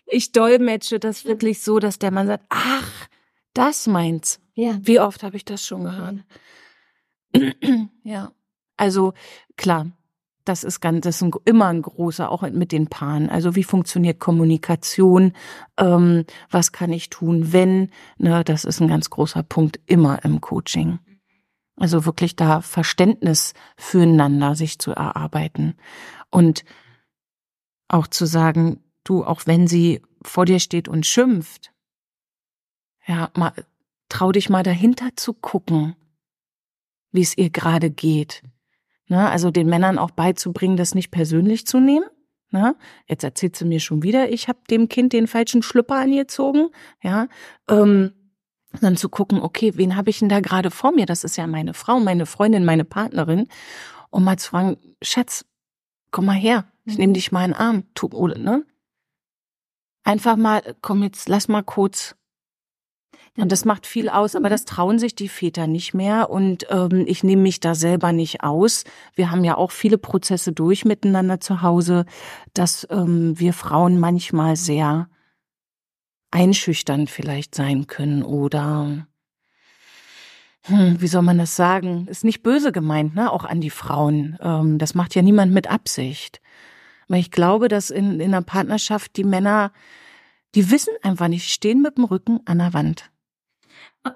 Ich 0.06 0.32
dolmetsche 0.32 1.00
das 1.00 1.26
wirklich 1.26 1.64
so, 1.64 1.80
dass 1.80 1.98
der 1.98 2.12
Mann 2.12 2.28
sagt, 2.28 2.46
ach, 2.50 3.08
das 3.54 3.88
meint's. 3.88 4.40
Ja. 4.56 4.78
Wie 4.82 5.00
oft 5.00 5.24
habe 5.24 5.38
ich 5.38 5.46
das 5.46 5.66
schon 5.66 5.84
gehört? 5.84 6.24
ja. 8.04 8.32
Also 8.78 9.14
klar, 9.56 9.92
das 10.46 10.64
ist 10.64 10.82
ganz, 10.82 11.02
das 11.02 11.18
ist 11.18 11.22
ein, 11.22 11.32
immer 11.46 11.68
ein 11.68 11.82
großer, 11.82 12.30
auch 12.30 12.42
mit 12.42 12.72
den 12.72 12.88
Paaren. 12.88 13.30
Also 13.30 13.56
wie 13.56 13.64
funktioniert 13.64 14.20
Kommunikation? 14.20 15.34
Ähm, 15.78 16.26
was 16.50 16.72
kann 16.72 16.92
ich 16.92 17.10
tun, 17.10 17.54
wenn? 17.54 17.90
Ne, 18.18 18.44
das 18.44 18.66
ist 18.66 18.82
ein 18.82 18.88
ganz 18.88 19.10
großer 19.10 19.44
Punkt 19.44 19.80
immer 19.86 20.24
im 20.26 20.42
Coaching. 20.42 21.00
Also 21.76 22.06
wirklich 22.06 22.36
da 22.36 22.62
Verständnis 22.62 23.54
füreinander 23.78 24.56
sich 24.56 24.80
zu 24.80 24.92
erarbeiten 24.92 25.76
und 26.30 26.64
auch 27.88 28.08
zu 28.08 28.26
sagen, 28.26 28.84
du, 29.04 29.24
auch 29.24 29.42
wenn 29.46 29.68
sie 29.68 30.02
vor 30.24 30.46
dir 30.46 30.60
steht 30.60 30.88
und 30.88 31.06
schimpft, 31.06 31.73
ja, 33.06 33.30
mal, 33.36 33.54
trau 34.10 34.32
dich 34.32 34.50
mal 34.50 34.64
dahinter 34.64 35.10
zu 35.16 35.34
gucken, 35.34 35.96
wie 37.12 37.22
es 37.22 37.38
ihr 37.38 37.50
gerade 37.50 37.90
geht. 37.90 38.44
Ne? 39.08 39.30
Also 39.30 39.52
den 39.52 39.68
Männern 39.68 39.98
auch 39.98 40.12
beizubringen, 40.12 40.78
das 40.78 40.96
nicht 40.96 41.12
persönlich 41.12 41.68
zu 41.68 41.80
nehmen. 41.80 42.06
Ne? 42.52 42.76
Jetzt 43.08 43.24
erzählt 43.24 43.56
sie 43.56 43.66
mir 43.66 43.80
schon 43.80 44.04
wieder, 44.04 44.30
ich 44.30 44.48
habe 44.48 44.60
dem 44.70 44.88
Kind 44.88 45.14
den 45.14 45.28
falschen 45.28 45.64
Schlüpper 45.64 45.96
angezogen. 45.96 46.70
Ja, 47.02 47.28
ähm, 47.70 48.14
dann 48.82 48.98
zu 48.98 49.10
gucken, 49.10 49.40
okay, 49.40 49.74
wen 49.76 49.96
habe 49.96 50.10
ich 50.10 50.20
denn 50.20 50.30
da 50.30 50.40
gerade 50.40 50.72
vor 50.72 50.92
mir? 50.92 51.06
Das 51.06 51.24
ist 51.24 51.38
ja 51.38 51.46
meine 51.48 51.74
Frau, 51.74 52.00
meine 52.00 52.26
Freundin, 52.26 52.66
meine 52.66 52.86
Partnerin. 52.86 53.48
Und 54.10 54.24
mal 54.24 54.38
zu 54.38 54.50
fragen, 54.50 54.78
Schatz, 55.02 55.46
komm 56.12 56.26
mal 56.26 56.34
her, 56.34 56.66
ich 56.86 56.98
nehme 56.98 57.14
dich 57.14 57.32
mal 57.32 57.46
in 57.46 57.52
den 57.52 57.60
Arm. 57.60 57.84
Tu, 57.94 58.08
ne? 58.08 58.66
Einfach 60.04 60.36
mal, 60.36 60.76
komm 60.82 61.04
jetzt, 61.04 61.30
lass 61.30 61.48
mal 61.48 61.64
kurz 61.64 62.16
und 63.36 63.52
das 63.52 63.66
macht 63.66 63.88
viel 63.88 64.10
aus, 64.10 64.36
aber 64.36 64.50
das 64.50 64.66
trauen 64.66 65.00
sich 65.00 65.16
die 65.16 65.28
Väter 65.28 65.66
nicht 65.66 65.96
mehr. 65.96 66.30
Und 66.30 66.68
ähm, 66.70 67.06
ich 67.08 67.24
nehme 67.24 67.42
mich 67.42 67.60
da 67.60 67.74
selber 67.74 68.12
nicht 68.12 68.44
aus. 68.44 68.84
Wir 69.16 69.32
haben 69.32 69.44
ja 69.44 69.58
auch 69.58 69.72
viele 69.72 69.98
Prozesse 69.98 70.54
durch 70.54 70.86
miteinander 70.86 71.40
zu 71.40 71.64
Hause, 71.64 72.06
dass 72.54 72.88
ähm, 72.92 73.40
wir 73.40 73.54
Frauen 73.54 74.00
manchmal 74.00 74.56
sehr 74.56 75.10
einschüchternd 76.30 77.10
vielleicht 77.10 77.56
sein 77.56 77.88
können 77.88 78.24
oder 78.24 79.08
hm, 80.66 81.02
wie 81.02 81.08
soll 81.08 81.24
man 81.24 81.38
das 81.40 81.56
sagen? 81.56 82.08
Ist 82.08 82.24
nicht 82.24 82.42
böse 82.42 82.72
gemeint, 82.72 83.16
ne? 83.16 83.32
Auch 83.32 83.44
an 83.46 83.62
die 83.62 83.70
Frauen. 83.70 84.38
Ähm, 84.42 84.78
das 84.78 84.96
macht 84.96 85.16
ja 85.16 85.22
niemand 85.22 85.52
mit 85.52 85.70
Absicht. 85.70 86.40
Aber 87.10 87.18
ich 87.18 87.32
glaube, 87.32 87.68
dass 87.68 87.90
in, 87.90 88.20
in 88.20 88.34
einer 88.34 88.42
Partnerschaft 88.44 89.18
die 89.18 89.26
Männer, 89.26 89.74
die 90.56 90.72
wissen 90.72 90.94
einfach 91.02 91.28
nicht, 91.28 91.52
stehen 91.52 91.82
mit 91.82 91.98
dem 91.98 92.06
Rücken 92.06 92.40
an 92.46 92.60
der 92.60 92.74
Wand. 92.74 93.12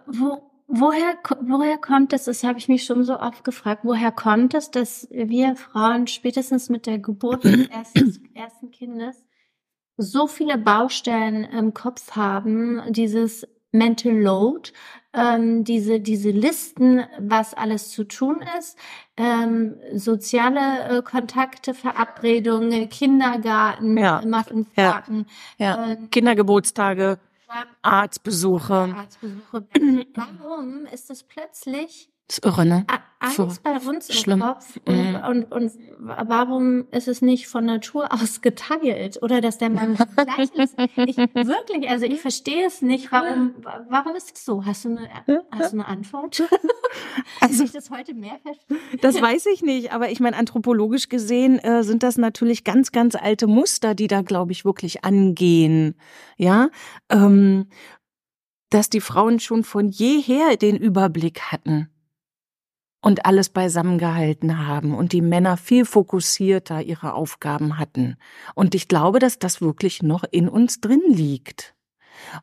Wo, 0.08 0.52
woher, 0.68 1.18
woher 1.42 1.78
kommt 1.78 2.14
es, 2.14 2.26
das 2.26 2.44
habe 2.44 2.60
ich 2.60 2.68
mich 2.68 2.84
schon 2.84 3.04
so 3.04 3.20
oft 3.20 3.44
gefragt, 3.44 3.82
woher 3.84 4.12
kommt 4.12 4.54
es, 4.54 4.72
dass 4.72 5.08
wir 5.12 5.56
Frauen 5.56 6.08
spätestens 6.08 6.70
mit 6.70 6.86
der 6.86 7.00
Geburt 7.00 7.44
des 7.44 7.68
ersten, 7.70 8.30
ersten 8.36 8.72
Kindes 8.72 9.24
so 9.98 10.28
viele 10.28 10.58
Baustellen 10.58 11.44
im 11.44 11.74
Kopf 11.74 12.12
haben, 12.12 12.82
dieses 12.90 13.48
Mental 13.72 14.14
Load, 14.14 14.72
ähm, 15.14 15.64
diese, 15.64 16.00
diese 16.00 16.30
Listen, 16.30 17.04
was 17.20 17.54
alles 17.54 17.90
zu 17.90 18.04
tun 18.04 18.44
ist, 18.58 18.78
ähm, 19.18 19.76
soziale 19.94 21.00
äh, 21.00 21.02
Kontakte, 21.02 21.74
Verabredungen, 21.74 22.88
Kindergarten, 22.90 23.98
ja. 23.98 24.22
Muffinfahrten. 24.26 25.26
Ja. 25.58 25.66
ja. 25.66 25.92
Äh, 25.92 25.98
Kindergeburtstage. 26.12 27.20
Arztbesuche. 27.82 28.94
Arztbesuche. 28.96 29.68
Warum 30.16 30.86
ist 30.86 31.10
es 31.10 31.24
plötzlich 31.24 32.12
das 32.28 32.40
ist 32.40 32.46
irre, 32.46 32.66
ne? 32.66 32.86
Alles 33.20 33.36
so 33.36 33.50
bei 33.64 33.78
uns 33.78 34.10
im 34.10 34.16
schlimm. 34.16 34.40
Kopf. 34.42 34.80
Und, 34.86 35.14
mm. 35.14 35.16
und, 35.28 35.52
und, 35.52 35.72
warum 35.98 36.88
ist 36.92 37.08
es 37.08 37.22
nicht 37.22 37.48
von 37.48 37.66
Natur 37.66 38.14
aus 38.14 38.42
geteilt? 38.42 39.24
Oder 39.24 39.42
dass 39.42 39.58
der 39.58 39.70
Mann 39.70 39.96
gleich 40.16 40.54
ist? 40.54 40.76
Ich, 40.78 41.18
wirklich, 41.18 41.90
also 41.90 42.06
ich 42.06 42.22
verstehe 42.22 42.68
es 42.68 42.82
nicht. 42.82 43.12
Warum, 43.12 43.56
warum 43.90 44.16
ist 44.16 44.36
es 44.36 44.46
so? 44.46 44.66
Hast 44.66 44.86
du 44.86 44.90
eine, 44.90 45.10
hast 45.52 45.74
du 45.74 45.78
eine 45.78 45.88
Antwort? 45.88 46.44
Also, 47.40 47.66
ich 47.66 47.72
das 47.72 47.92
heute 47.92 48.14
mehr 48.16 48.40
verstehe? 48.42 48.78
Das 49.02 49.22
weiß 49.22 49.46
ich 49.48 49.62
nicht. 49.62 49.92
Aber 49.92 50.10
ich 50.10 50.20
meine, 50.20 50.36
anthropologisch 50.38 51.10
gesehen 51.10 51.60
äh, 51.60 51.84
sind 51.84 52.02
das 52.02 52.18
natürlich 52.18 52.64
ganz, 52.64 52.92
ganz 52.92 53.16
alte 53.16 53.48
Muster, 53.48 53.94
die 53.94 54.08
da, 54.08 54.22
glaube 54.22 54.54
ich, 54.54 54.66
wirklich 54.66 55.04
angehen. 55.04 55.96
Ja, 56.38 56.70
ähm, 57.10 57.68
dass 58.70 58.90
die 58.90 59.02
Frauen 59.02 59.40
schon 59.40 59.64
von 59.64 59.90
jeher 59.90 60.58
den 60.58 60.78
Überblick 60.78 61.42
hatten 61.52 61.90
und 63.08 63.26
alles 63.26 63.48
beisammengehalten 63.48 64.68
haben 64.68 64.94
und 64.94 65.14
die 65.14 65.22
Männer 65.22 65.56
viel 65.56 65.86
fokussierter 65.86 66.82
ihre 66.82 67.14
Aufgaben 67.14 67.80
hatten. 67.80 68.18
Und 68.54 68.76
ich 68.76 68.90
glaube, 68.90 69.20
dass 69.20 69.40
das 69.40 69.62
wirklich 69.62 70.04
noch 70.04 70.26
in 70.30 70.50
uns 70.50 70.82
drin 70.82 71.02
liegt. 71.08 71.74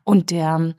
Und 0.03 0.31
der, 0.31 0.73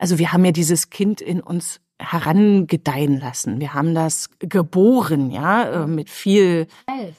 also 0.00 0.18
wir 0.18 0.32
haben 0.32 0.44
ja 0.44 0.50
dieses 0.50 0.90
Kind 0.90 1.20
in 1.20 1.40
uns 1.40 1.80
herangedeihen 2.00 3.20
lassen. 3.20 3.60
Wir 3.60 3.72
haben 3.72 3.94
das 3.94 4.30
geboren, 4.40 5.30
ja, 5.30 5.84
äh, 5.84 5.86
mit 5.86 6.10
viel, 6.10 6.66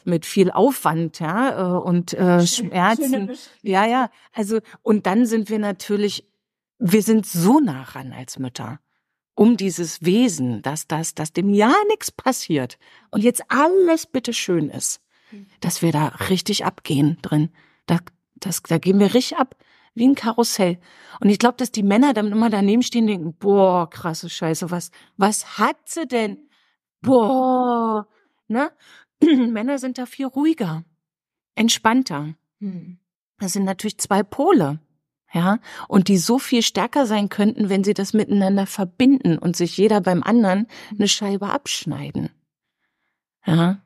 mit 0.04 0.26
viel 0.26 0.52
Aufwand, 0.52 1.22
ja, 1.22 1.78
äh, 1.78 1.80
und 1.80 2.14
äh, 2.14 2.46
Schmerzen. 2.46 3.32
Ja, 3.62 3.86
ja. 3.86 4.10
Also, 4.34 4.60
und 4.82 5.06
dann 5.06 5.26
sind 5.26 5.50
wir 5.50 5.60
natürlich, 5.60 6.30
wir 6.78 7.04
sind 7.04 7.26
so 7.26 7.62
nah 7.62 7.84
ran 7.84 8.12
als 8.12 8.38
Mütter 8.38 8.82
um 9.40 9.56
dieses 9.56 10.04
Wesen, 10.04 10.62
dass 10.64 10.86
das, 10.86 11.16
dass 11.16 11.32
dem 11.32 11.54
ja 11.54 11.74
nichts 11.88 12.12
passiert 12.12 12.78
und 13.10 13.24
jetzt 13.24 13.42
alles 13.48 14.06
bitte 14.06 14.34
schön 14.34 14.70
ist, 14.70 15.00
dass 15.62 15.82
wir 15.82 15.94
da 15.94 16.08
richtig 16.30 16.66
abgehen 16.66 17.18
drin. 17.22 17.50
Da, 17.86 18.00
das, 18.36 18.62
da 18.64 18.78
gehen 18.80 19.00
wir 19.00 19.14
richtig 19.14 19.38
ab 19.38 19.56
wie 19.96 20.10
ein 20.10 20.16
Karussell. 20.16 20.78
Und 21.22 21.30
ich 21.30 21.40
glaube, 21.40 21.56
dass 21.56 21.72
die 21.72 21.84
Männer 21.84 22.14
dann 22.14 22.34
immer 22.34 22.50
daneben 22.50 22.84
stehen 22.84 23.04
und 23.04 23.08
denken, 23.08 23.34
boah, 23.34 23.90
krasse 23.90 24.30
Scheiße, 24.30 24.72
was, 24.72 24.92
was 25.16 25.58
hat 25.58 25.78
sie 25.86 26.06
denn? 26.06 26.50
Boah, 27.02 28.10
ne? 28.50 28.74
Männer 29.22 29.80
sind 29.80 29.98
da 29.98 30.06
viel 30.06 30.26
ruhiger, 30.26 30.84
entspannter. 31.56 32.36
Hm. 32.60 33.00
Das 33.38 33.54
sind 33.54 33.64
natürlich 33.64 34.00
zwei 34.00 34.22
Pole 34.22 34.82
ja, 35.32 35.60
und 35.88 36.08
die 36.08 36.18
so 36.18 36.40
viel 36.40 36.64
stärker 36.64 37.06
sein 37.06 37.30
könnten, 37.30 37.70
wenn 37.70 37.84
sie 37.84 37.94
das 37.94 38.14
miteinander 38.14 38.66
verbinden 38.66 39.38
und 39.38 39.56
sich 39.56 39.78
jeder 39.78 40.02
beim 40.02 40.24
anderen 40.24 40.68
eine 40.92 41.08
Scheibe 41.08 41.50
abschneiden. 41.50 42.30
Ja. 43.46 43.82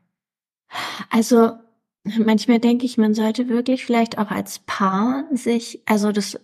Also 1.09 1.51
manchmal 2.03 2.59
denke 2.59 2.85
ich, 2.85 2.97
man 2.97 3.13
sollte 3.13 3.49
wirklich 3.49 3.85
vielleicht 3.85 4.17
auch 4.17 4.31
als 4.31 4.59
Paar 4.59 5.25
sich, 5.31 5.81
also 5.85 6.11
das 6.11 6.39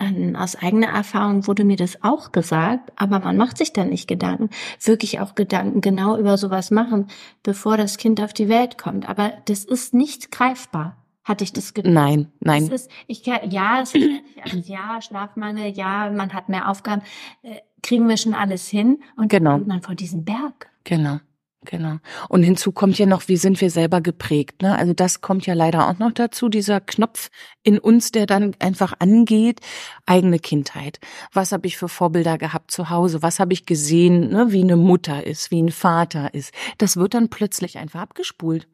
ähm, 0.00 0.36
aus 0.36 0.56
eigener 0.56 0.88
Erfahrung 0.88 1.46
wurde 1.46 1.64
mir 1.64 1.76
das 1.76 2.02
auch 2.02 2.32
gesagt, 2.32 2.92
aber 2.96 3.18
man 3.20 3.36
macht 3.36 3.58
sich 3.58 3.72
da 3.72 3.84
nicht 3.84 4.08
Gedanken, 4.08 4.48
wirklich 4.80 5.20
auch 5.20 5.34
Gedanken 5.34 5.80
genau 5.80 6.16
über 6.16 6.38
sowas 6.38 6.70
machen, 6.70 7.08
bevor 7.42 7.76
das 7.76 7.98
Kind 7.98 8.22
auf 8.22 8.32
die 8.32 8.48
Welt 8.48 8.78
kommt. 8.78 9.08
Aber 9.08 9.32
das 9.46 9.64
ist 9.64 9.92
nicht 9.92 10.30
greifbar 10.30 10.96
hatte 11.28 11.44
ich 11.44 11.52
das 11.52 11.74
Gefühl. 11.74 11.92
Nein, 11.92 12.32
nein. 12.40 12.64
Es 12.64 12.82
ist, 12.82 12.90
ich, 13.06 13.24
ja, 13.24 13.82
es 13.82 13.94
ist, 13.94 14.22
ja, 14.68 15.00
Schlafmangel, 15.00 15.70
ja, 15.70 16.10
man 16.10 16.32
hat 16.32 16.48
mehr 16.48 16.68
Aufgaben, 16.68 17.02
äh, 17.42 17.56
kriegen 17.82 18.08
wir 18.08 18.16
schon 18.16 18.34
alles 18.34 18.68
hin 18.68 19.00
und 19.16 19.28
genau. 19.28 19.58
dann 19.58 19.66
man 19.66 19.82
vor 19.82 19.94
diesem 19.94 20.24
Berg. 20.24 20.70
Genau. 20.84 21.20
Genau. 21.64 21.96
Und 22.28 22.44
hinzu 22.44 22.70
kommt 22.70 22.98
ja 22.98 23.04
noch, 23.04 23.26
wie 23.26 23.36
sind 23.36 23.60
wir 23.60 23.70
selber 23.70 24.00
geprägt, 24.00 24.62
ne? 24.62 24.78
Also 24.78 24.92
das 24.92 25.20
kommt 25.20 25.44
ja 25.44 25.54
leider 25.54 25.88
auch 25.88 25.98
noch 25.98 26.12
dazu, 26.12 26.48
dieser 26.48 26.80
Knopf 26.80 27.30
in 27.64 27.80
uns, 27.80 28.12
der 28.12 28.26
dann 28.26 28.54
einfach 28.60 28.94
angeht, 29.00 29.60
eigene 30.06 30.38
Kindheit. 30.38 31.00
Was 31.32 31.50
habe 31.50 31.66
ich 31.66 31.76
für 31.76 31.88
Vorbilder 31.88 32.38
gehabt 32.38 32.70
zu 32.70 32.90
Hause? 32.90 33.22
Was 33.22 33.40
habe 33.40 33.52
ich 33.52 33.66
gesehen, 33.66 34.30
ne? 34.30 34.52
wie 34.52 34.62
eine 34.62 34.76
Mutter 34.76 35.26
ist, 35.26 35.50
wie 35.50 35.60
ein 35.60 35.72
Vater 35.72 36.32
ist? 36.32 36.54
Das 36.78 36.96
wird 36.96 37.12
dann 37.12 37.28
plötzlich 37.28 37.76
einfach 37.76 38.02
abgespult 38.02 38.68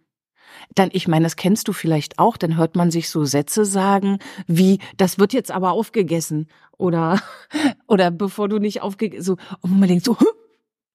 dann, 0.75 0.91
ich 0.93 1.09
meine, 1.09 1.25
das 1.25 1.37
kennst 1.37 1.69
du 1.69 1.73
vielleicht 1.73 2.19
auch, 2.19 2.37
dann 2.37 2.57
hört 2.57 2.77
man 2.77 2.91
sich 2.91 3.09
so 3.09 3.25
Sätze 3.25 3.65
sagen, 3.65 4.19
wie, 4.47 4.79
das 4.97 5.19
wird 5.19 5.33
jetzt 5.33 5.51
aber 5.51 5.73
aufgegessen. 5.73 6.49
Oder, 6.77 7.21
oder 7.87 8.11
bevor 8.11 8.49
du 8.49 8.59
nicht 8.59 8.83
aufgegessen, 8.83 9.25
so, 9.25 9.37
und 9.61 9.79
man 9.79 9.89
denkt 9.89 10.05
so, 10.05 10.17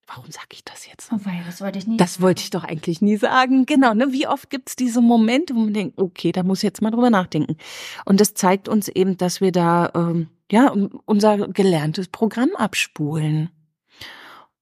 warum 0.06 0.30
sag 0.30 0.46
ich 0.52 0.64
das 0.64 0.86
jetzt? 0.86 1.10
Oh, 1.12 1.18
weil, 1.24 1.40
das 1.46 1.60
wollte 1.60 1.78
ich 1.78 1.86
nie 1.86 1.96
Das 1.96 2.14
sagen. 2.14 2.22
wollte 2.24 2.42
ich 2.42 2.50
doch 2.50 2.64
eigentlich 2.64 3.00
nie 3.00 3.16
sagen. 3.16 3.64
Genau, 3.66 3.94
ne? 3.94 4.12
Wie 4.12 4.26
oft 4.26 4.50
gibt's 4.50 4.76
diese 4.76 5.00
Momente, 5.00 5.54
wo 5.54 5.60
man 5.60 5.74
denkt, 5.74 5.98
okay, 5.98 6.32
da 6.32 6.42
muss 6.42 6.58
ich 6.58 6.64
jetzt 6.64 6.82
mal 6.82 6.90
drüber 6.90 7.10
nachdenken. 7.10 7.56
Und 8.04 8.20
das 8.20 8.34
zeigt 8.34 8.68
uns 8.68 8.88
eben, 8.88 9.16
dass 9.16 9.40
wir 9.40 9.52
da, 9.52 9.90
ähm, 9.94 10.28
ja, 10.50 10.74
unser 11.04 11.48
gelerntes 11.48 12.08
Programm 12.08 12.50
abspulen. 12.56 13.50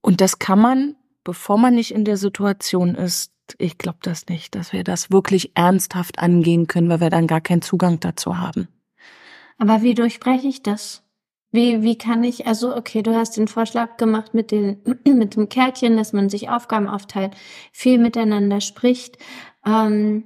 Und 0.02 0.20
das 0.20 0.38
kann 0.38 0.60
man, 0.60 0.96
bevor 1.24 1.56
man 1.58 1.74
nicht 1.74 1.92
in 1.92 2.04
der 2.04 2.18
Situation 2.18 2.94
ist, 2.94 3.32
ich 3.58 3.78
glaube 3.78 3.98
das 4.02 4.26
nicht, 4.26 4.54
dass 4.54 4.72
wir 4.72 4.84
das 4.84 5.10
wirklich 5.10 5.52
ernsthaft 5.54 6.18
angehen 6.18 6.66
können, 6.66 6.88
weil 6.88 7.00
wir 7.00 7.10
dann 7.10 7.26
gar 7.26 7.40
keinen 7.40 7.62
Zugang 7.62 8.00
dazu 8.00 8.38
haben. 8.38 8.68
Aber 9.58 9.82
wie 9.82 9.94
durchbreche 9.94 10.48
ich 10.48 10.62
das? 10.62 11.02
Wie, 11.50 11.82
wie 11.82 11.96
kann 11.96 12.24
ich, 12.24 12.46
also 12.46 12.76
okay, 12.76 13.02
du 13.02 13.14
hast 13.14 13.36
den 13.36 13.48
Vorschlag 13.48 13.96
gemacht 13.96 14.34
mit, 14.34 14.50
den, 14.50 14.80
mit 15.04 15.36
dem 15.36 15.48
Kärtchen, 15.48 15.96
dass 15.96 16.12
man 16.12 16.28
sich 16.28 16.50
Aufgaben 16.50 16.88
aufteilt, 16.88 17.34
viel 17.72 17.98
miteinander 17.98 18.60
spricht. 18.60 19.18
Ähm, 19.64 20.24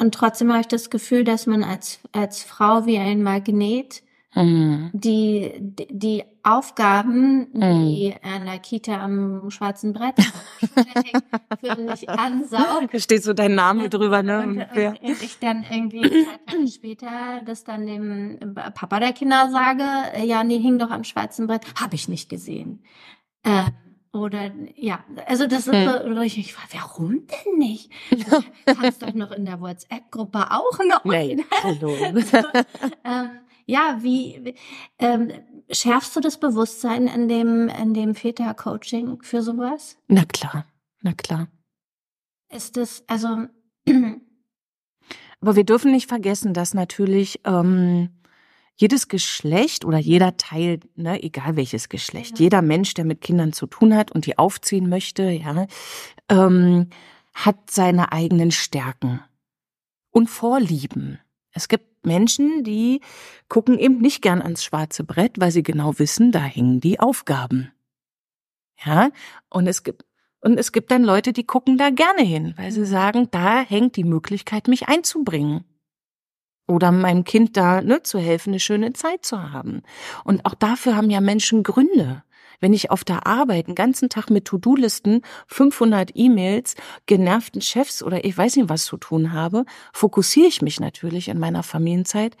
und 0.00 0.14
trotzdem 0.14 0.50
habe 0.50 0.60
ich 0.60 0.68
das 0.68 0.90
Gefühl, 0.90 1.24
dass 1.24 1.46
man 1.46 1.64
als, 1.64 1.98
als 2.12 2.44
Frau 2.44 2.86
wie 2.86 2.98
ein 2.98 3.22
Magnet 3.22 4.02
Mhm. 4.34 4.90
Die, 4.92 5.52
die 5.90 6.22
Aufgaben, 6.42 7.50
die 7.52 8.14
mhm. 8.14 8.34
an 8.34 8.44
der 8.44 8.58
Kita 8.58 9.02
am 9.02 9.50
schwarzen 9.50 9.92
Brett 9.94 10.16
für 11.60 11.76
mich 11.76 12.08
ansaugt. 12.08 12.92
Da 12.92 12.98
steht 12.98 13.22
so 13.22 13.32
dein 13.32 13.54
Name 13.54 13.88
drüber, 13.88 14.22
ne? 14.22 14.42
Und, 14.42 14.58
und 14.58 15.22
ich 15.22 15.38
dann 15.38 15.64
irgendwie 15.70 16.26
später 16.70 17.40
das 17.46 17.64
dann 17.64 17.86
dem 17.86 18.54
Papa 18.54 19.00
der 19.00 19.12
Kinder 19.12 19.50
sage, 19.50 19.84
ja, 20.24 20.44
nee, 20.44 20.58
hing 20.58 20.78
doch 20.78 20.90
am 20.90 21.04
schwarzen 21.04 21.46
Brett. 21.46 21.62
Habe 21.80 21.94
ich 21.94 22.08
nicht 22.08 22.28
gesehen. 22.28 22.82
Äh, 23.44 23.64
Oder 24.12 24.52
ja, 24.74 25.04
also 25.26 25.46
das 25.46 25.66
ist 25.66 25.74
hm. 25.74 26.14
so, 26.14 26.20
ich, 26.22 26.38
ich 26.38 26.52
frage, 26.52 26.74
warum 26.74 27.26
denn 27.26 27.58
nicht? 27.58 27.90
Du 28.10 28.74
kannst 28.74 29.02
doch 29.02 29.14
noch 29.14 29.32
in 29.32 29.46
der 29.46 29.60
WhatsApp-Gruppe 29.60 30.50
auch 30.50 30.78
noch. 30.86 31.04
Nee, 31.04 31.44
hallo. 31.62 31.94
ähm, 33.04 33.30
ja, 33.68 33.98
wie, 34.00 34.54
ähm, 34.98 35.30
schärfst 35.70 36.16
du 36.16 36.20
das 36.20 36.40
Bewusstsein 36.40 37.06
in 37.06 37.28
dem, 37.28 37.68
in 37.68 37.92
dem 37.92 38.14
Väter-Coaching 38.14 39.22
für 39.22 39.42
sowas? 39.42 39.98
Na 40.08 40.24
klar, 40.24 40.64
na 41.02 41.12
klar. 41.12 41.48
Ist 42.50 42.78
das, 42.78 43.04
also. 43.06 43.28
Aber 45.40 45.54
wir 45.54 45.64
dürfen 45.64 45.92
nicht 45.92 46.08
vergessen, 46.08 46.54
dass 46.54 46.72
natürlich 46.72 47.40
ähm, 47.44 48.08
jedes 48.74 49.08
Geschlecht 49.08 49.84
oder 49.84 49.98
jeder 49.98 50.38
Teil, 50.38 50.80
ne, 50.96 51.22
egal 51.22 51.56
welches 51.56 51.90
Geschlecht, 51.90 52.38
ja. 52.38 52.44
jeder 52.44 52.62
Mensch, 52.62 52.94
der 52.94 53.04
mit 53.04 53.20
Kindern 53.20 53.52
zu 53.52 53.66
tun 53.66 53.94
hat 53.94 54.10
und 54.10 54.24
die 54.24 54.38
aufziehen 54.38 54.88
möchte, 54.88 55.24
ja, 55.24 55.66
ähm, 56.30 56.88
hat 57.34 57.70
seine 57.70 58.12
eigenen 58.12 58.50
Stärken 58.50 59.20
und 60.10 60.28
Vorlieben. 60.30 61.20
Es 61.52 61.68
gibt 61.68 61.87
Menschen, 62.02 62.64
die 62.64 63.00
gucken 63.48 63.78
eben 63.78 63.98
nicht 63.98 64.22
gern 64.22 64.42
ans 64.42 64.64
schwarze 64.64 65.04
Brett, 65.04 65.38
weil 65.38 65.50
sie 65.50 65.62
genau 65.62 65.98
wissen, 65.98 66.32
da 66.32 66.40
hängen 66.40 66.80
die 66.80 67.00
Aufgaben. 67.00 67.72
Ja, 68.84 69.10
und 69.50 69.66
es 69.66 69.82
gibt 69.82 70.04
und 70.40 70.58
es 70.58 70.70
gibt 70.70 70.92
dann 70.92 71.02
Leute, 71.02 71.32
die 71.32 71.44
gucken 71.44 71.78
da 71.78 71.90
gerne 71.90 72.22
hin, 72.22 72.54
weil 72.56 72.70
sie 72.70 72.86
sagen, 72.86 73.28
da 73.32 73.60
hängt 73.60 73.96
die 73.96 74.04
Möglichkeit, 74.04 74.68
mich 74.68 74.88
einzubringen 74.88 75.64
oder 76.68 76.92
meinem 76.92 77.24
Kind 77.24 77.56
da 77.56 77.80
ne, 77.80 78.02
zu 78.02 78.18
helfen, 78.18 78.50
eine 78.50 78.60
schöne 78.60 78.92
Zeit 78.92 79.24
zu 79.24 79.52
haben. 79.52 79.82
Und 80.22 80.44
auch 80.46 80.54
dafür 80.54 80.96
haben 80.96 81.10
ja 81.10 81.20
Menschen 81.20 81.62
Gründe. 81.62 82.22
Wenn 82.60 82.72
ich 82.72 82.90
auf 82.90 83.04
der 83.04 83.26
Arbeit 83.26 83.66
einen 83.66 83.74
ganzen 83.74 84.08
Tag 84.08 84.30
mit 84.30 84.44
To-Do-Listen, 84.46 85.22
500 85.46 86.12
E-Mails, 86.14 86.74
genervten 87.06 87.60
Chefs 87.60 88.02
oder 88.02 88.24
ich 88.24 88.36
weiß 88.36 88.56
nicht 88.56 88.68
was 88.68 88.84
zu 88.84 88.96
tun 88.96 89.32
habe, 89.32 89.64
fokussiere 89.92 90.48
ich 90.48 90.62
mich 90.62 90.80
natürlich 90.80 91.28
in 91.28 91.38
meiner 91.38 91.62
Familienzeit 91.62 92.36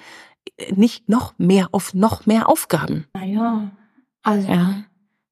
äh, 0.56 0.72
nicht 0.72 1.08
noch 1.08 1.34
mehr 1.38 1.68
auf 1.72 1.94
noch 1.94 2.26
mehr 2.26 2.48
Aufgaben. 2.48 3.06
Naja, 3.14 3.70
also 4.22 4.48
ja. 4.48 4.84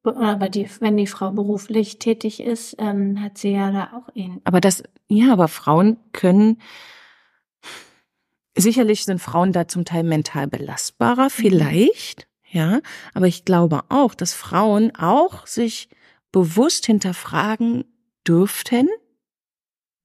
Aber 0.05 0.49
die, 0.49 0.69
wenn 0.79 0.97
die 0.97 1.09
Frau 1.09 1.33
beruflich 1.33 1.99
tätig 1.99 2.39
ist, 2.39 2.77
ähm, 2.79 3.21
hat 3.21 3.39
sie 3.39 3.51
ja 3.51 3.73
da 3.73 3.91
auch 3.93 4.15
ihn. 4.15 4.41
Aber 4.45 4.61
das, 4.61 4.85
ja, 5.09 5.33
aber 5.33 5.49
Frauen 5.49 5.97
können 6.13 6.59
Sicherlich 8.59 9.05
sind 9.05 9.21
Frauen 9.21 9.53
da 9.53 9.69
zum 9.69 9.85
Teil 9.85 10.03
mental 10.03 10.47
belastbarer, 10.49 11.25
mhm. 11.25 11.31
vielleicht, 11.31 12.27
ja, 12.57 12.81
aber 13.13 13.27
ich 13.27 13.45
glaube 13.45 13.85
auch, 13.91 14.15
dass 14.15 14.33
Frauen 14.33 14.97
auch 14.97 15.47
sich 15.47 15.91
bewusst 16.33 16.87
hinterfragen 16.87 17.85
dürften, 18.27 18.89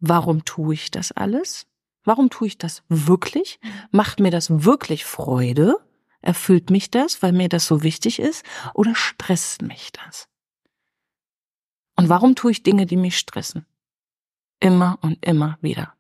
warum 0.02 0.44
tue 0.44 0.74
ich 0.74 0.92
das 0.92 1.14
alles? 1.14 1.66
Warum 2.04 2.30
tue 2.30 2.48
ich 2.48 2.58
das 2.58 2.84
wirklich? 2.90 3.60
Mhm. 3.64 3.70
Macht 3.92 4.20
mir 4.20 4.32
das 4.32 4.66
wirklich 4.66 5.06
Freude? 5.06 5.78
Erfüllt 6.22 6.70
mich 6.70 6.92
das, 6.92 7.24
weil 7.24 7.32
mir 7.32 7.48
das 7.48 7.68
so 7.68 7.84
wichtig 7.84 8.20
ist? 8.20 8.44
Oder 8.74 8.96
stresst 8.96 9.62
mich 9.62 9.94
das? 9.94 10.28
Und 11.96 12.10
warum 12.10 12.36
tue 12.36 12.52
ich 12.52 12.64
Dinge, 12.64 12.86
die 12.86 12.98
mich 12.98 13.18
stressen? 13.18 13.66
Immer 14.60 15.00
und 15.02 15.26
immer 15.26 15.58
wieder. 15.62 15.94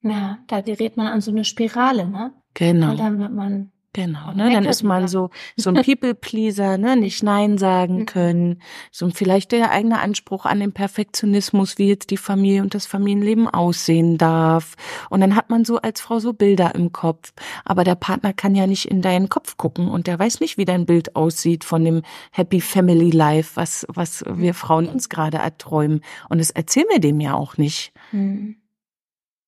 Ja, 0.00 0.38
da 0.46 0.62
gerät 0.62 0.96
man 0.96 1.08
an 1.08 1.20
so 1.20 1.30
eine 1.30 1.44
Spirale, 1.44 2.08
ne? 2.08 2.32
Genau. 2.54 2.92
Und 2.92 2.96
dann 2.96 3.18
wird 3.18 3.32
man 3.32 3.70
Genau, 3.92 4.32
ne? 4.32 4.52
Dann 4.52 4.66
ist 4.66 4.84
man 4.84 5.08
so 5.08 5.30
so 5.56 5.70
ein 5.70 5.82
People-Pleaser, 5.82 6.78
ne? 6.78 6.94
Nicht 6.94 7.24
Nein 7.24 7.58
sagen 7.58 8.00
mhm. 8.00 8.06
können, 8.06 8.62
so 8.92 9.10
vielleicht 9.10 9.50
der 9.50 9.72
eigene 9.72 9.98
Anspruch 9.98 10.46
an 10.46 10.60
den 10.60 10.72
Perfektionismus, 10.72 11.76
wie 11.76 11.88
jetzt 11.88 12.10
die 12.10 12.16
Familie 12.16 12.62
und 12.62 12.74
das 12.74 12.86
Familienleben 12.86 13.48
aussehen 13.48 14.16
darf. 14.16 14.76
Und 15.08 15.20
dann 15.20 15.34
hat 15.34 15.50
man 15.50 15.64
so 15.64 15.78
als 15.78 16.00
Frau 16.00 16.20
so 16.20 16.32
Bilder 16.32 16.72
im 16.76 16.92
Kopf, 16.92 17.32
aber 17.64 17.82
der 17.82 17.96
Partner 17.96 18.32
kann 18.32 18.54
ja 18.54 18.68
nicht 18.68 18.84
in 18.84 19.02
deinen 19.02 19.28
Kopf 19.28 19.56
gucken 19.56 19.88
und 19.88 20.06
der 20.06 20.20
weiß 20.20 20.38
nicht, 20.38 20.56
wie 20.56 20.64
dein 20.64 20.86
Bild 20.86 21.16
aussieht 21.16 21.64
von 21.64 21.84
dem 21.84 22.02
Happy 22.30 22.60
Family 22.60 23.10
Life, 23.10 23.56
was 23.56 23.84
was 23.88 24.22
wir 24.24 24.54
Frauen 24.54 24.86
uns 24.88 25.08
gerade 25.08 25.38
erträumen. 25.38 26.02
Und 26.28 26.38
das 26.38 26.50
erzählen 26.50 26.86
wir 26.90 27.00
dem 27.00 27.20
ja 27.20 27.34
auch 27.34 27.56
nicht. 27.56 27.92
Mhm. 28.12 28.54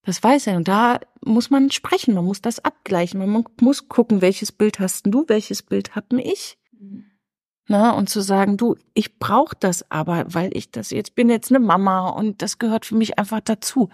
Das 0.04 0.22
weiß 0.22 0.48
er. 0.48 0.56
Und 0.56 0.68
da 0.68 1.00
muss 1.24 1.50
man 1.50 1.70
sprechen, 1.70 2.14
man 2.14 2.24
muss 2.24 2.42
das 2.42 2.64
abgleichen, 2.64 3.20
man 3.20 3.44
muss 3.60 3.88
gucken, 3.88 4.20
welches 4.20 4.52
Bild 4.52 4.80
hast 4.80 5.06
du, 5.06 5.24
welches 5.28 5.62
Bild 5.62 5.94
hab 5.94 6.12
ich. 6.12 6.58
Mhm. 6.72 7.06
Na, 7.68 7.92
und 7.92 8.10
zu 8.10 8.20
sagen, 8.20 8.56
du, 8.56 8.76
ich 8.92 9.18
brauche 9.18 9.56
das 9.58 9.88
aber, 9.90 10.24
weil 10.34 10.56
ich 10.56 10.72
das 10.72 10.90
jetzt 10.90 11.14
bin 11.14 11.30
jetzt 11.30 11.50
eine 11.50 11.60
Mama 11.60 12.08
und 12.10 12.42
das 12.42 12.58
gehört 12.58 12.84
für 12.84 12.96
mich 12.96 13.18
einfach 13.18 13.40
dazu. 13.40 13.88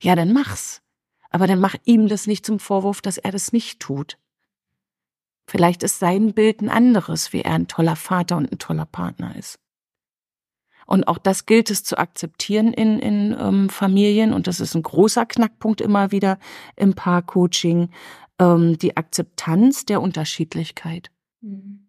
Ja, 0.00 0.14
dann 0.14 0.32
mach's. 0.32 0.82
Aber 1.30 1.46
dann 1.46 1.58
mach 1.58 1.74
ihm 1.84 2.08
das 2.08 2.26
nicht 2.26 2.44
zum 2.44 2.58
Vorwurf, 2.58 3.00
dass 3.00 3.18
er 3.18 3.32
das 3.32 3.52
nicht 3.52 3.80
tut. 3.80 4.18
Vielleicht 5.46 5.82
ist 5.82 5.98
sein 5.98 6.34
Bild 6.34 6.60
ein 6.60 6.68
anderes, 6.68 7.32
wie 7.32 7.40
er 7.40 7.54
ein 7.54 7.68
toller 7.68 7.96
Vater 7.96 8.36
und 8.36 8.52
ein 8.52 8.58
toller 8.58 8.86
Partner 8.86 9.34
ist. 9.36 9.58
Und 10.86 11.08
auch 11.08 11.18
das 11.18 11.46
gilt 11.46 11.70
es 11.70 11.84
zu 11.84 11.98
akzeptieren 11.98 12.72
in, 12.72 12.98
in 12.98 13.36
ähm, 13.38 13.68
Familien. 13.68 14.32
Und 14.32 14.46
das 14.46 14.60
ist 14.60 14.74
ein 14.74 14.82
großer 14.82 15.26
Knackpunkt 15.26 15.80
immer 15.80 16.12
wieder 16.12 16.38
im 16.76 16.94
Paarcoaching. 16.94 17.90
Ähm, 18.38 18.78
die 18.78 18.96
Akzeptanz 18.96 19.84
der 19.84 20.00
Unterschiedlichkeit. 20.00 21.10
Mhm. 21.40 21.88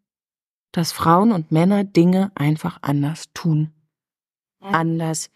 Dass 0.71 0.91
Frauen 0.91 1.31
und 1.31 1.51
Männer 1.51 1.83
Dinge 1.83 2.31
einfach 2.35 2.79
anders 2.81 3.31
tun. 3.33 3.71
Ja. 4.61 4.69
Anders, 4.69 5.29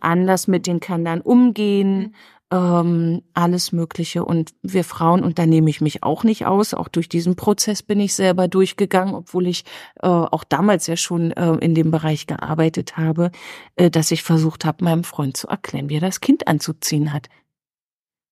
anders 0.00 0.46
mit 0.46 0.66
den 0.66 0.80
Kindern 0.80 1.20
umgehen, 1.20 1.98
mhm 1.98 2.14
ähm, 2.50 3.22
alles 3.34 3.72
Mögliche. 3.72 4.24
Und 4.24 4.54
wir 4.62 4.84
Frauen, 4.84 5.22
und 5.22 5.38
da 5.38 5.46
nehme 5.46 5.70
ich 5.70 5.80
mich 5.80 6.02
auch 6.02 6.24
nicht 6.24 6.46
aus, 6.46 6.74
auch 6.74 6.88
durch 6.88 7.08
diesen 7.08 7.36
Prozess 7.36 7.82
bin 7.82 8.00
ich 8.00 8.14
selber 8.14 8.48
durchgegangen, 8.48 9.14
obwohl 9.14 9.46
ich 9.46 9.64
äh, 9.96 10.06
auch 10.06 10.44
damals 10.44 10.86
ja 10.86 10.96
schon 10.96 11.32
äh, 11.32 11.54
in 11.56 11.74
dem 11.74 11.90
Bereich 11.90 12.26
gearbeitet 12.26 12.96
habe, 12.96 13.30
äh, 13.76 13.90
dass 13.90 14.10
ich 14.10 14.22
versucht 14.22 14.64
habe, 14.64 14.84
meinem 14.84 15.04
Freund 15.04 15.36
zu 15.36 15.48
erklären, 15.48 15.88
wie 15.88 15.96
er 15.96 16.00
das 16.00 16.20
Kind 16.20 16.48
anzuziehen 16.48 17.12
hat. 17.12 17.28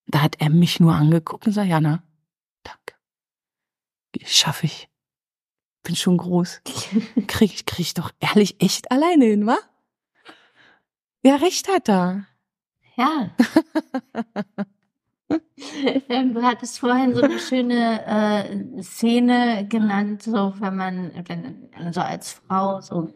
Da 0.06 0.22
hat 0.22 0.36
er 0.38 0.50
mich 0.50 0.80
nur 0.80 0.94
angeguckt 0.94 1.46
und 1.46 1.52
sagt, 1.52 1.68
Jana, 1.68 2.02
danke. 2.62 2.94
Schaffe 4.24 4.66
ich. 4.66 4.88
Bin 5.82 5.96
schon 5.96 6.16
groß. 6.16 6.62
Krieg, 7.26 7.54
ich 7.54 7.66
krieg 7.66 7.86
ich 7.86 7.94
doch 7.94 8.10
ehrlich 8.20 8.60
echt 8.60 8.90
alleine 8.90 9.26
hin, 9.26 9.46
wa? 9.46 9.58
Ja, 11.22 11.36
recht 11.36 11.68
hat 11.68 11.88
er. 11.88 12.26
Ja. 12.96 13.30
Ähm, 16.08 16.34
du 16.34 16.42
hattest 16.42 16.78
vorhin 16.78 17.14
so 17.14 17.22
eine 17.22 17.38
schöne 17.38 18.06
äh, 18.06 18.82
Szene 18.82 19.66
genannt, 19.68 20.22
so 20.22 20.54
wenn 20.58 20.76
man 20.76 21.10
wenn, 21.26 21.68
so 21.92 22.00
als 22.00 22.40
Frau 22.46 22.80
so 22.80 23.12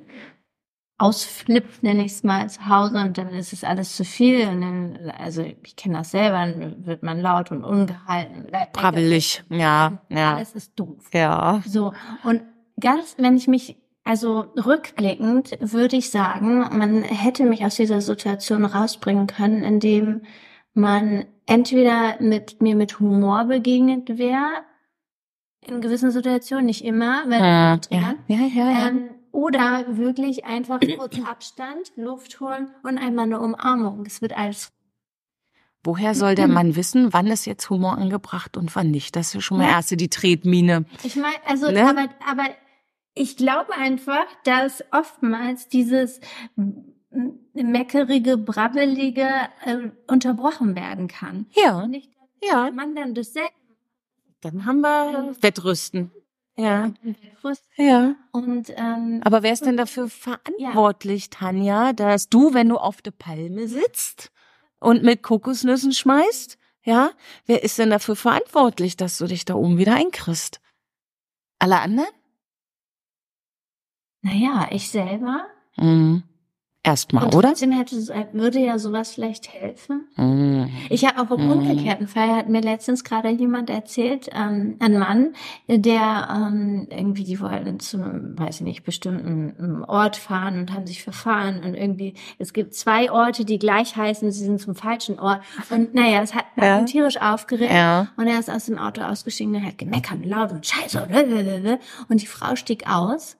ausflippt, 0.98 1.82
nenne 1.82 2.04
ich 2.04 2.12
es 2.12 2.24
mal 2.24 2.48
zu 2.50 2.66
Hause 2.68 2.98
und 2.98 3.16
dann 3.16 3.30
ist 3.30 3.54
es 3.54 3.64
alles 3.64 3.96
zu 3.96 4.04
viel 4.04 4.46
und 4.48 4.60
dann, 4.60 5.12
also 5.18 5.42
ich 5.42 5.74
kenne 5.76 5.98
das 5.98 6.10
selber, 6.10 6.46
dann 6.46 6.84
wird 6.84 7.02
man 7.02 7.20
laut 7.20 7.50
und 7.50 7.64
ungehalten. 7.64 8.46
Brabbelig, 8.74 9.42
ja, 9.48 9.98
ja. 10.10 10.34
Alles 10.34 10.54
ist 10.54 10.78
doof. 10.78 11.08
Ja. 11.14 11.62
So 11.66 11.94
und 12.22 12.42
ganz, 12.78 13.14
wenn 13.18 13.36
ich 13.36 13.48
mich 13.48 13.78
also 14.04 14.46
rückblickend 14.56 15.56
würde 15.60 15.96
ich 15.96 16.10
sagen, 16.10 16.60
man 16.76 17.02
hätte 17.02 17.44
mich 17.44 17.64
aus 17.64 17.76
dieser 17.76 18.00
Situation 18.00 18.64
rausbringen 18.64 19.26
können, 19.26 19.62
indem 19.62 20.22
man 20.74 21.26
entweder 21.46 22.20
mit 22.20 22.62
mir 22.62 22.76
mit 22.76 23.00
Humor 23.00 23.44
begegnet 23.44 24.18
wäre, 24.18 24.64
in 25.66 25.80
gewissen 25.80 26.10
Situationen, 26.10 26.66
nicht 26.66 26.84
immer, 26.84 27.24
weil 27.26 27.40
ja, 27.40 27.80
ja, 27.90 28.14
ja, 28.28 28.46
ja, 28.46 28.70
ja. 28.70 28.88
Ähm, 28.88 29.10
oder 29.32 29.84
wirklich 29.88 30.44
einfach 30.44 30.80
kurz 30.96 31.18
Abstand, 31.20 31.92
Luft 31.96 32.40
holen 32.40 32.70
und 32.82 32.98
einmal 32.98 33.26
eine 33.26 33.40
Umarmung. 33.40 34.04
Es 34.06 34.22
wird 34.22 34.36
alles. 34.36 34.72
Woher 35.82 36.14
soll 36.14 36.34
der 36.34 36.48
Mann 36.48 36.76
wissen, 36.76 37.12
wann 37.12 37.26
ist 37.28 37.46
jetzt 37.46 37.70
Humor 37.70 37.96
angebracht 37.96 38.58
und 38.58 38.74
wann 38.76 38.90
nicht? 38.90 39.16
Das 39.16 39.28
ist 39.28 39.34
ja 39.34 39.40
schon 39.40 39.58
mal 39.58 39.68
erste 39.68 39.96
die 39.96 40.10
Tretmine. 40.10 40.84
Ich 41.04 41.16
meine, 41.16 41.36
also, 41.46 41.70
ne? 41.70 41.88
aber, 41.88 42.08
aber 42.28 42.44
ich 43.14 43.38
glaube 43.38 43.72
einfach, 43.72 44.26
dass 44.44 44.84
oftmals 44.92 45.68
dieses 45.68 46.20
meckerige, 47.54 48.36
brabbelige 48.36 49.28
äh, 49.64 49.90
unterbrochen 50.06 50.74
werden 50.74 51.08
kann. 51.08 51.46
Ja. 51.52 51.82
Und 51.82 51.90
nicht, 51.90 52.10
ja. 52.42 52.70
Man 52.70 52.94
dann 52.94 53.14
das. 53.14 53.32
Dann 54.40 54.64
haben 54.64 54.80
wir 54.80 55.34
Wettrüsten. 55.40 56.10
Ja. 56.56 56.92
Wettrüsten. 57.02 57.68
Ja. 57.76 58.14
Und, 58.32 58.70
ähm, 58.76 59.20
Aber 59.24 59.42
wer 59.42 59.52
ist 59.52 59.66
denn 59.66 59.76
dafür 59.76 60.08
verantwortlich, 60.08 61.24
ja. 61.24 61.38
Tanja, 61.38 61.92
dass 61.92 62.28
du, 62.28 62.54
wenn 62.54 62.68
du 62.68 62.76
auf 62.76 63.02
der 63.02 63.12
Palme 63.12 63.66
sitzt 63.68 64.30
und 64.78 65.02
mit 65.02 65.22
Kokosnüssen 65.22 65.92
schmeißt, 65.92 66.58
ja, 66.82 67.10
wer 67.46 67.62
ist 67.62 67.78
denn 67.78 67.90
dafür 67.90 68.16
verantwortlich, 68.16 68.96
dass 68.96 69.18
du 69.18 69.26
dich 69.26 69.44
da 69.44 69.54
oben 69.54 69.76
wieder 69.76 69.94
einkriegst? 69.94 70.60
Alle 71.58 71.80
anderen? 71.80 72.08
Naja, 74.22 74.68
ich 74.70 74.90
selber. 74.90 75.46
Mhm. 75.76 76.22
Erstmal, 76.82 77.24
Und 77.24 77.34
oder? 77.34 77.48
trotzdem 77.50 77.72
hätte, 77.72 77.94
würde 78.32 78.58
ja 78.58 78.78
sowas 78.78 79.12
vielleicht 79.12 79.52
helfen. 79.52 80.08
Mhm. 80.16 80.70
Ich 80.88 81.04
habe 81.04 81.20
auch 81.20 81.30
im 81.36 81.44
Mhm. 81.44 81.52
umgekehrten 81.52 82.08
Fall, 82.08 82.30
hat 82.34 82.48
mir 82.48 82.62
letztens 82.62 83.04
gerade 83.04 83.28
jemand 83.28 83.68
erzählt, 83.68 84.30
ähm, 84.32 84.76
ein 84.78 84.98
Mann, 84.98 85.34
der 85.68 86.28
ähm, 86.34 86.88
irgendwie, 86.90 87.24
die 87.24 87.38
wollten 87.38 87.80
zu 87.80 87.98
einem, 88.02 88.38
weiß 88.38 88.56
ich 88.56 88.60
nicht, 88.62 88.82
bestimmten 88.84 89.54
ähm, 89.58 89.84
Ort 89.86 90.16
fahren 90.16 90.58
und 90.58 90.72
haben 90.72 90.86
sich 90.86 91.02
verfahren 91.02 91.62
und 91.62 91.74
irgendwie, 91.74 92.14
es 92.38 92.54
gibt 92.54 92.74
zwei 92.74 93.12
Orte, 93.12 93.44
die 93.44 93.58
gleich 93.58 93.94
heißen, 93.96 94.32
sie 94.32 94.44
sind 94.46 94.58
zum 94.58 94.74
falschen 94.74 95.18
Ort 95.18 95.42
und 95.68 95.92
naja, 95.94 96.22
es 96.22 96.34
hat, 96.34 96.46
Ja. 96.56 96.78
ihn 96.78 96.86
tierisch 96.86 97.20
aufgeregt 97.20 97.72
Ja. 97.74 98.08
und 98.16 98.26
er 98.26 98.38
ist 98.38 98.48
aus 98.48 98.64
dem 98.64 98.78
Auto 98.78 99.02
ausgestiegen 99.02 99.54
und 99.54 99.66
hat 99.66 99.76
gemeckert 99.76 100.16
und 100.20 100.24
laut 100.26 100.50
und 100.50 100.64
scheiße 100.66 101.02
und, 102.08 102.22
die 102.22 102.26
Frau 102.26 102.56
stieg 102.56 102.88
aus 102.88 103.36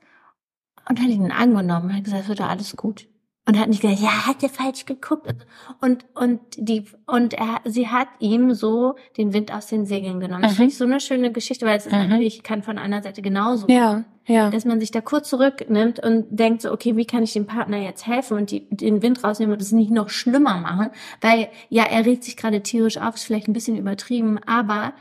und 0.91 0.99
hat 1.01 1.07
ihn 1.07 1.13
in 1.13 1.23
den 1.23 1.33
Arm 1.33 1.55
genommen 1.57 1.87
und 1.87 1.97
hat 1.97 2.05
gesagt, 2.05 2.25
es 2.25 2.29
wird 2.29 2.43
alles 2.43 2.77
gut. 2.77 3.07
Und 3.51 3.59
hat 3.59 3.69
nicht 3.69 3.83
gesagt, 3.83 4.01
ja, 4.01 4.27
hat 4.27 4.43
er 4.45 4.49
falsch 4.49 4.87
geguckt. 4.87 5.35
Und, 5.81 6.05
und 6.15 6.39
die, 6.57 6.85
und 7.07 7.35
er, 7.35 7.61
sie 7.65 7.89
hat 7.89 8.07
ihm 8.21 8.55
so 8.55 8.95
den 9.17 9.33
Wind 9.33 9.53
aus 9.53 9.67
den 9.67 9.87
Segeln 9.87 10.21
genommen. 10.21 10.43
Das 10.43 10.53
Mhm. 10.53 10.57
finde 10.57 10.71
ich 10.71 10.79
so 10.79 10.85
eine 10.85 11.01
schöne 11.01 11.33
Geschichte, 11.33 11.67
weil 11.67 11.77
es 11.79 11.87
Mhm. 11.87 11.93
natürlich, 12.09 12.45
kann 12.45 12.63
von 12.63 12.79
einer 12.79 13.03
Seite 13.03 13.23
genauso. 13.23 13.67
Ja, 13.69 14.05
ja. 14.27 14.51
Dass 14.51 14.65
man 14.65 14.79
sich 14.79 14.93
da 14.93 15.01
kurz 15.01 15.29
zurücknimmt 15.31 15.99
und 15.99 16.27
denkt 16.31 16.63
so, 16.63 16.71
okay, 16.73 16.97
wie 16.97 17.05
kann 17.07 17.25
ich 17.25 17.33
dem 17.33 17.47
Partner 17.47 17.79
jetzt 17.79 18.07
helfen 18.07 18.37
und 18.37 18.53
die, 18.53 18.69
den 18.71 19.03
Wind 19.03 19.25
rausnehmen 19.25 19.53
und 19.55 19.61
es 19.61 19.73
nicht 19.73 19.91
noch 19.91 20.11
schlimmer 20.11 20.57
machen? 20.59 20.91
Weil, 21.21 21.49
ja, 21.71 21.83
er 21.91 22.07
regt 22.07 22.23
sich 22.23 22.37
gerade 22.37 22.63
tierisch 22.63 22.99
auf, 22.99 23.17
ist 23.17 23.25
vielleicht 23.25 23.49
ein 23.49 23.53
bisschen 23.53 23.77
übertrieben, 23.77 24.39
aber 24.47 24.93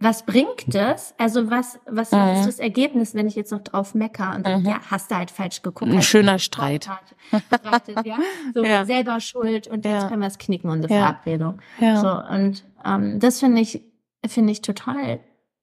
was 0.00 0.24
bringt 0.24 0.72
das? 0.74 1.14
Also 1.18 1.50
was, 1.50 1.80
was, 1.86 2.12
Mhm. 2.12 2.18
ist 2.40 2.46
das 2.46 2.58
Ergebnis, 2.60 3.14
wenn 3.14 3.26
ich 3.26 3.34
jetzt 3.34 3.50
noch 3.50 3.62
drauf 3.62 3.94
mecker 3.94 4.32
und 4.36 4.44
sage, 4.46 4.58
Mhm. 4.60 4.66
ja, 4.66 4.80
hast 4.90 5.10
du 5.10 5.16
halt 5.16 5.30
falsch 5.30 5.62
geguckt. 5.62 5.90
Ein 5.90 5.98
hast 5.98 6.06
schöner 6.06 6.38
Streit. 6.38 6.88
betrachtet, 7.50 8.06
ja? 8.06 8.16
So 8.54 8.64
Ja. 8.64 8.84
selber 8.84 9.18
schuld 9.20 9.66
und 9.66 9.84
Ja. 9.84 9.94
jetzt 9.98 10.08
können 10.08 10.20
wir 10.22 10.28
es 10.28 10.38
knicken, 10.38 10.70
unsere 10.70 10.92
Ja. 10.94 11.00
Verabredung. 11.00 11.60
Ja. 11.80 11.96
So, 12.00 12.34
und 12.34 12.64
ähm, 12.84 13.18
das 13.20 13.40
finde 13.40 13.60
ich, 13.60 13.82
finde 14.26 14.52
ich 14.52 14.62
total 14.62 15.20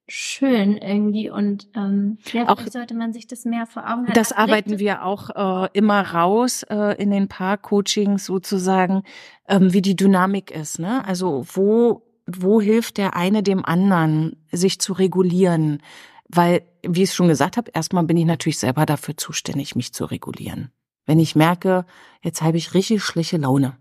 schön 0.08 0.78
irgendwie 0.78 1.32
und 1.32 1.68
ähm, 1.76 2.20
ja, 2.32 2.44
Auch- 2.48 2.58
vielleicht 2.58 2.74
sollte 2.74 2.94
man 2.94 3.12
sich 3.12 3.26
das 3.26 3.44
mehr 3.44 3.66
vor 3.66 3.84
Augen 3.84 4.02
halten. 4.02 4.14
Das 4.14 4.32
Aber 4.32 4.44
arbeiten 4.52 4.78
wir 4.78 5.04
auch 5.04 5.30
äh, 5.66 5.70
immer 5.74 6.02
raus 6.14 6.62
äh, 6.70 7.02
in 7.02 7.10
den 7.10 7.28
Paar-Coachings 7.28 8.24
sozusagen, 8.26 9.02
ähm, 9.48 9.74
wie 9.74 9.82
die 9.82 9.96
Dynamik 9.96 10.52
ist. 10.52 10.78
Ne? 10.78 11.04
Also 11.08 11.44
wo 11.54 12.04
wo 12.26 12.60
hilft 12.60 12.98
der 12.98 13.16
eine 13.16 13.44
dem 13.44 13.66
anderen, 13.66 14.36
sich 14.52 14.80
zu 14.80 14.94
regulieren? 14.94 15.82
Weil, 16.28 16.64
wie 16.82 17.04
ich 17.04 17.10
es 17.10 17.16
schon 17.16 17.28
gesagt 17.28 17.58
habe, 17.58 17.72
erstmal 17.74 18.04
bin 18.04 18.18
ich 18.18 18.26
natürlich 18.26 18.58
selber 18.58 18.86
dafür 18.86 19.16
zuständig, 19.16 19.76
mich 19.76 19.94
zu 19.94 20.06
regulieren. 20.06 20.72
Wenn 21.06 21.20
ich 21.20 21.36
merke, 21.36 21.86
jetzt 22.24 22.42
habe 22.42 22.58
ich 22.58 22.74
richtig 22.74 23.04
schlechte 23.04 23.38
Laune, 23.38 23.78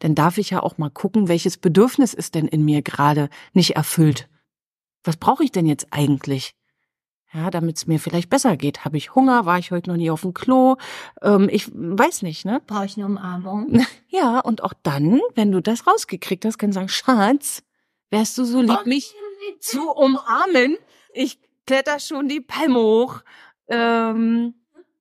dann 0.00 0.14
darf 0.14 0.38
ich 0.38 0.50
ja 0.50 0.62
auch 0.62 0.78
mal 0.78 0.90
gucken, 0.90 1.28
welches 1.28 1.56
Bedürfnis 1.56 2.14
ist 2.14 2.34
denn 2.34 2.48
in 2.48 2.64
mir 2.64 2.82
gerade 2.82 3.30
nicht 3.54 3.76
erfüllt. 3.76 4.28
Was 5.04 5.16
brauche 5.16 5.44
ich 5.44 5.52
denn 5.52 5.66
jetzt 5.66 5.88
eigentlich? 5.90 6.54
Ja, 7.32 7.50
damit 7.50 7.76
es 7.76 7.86
mir 7.86 7.98
vielleicht 7.98 8.30
besser 8.30 8.56
geht. 8.56 8.84
Habe 8.84 8.96
ich 8.96 9.14
Hunger? 9.14 9.46
War 9.46 9.58
ich 9.58 9.70
heute 9.70 9.90
noch 9.90 9.96
nie 9.96 10.10
auf 10.10 10.22
dem 10.22 10.32
Klo? 10.32 10.76
Ähm, 11.22 11.48
ich 11.50 11.70
weiß 11.72 12.22
nicht, 12.22 12.44
ne? 12.44 12.62
Brauche 12.66 12.86
ich 12.86 12.96
eine 12.96 13.06
Umarmung? 13.06 13.84
Ja, 14.08 14.40
und 14.40 14.62
auch 14.62 14.72
dann, 14.82 15.20
wenn 15.34 15.52
du 15.52 15.60
das 15.60 15.86
rausgekriegt 15.86 16.46
hast, 16.46 16.56
kannst 16.56 16.76
du 16.76 16.80
sagen, 16.80 16.88
Schatz, 16.88 17.62
wärst 18.10 18.36
du 18.38 18.44
so 18.44 18.60
lieb, 18.60 18.86
mich 18.86 19.14
zu 19.60 19.90
umarmen? 19.90 20.76
Ich 21.12 21.38
kletter 21.66 21.98
schon 21.98 22.28
die 22.28 22.40
Palme 22.40 22.78
hoch. 22.78 23.20
Ähm, 23.68 24.54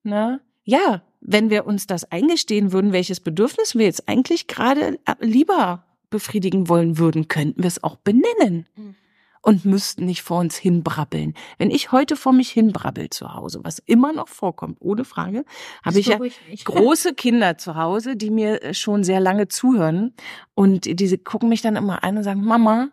ne? 0.03 0.41
Ja, 0.63 1.01
wenn 1.21 1.49
wir 1.49 1.65
uns 1.65 1.87
das 1.87 2.11
eingestehen 2.11 2.71
würden, 2.71 2.91
welches 2.91 3.19
Bedürfnis 3.19 3.75
wir 3.75 3.85
jetzt 3.85 4.07
eigentlich 4.07 4.47
gerade 4.47 4.99
äh, 5.05 5.15
lieber 5.19 5.83
befriedigen 6.09 6.69
wollen 6.69 6.97
würden, 6.97 7.27
könnten 7.27 7.61
wir 7.63 7.67
es 7.67 7.83
auch 7.83 7.95
benennen 7.97 8.67
Mhm. 8.75 8.95
und 9.41 9.65
müssten 9.65 10.05
nicht 10.05 10.21
vor 10.23 10.39
uns 10.39 10.55
hinbrabbeln. 10.55 11.33
Wenn 11.57 11.69
ich 11.71 11.91
heute 11.91 12.15
vor 12.15 12.31
mich 12.33 12.49
hinbrabbel 12.51 13.09
zu 13.09 13.33
Hause, 13.33 13.59
was 13.63 13.79
immer 13.79 14.13
noch 14.13 14.27
vorkommt, 14.27 14.77
ohne 14.79 15.03
Frage, 15.03 15.45
habe 15.83 15.99
ich 15.99 16.07
ja 16.07 16.17
große 16.65 17.13
Kinder 17.15 17.57
zu 17.57 17.75
Hause, 17.75 18.15
die 18.15 18.29
mir 18.31 18.63
äh, 18.63 18.73
schon 18.73 19.03
sehr 19.03 19.19
lange 19.19 19.47
zuhören 19.47 20.13
und 20.55 20.99
diese 20.99 21.17
gucken 21.17 21.49
mich 21.49 21.61
dann 21.61 21.75
immer 21.75 22.03
an 22.03 22.17
und 22.17 22.23
sagen, 22.23 22.43
Mama, 22.43 22.89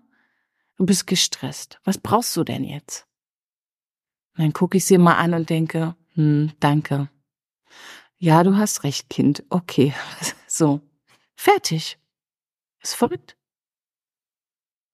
du 0.77 0.87
bist 0.87 1.07
gestresst. 1.07 1.81
Was 1.85 1.99
brauchst 1.99 2.37
du 2.37 2.45
denn 2.45 2.65
jetzt? 2.65 3.07
Und 4.37 4.45
dann 4.45 4.53
gucke 4.53 4.79
ich 4.79 4.85
sie 4.85 4.99
mal 4.99 5.17
an 5.17 5.35
und 5.35 5.51
denke, 5.51 5.95
hm, 6.15 6.53
danke. 6.61 7.11
Ja, 8.19 8.45
du 8.45 8.57
hast 8.57 8.85
recht, 8.85 9.09
Kind. 9.11 9.45
Okay. 9.51 9.95
So. 10.47 10.83
Fertig. 11.35 11.99
Ist 12.83 12.95
verrückt. 12.95 13.39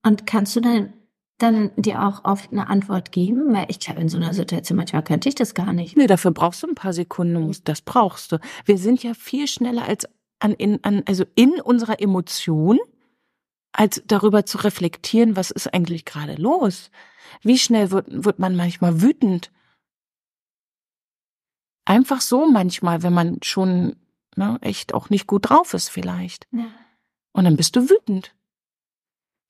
Und 0.05 0.25
kannst 0.25 0.55
du 0.55 0.61
dann, 0.61 0.93
dann 1.39 1.73
dir 1.77 2.05
auch 2.05 2.25
oft 2.25 2.53
eine 2.53 2.69
Antwort 2.69 3.11
geben? 3.11 3.53
Weil 3.53 3.67
ich 3.69 3.81
glaube, 3.81 4.01
in 4.01 4.09
so 4.09 4.17
einer 4.19 4.33
Situation 4.35 4.77
manchmal 4.77 5.03
könnte 5.03 5.29
ich 5.29 5.35
das 5.35 5.55
gar 5.55 5.73
nicht. 5.73 5.97
Nee, 5.97 6.07
dafür 6.07 6.31
brauchst 6.31 6.63
du 6.63 6.69
ein 6.69 6.77
paar 6.77 6.93
Sekunden, 6.93 7.55
das 7.65 7.83
brauchst 7.83 8.31
du. 8.31 8.39
Wir 8.65 8.79
sind 8.79 9.03
ja 9.03 9.15
viel 9.15 9.49
schneller 9.49 9.83
als 9.83 10.07
an, 10.39 10.53
in, 10.55 10.83
an, 10.85 11.03
also 11.07 11.25
in 11.35 11.61
unserer 11.61 12.01
Emotion, 12.01 12.79
als 13.73 14.03
darüber 14.07 14.47
zu 14.47 14.59
reflektieren, 14.59 15.37
was 15.37 15.51
ist 15.51 15.73
eigentlich 15.73 16.05
gerade 16.05 16.35
los? 16.35 16.91
Wie 17.43 17.59
schnell 17.59 17.91
wird, 17.91 18.07
wird 18.09 18.39
man 18.39 18.57
manchmal 18.57 19.03
wütend? 19.03 19.53
Einfach 21.85 22.21
so 22.21 22.49
manchmal, 22.49 23.03
wenn 23.03 23.13
man 23.13 23.39
schon 23.43 23.97
ne, 24.37 24.59
echt 24.61 24.95
auch 24.95 25.11
nicht 25.11 25.27
gut 25.27 25.51
drauf 25.51 25.75
ist 25.75 25.89
vielleicht. 25.89 26.47
Ja. 26.53 26.71
Und 27.33 27.45
dann 27.45 27.57
bist 27.57 27.77
du 27.77 27.89
wütend. 27.89 28.35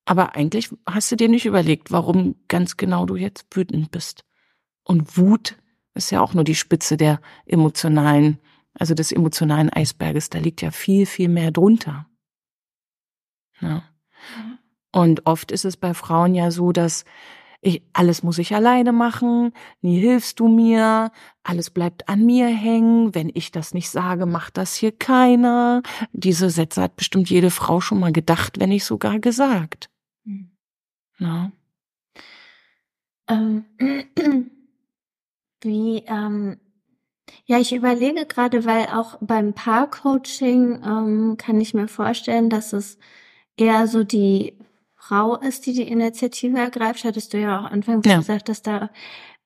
Aber 0.04 0.34
eigentlich 0.34 0.70
hast 0.86 1.12
du 1.12 1.16
dir 1.16 1.28
nicht 1.28 1.46
überlegt, 1.46 1.90
warum 1.90 2.36
ganz 2.48 2.76
genau 2.76 3.04
du 3.06 3.16
jetzt 3.16 3.46
wütend 3.54 3.90
bist. 3.90 4.24
Und 4.82 5.18
Wut 5.18 5.56
ist 5.94 6.10
ja 6.10 6.22
auch 6.22 6.32
nur 6.32 6.44
die 6.44 6.54
Spitze 6.54 6.96
der 6.96 7.20
emotionalen, 7.44 8.38
also 8.72 8.94
des 8.94 9.12
emotionalen 9.12 9.68
Eisberges. 9.70 10.30
Da 10.30 10.38
liegt 10.38 10.62
ja 10.62 10.70
viel, 10.70 11.04
viel 11.04 11.28
mehr 11.28 11.50
drunter. 11.50 12.08
Ja. 13.60 13.82
Und 14.92 15.26
oft 15.26 15.52
ist 15.52 15.64
es 15.64 15.76
bei 15.76 15.94
Frauen 15.94 16.34
ja 16.34 16.50
so, 16.50 16.72
dass 16.72 17.04
ich, 17.60 17.82
alles 17.92 18.22
muss 18.22 18.38
ich 18.38 18.54
alleine 18.54 18.92
machen, 18.92 19.52
nie 19.80 19.98
hilfst 19.98 20.38
du 20.38 20.48
mir, 20.48 21.10
alles 21.42 21.70
bleibt 21.70 22.08
an 22.08 22.24
mir 22.24 22.46
hängen, 22.46 23.14
wenn 23.14 23.30
ich 23.34 23.50
das 23.50 23.74
nicht 23.74 23.90
sage, 23.90 24.26
macht 24.26 24.56
das 24.56 24.76
hier 24.76 24.92
keiner. 24.92 25.82
Diese 26.12 26.50
Sätze 26.50 26.82
hat 26.82 26.96
bestimmt 26.96 27.28
jede 27.28 27.50
Frau 27.50 27.80
schon 27.80 27.98
mal 27.98 28.12
gedacht, 28.12 28.60
wenn 28.60 28.68
nicht 28.68 28.84
sogar 28.84 29.18
gesagt. 29.18 29.90
Hm. 30.24 30.50
Ja. 31.18 31.50
Ähm, 33.28 33.64
wie, 35.62 36.04
ähm, 36.06 36.58
ja, 37.44 37.58
ich 37.58 37.74
überlege 37.74 38.24
gerade, 38.26 38.64
weil 38.64 38.86
auch 38.86 39.18
beim 39.20 39.52
Paarcoaching 39.52 40.82
ähm, 40.84 41.36
kann 41.38 41.60
ich 41.60 41.74
mir 41.74 41.88
vorstellen, 41.88 42.50
dass 42.50 42.72
es 42.72 42.98
eher 43.56 43.86
so 43.88 44.04
die 44.04 44.57
Frau 45.08 45.36
ist, 45.36 45.64
die 45.66 45.72
die 45.72 45.88
Initiative 45.88 46.58
ergreift. 46.58 47.04
Hattest 47.04 47.32
du 47.32 47.38
ja 47.38 47.60
auch 47.60 47.64
anfangs 47.70 48.06
Ja. 48.06 48.18
gesagt, 48.18 48.48
dass 48.50 48.60
da 48.62 48.90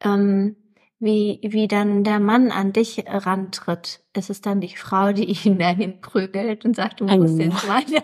ähm, 0.02 0.56
wie, 0.98 1.38
wie 1.42 1.68
dann 1.68 2.04
der 2.04 2.18
Mann 2.20 2.50
an 2.50 2.72
dich 2.72 3.04
rantritt. 3.06 4.00
Ist 4.16 4.30
es 4.30 4.40
dann 4.40 4.60
die 4.60 4.76
Frau, 4.76 5.12
die 5.12 5.24
ihn 5.46 5.58
dahin 5.58 6.00
prügelt 6.00 6.64
und 6.64 6.74
sagt, 6.76 7.00
du 7.00 7.04
musst 7.04 7.34
Oh. 7.34 7.42
jetzt 7.42 7.68
weiter. 7.68 8.02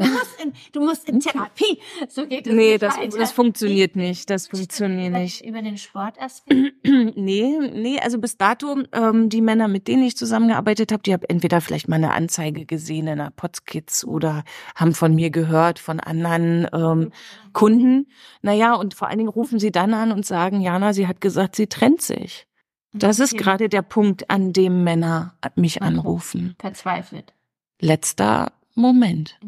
Du 0.00 0.06
musst, 0.10 0.40
in, 0.42 0.52
du 0.72 0.80
musst 0.80 1.08
in 1.08 1.20
Therapie. 1.20 1.78
So 2.08 2.26
geht 2.26 2.46
es 2.46 2.52
Nee, 2.54 2.70
nicht 2.72 2.82
das, 2.82 2.96
weiter. 2.96 3.18
das 3.18 3.32
funktioniert 3.32 3.96
nicht. 3.96 4.30
Das 4.30 4.46
funktioniert 4.48 5.10
Über- 5.10 5.18
nicht. 5.18 5.44
Über 5.44 5.62
den 5.62 5.76
Sportaspekt. 5.76 6.72
nee, 6.84 7.58
nee, 7.72 7.98
also 8.00 8.18
bis 8.18 8.36
dato, 8.38 8.78
ähm, 8.92 9.28
die 9.28 9.42
Männer, 9.42 9.68
mit 9.68 9.88
denen 9.88 10.02
ich 10.04 10.16
zusammengearbeitet 10.16 10.90
habe, 10.92 11.02
die 11.02 11.12
haben 11.12 11.22
entweder 11.28 11.60
vielleicht 11.60 11.88
mal 11.88 11.96
eine 11.96 12.12
Anzeige 12.12 12.64
gesehen 12.66 13.06
in 13.08 13.18
der 13.18 13.30
Potskids 13.30 14.04
oder 14.04 14.44
haben 14.74 14.94
von 14.94 15.14
mir 15.14 15.30
gehört, 15.30 15.78
von 15.78 16.00
anderen 16.00 16.66
ähm, 16.72 17.12
Kunden. 17.52 18.06
Naja, 18.42 18.74
und 18.74 18.94
vor 18.94 19.08
allen 19.08 19.18
Dingen 19.18 19.28
rufen 19.30 19.58
sie 19.58 19.70
dann 19.70 19.92
an 19.94 20.12
und 20.12 20.24
sagen, 20.24 20.60
Jana, 20.62 20.92
sie 20.94 21.06
hat 21.06 21.20
gesagt, 21.20 21.56
sie 21.56 21.66
trennt 21.66 22.00
sich. 22.00 22.46
Das 22.92 23.20
ist 23.20 23.36
gerade 23.38 23.68
der 23.68 23.82
Punkt, 23.82 24.30
an 24.30 24.52
dem 24.52 24.82
Männer 24.82 25.34
mich 25.54 25.80
anrufen. 25.82 26.56
verzweifelt. 26.58 27.34
Letzter 27.80 28.52
Moment. 28.74 29.38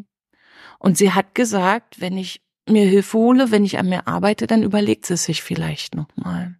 Und 0.83 0.97
sie 0.97 1.13
hat 1.13 1.33
gesagt, 1.33 2.01
wenn 2.01 2.17
ich 2.17 2.41
mir 2.67 2.85
Hilfe 2.85 3.17
hole, 3.17 3.51
wenn 3.51 3.63
ich 3.63 3.79
an 3.79 3.87
mir 3.87 4.05
arbeite, 4.05 4.47
dann 4.47 4.63
überlegt 4.63 5.05
sie 5.05 5.15
sich 5.15 5.41
vielleicht 5.41 5.95
nochmal. 5.95 6.57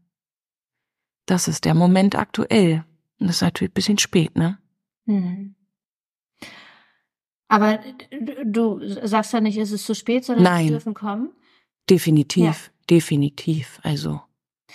Das 1.26 1.50
ist 1.50 1.66
der 1.66 1.74
Moment 1.74 2.16
aktuell. 2.16 2.86
Und 3.20 3.28
das 3.28 3.38
ist 3.38 3.42
natürlich 3.42 3.72
ein 3.72 3.76
bisschen 3.76 3.98
spät, 3.98 4.36
ne? 4.38 4.60
Hm. 5.08 5.56
Aber 7.50 7.80
du 8.46 8.80
sagst 9.06 9.34
ja 9.34 9.42
nicht, 9.42 9.58
es 9.58 9.74
ist 9.74 9.86
zu 9.86 9.94
spät, 9.94 10.24
sondern 10.24 10.46
Nein. 10.46 10.64
sie 10.68 10.72
dürfen 10.72 10.94
kommen. 10.94 11.34
Definitiv, 11.90 12.72
definitiv. 12.90 13.82
Also, 13.84 14.22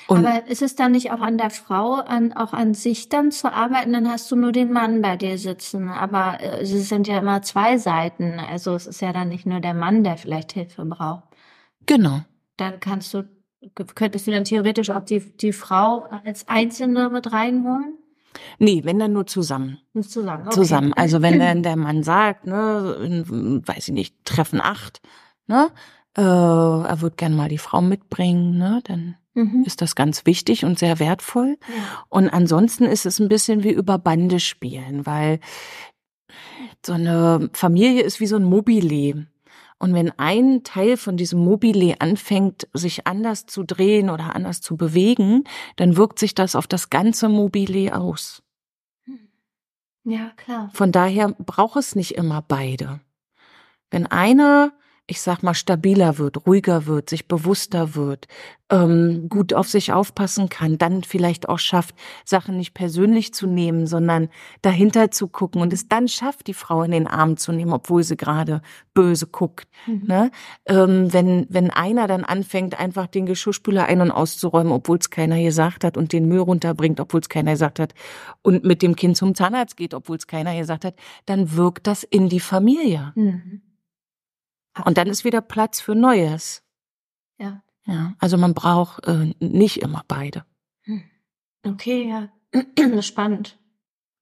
Und 0.06 0.24
Aber 0.24 0.46
ist 0.46 0.62
es 0.62 0.74
dann 0.74 0.92
nicht 0.92 1.10
auch 1.10 1.20
an 1.20 1.36
der 1.36 1.50
Frau, 1.50 1.94
an, 1.94 2.32
auch 2.32 2.52
an 2.52 2.72
sich 2.74 3.08
dann 3.08 3.30
zu 3.30 3.52
arbeiten? 3.52 3.92
Dann 3.92 4.08
hast 4.08 4.30
du 4.30 4.36
nur 4.36 4.52
den 4.52 4.72
Mann 4.72 5.02
bei 5.02 5.16
dir 5.16 5.36
sitzen. 5.36 5.88
Aber 5.88 6.40
äh, 6.40 6.62
es 6.62 6.88
sind 6.88 7.06
ja 7.06 7.18
immer 7.18 7.42
zwei 7.42 7.76
Seiten. 7.76 8.38
Also 8.38 8.74
es 8.74 8.86
ist 8.86 9.02
ja 9.02 9.12
dann 9.12 9.28
nicht 9.28 9.44
nur 9.44 9.60
der 9.60 9.74
Mann, 9.74 10.04
der 10.04 10.16
vielleicht 10.16 10.52
Hilfe 10.52 10.84
braucht. 10.84 11.24
Genau. 11.86 12.20
Dann 12.56 12.80
kannst 12.80 13.12
du, 13.12 13.28
könntest 13.74 14.26
du 14.26 14.30
dann 14.30 14.44
theoretisch 14.44 14.90
auch 14.90 15.04
die, 15.04 15.20
die 15.20 15.52
Frau 15.52 16.06
als 16.24 16.48
Einzelne 16.48 17.10
mit 17.10 17.32
reinholen? 17.32 17.98
Nee, 18.58 18.82
wenn 18.84 18.98
dann 18.98 19.12
nur 19.12 19.26
zusammen. 19.26 19.78
Zusammen. 20.00 20.46
Okay. 20.46 20.54
Zusammen. 20.54 20.92
Also 20.94 21.22
wenn 21.22 21.38
dann 21.38 21.62
der 21.62 21.76
Mann 21.76 22.02
sagt, 22.02 22.46
ne, 22.46 23.24
weiß 23.66 23.88
ich 23.88 23.94
nicht, 23.94 24.24
treffen 24.24 24.60
acht, 24.60 25.00
ne, 25.46 25.70
äh, 26.16 26.22
er 26.22 27.00
wird 27.00 27.16
gern 27.16 27.36
mal 27.36 27.48
die 27.48 27.58
Frau 27.58 27.80
mitbringen, 27.80 28.58
ne, 28.58 28.80
dann 28.84 29.16
mhm. 29.38 29.62
ist 29.64 29.80
das 29.80 29.94
ganz 29.94 30.26
wichtig 30.26 30.64
und 30.64 30.78
sehr 30.78 30.98
wertvoll. 30.98 31.58
Ja. 31.68 32.04
Und 32.08 32.28
ansonsten 32.28 32.84
ist 32.84 33.06
es 33.06 33.18
ein 33.18 33.28
bisschen 33.28 33.62
wie 33.64 33.72
über 33.72 33.98
Bande 33.98 34.40
spielen, 34.40 35.06
weil 35.06 35.40
so 36.84 36.92
eine 36.92 37.50
Familie 37.52 38.02
ist 38.02 38.20
wie 38.20 38.26
so 38.26 38.36
ein 38.36 38.44
Mobile. 38.44 39.26
Und 39.78 39.94
wenn 39.94 40.10
ein 40.18 40.64
Teil 40.64 40.96
von 40.96 41.16
diesem 41.16 41.38
Mobile 41.44 42.00
anfängt, 42.00 42.66
sich 42.72 43.06
anders 43.06 43.46
zu 43.46 43.62
drehen 43.62 44.10
oder 44.10 44.34
anders 44.34 44.60
zu 44.60 44.76
bewegen, 44.76 45.44
dann 45.76 45.96
wirkt 45.96 46.18
sich 46.18 46.34
das 46.34 46.56
auf 46.56 46.66
das 46.66 46.90
ganze 46.90 47.28
Mobile 47.28 47.96
aus. 47.96 48.42
Hm. 49.04 49.28
Ja, 50.04 50.32
klar. 50.36 50.70
Von 50.72 50.90
daher 50.90 51.28
braucht 51.28 51.76
es 51.76 51.94
nicht 51.94 52.16
immer 52.16 52.42
beide. 52.42 53.00
Wenn 53.90 54.06
einer 54.06 54.72
ich 55.10 55.22
sag 55.22 55.42
mal, 55.42 55.54
stabiler 55.54 56.18
wird, 56.18 56.46
ruhiger 56.46 56.84
wird, 56.84 57.08
sich 57.08 57.26
bewusster 57.26 57.94
wird, 57.94 58.28
ähm, 58.68 59.30
gut 59.30 59.54
auf 59.54 59.66
sich 59.66 59.90
aufpassen 59.90 60.50
kann, 60.50 60.76
dann 60.76 61.02
vielleicht 61.02 61.48
auch 61.48 61.58
schafft, 61.58 61.94
Sachen 62.26 62.58
nicht 62.58 62.74
persönlich 62.74 63.32
zu 63.32 63.46
nehmen, 63.46 63.86
sondern 63.86 64.28
dahinter 64.60 65.10
zu 65.10 65.28
gucken 65.28 65.62
und 65.62 65.72
es 65.72 65.88
dann 65.88 66.08
schafft, 66.08 66.46
die 66.46 66.52
Frau 66.52 66.82
in 66.82 66.90
den 66.90 67.06
Arm 67.06 67.38
zu 67.38 67.52
nehmen, 67.52 67.72
obwohl 67.72 68.02
sie 68.02 68.18
gerade 68.18 68.60
böse 68.92 69.26
guckt. 69.26 69.66
Mhm. 69.86 70.02
Ne? 70.06 70.30
Ähm, 70.66 71.10
wenn, 71.10 71.46
wenn 71.48 71.70
einer 71.70 72.06
dann 72.06 72.24
anfängt, 72.24 72.78
einfach 72.78 73.06
den 73.06 73.24
Geschirrspüler 73.24 73.86
ein- 73.86 74.02
und 74.02 74.10
auszuräumen, 74.10 74.74
obwohl 74.74 74.98
es 74.98 75.08
keiner 75.08 75.40
gesagt 75.40 75.84
hat 75.84 75.96
und 75.96 76.12
den 76.12 76.28
Müll 76.28 76.40
runterbringt, 76.40 77.00
obwohl 77.00 77.20
es 77.20 77.30
keiner 77.30 77.52
gesagt 77.52 77.78
hat 77.80 77.94
und 78.42 78.62
mit 78.62 78.82
dem 78.82 78.94
Kind 78.94 79.16
zum 79.16 79.34
Zahnarzt 79.34 79.78
geht, 79.78 79.94
obwohl 79.94 80.18
es 80.18 80.26
keiner 80.26 80.54
gesagt 80.54 80.84
hat, 80.84 80.96
dann 81.24 81.56
wirkt 81.56 81.86
das 81.86 82.02
in 82.02 82.28
die 82.28 82.40
Familie. 82.40 83.12
Mhm. 83.14 83.62
Und 84.84 84.98
dann 84.98 85.08
ist 85.08 85.24
wieder 85.24 85.40
Platz 85.40 85.80
für 85.80 85.94
Neues. 85.94 86.62
Ja. 87.38 87.62
Ja, 87.88 88.12
also 88.18 88.36
man 88.36 88.52
braucht 88.52 89.06
äh, 89.06 89.34
nicht 89.40 89.80
immer 89.80 90.04
beide. 90.06 90.44
Hm. 90.82 91.02
Okay, 91.64 92.06
ja. 92.06 92.28
Spannend. 93.02 93.58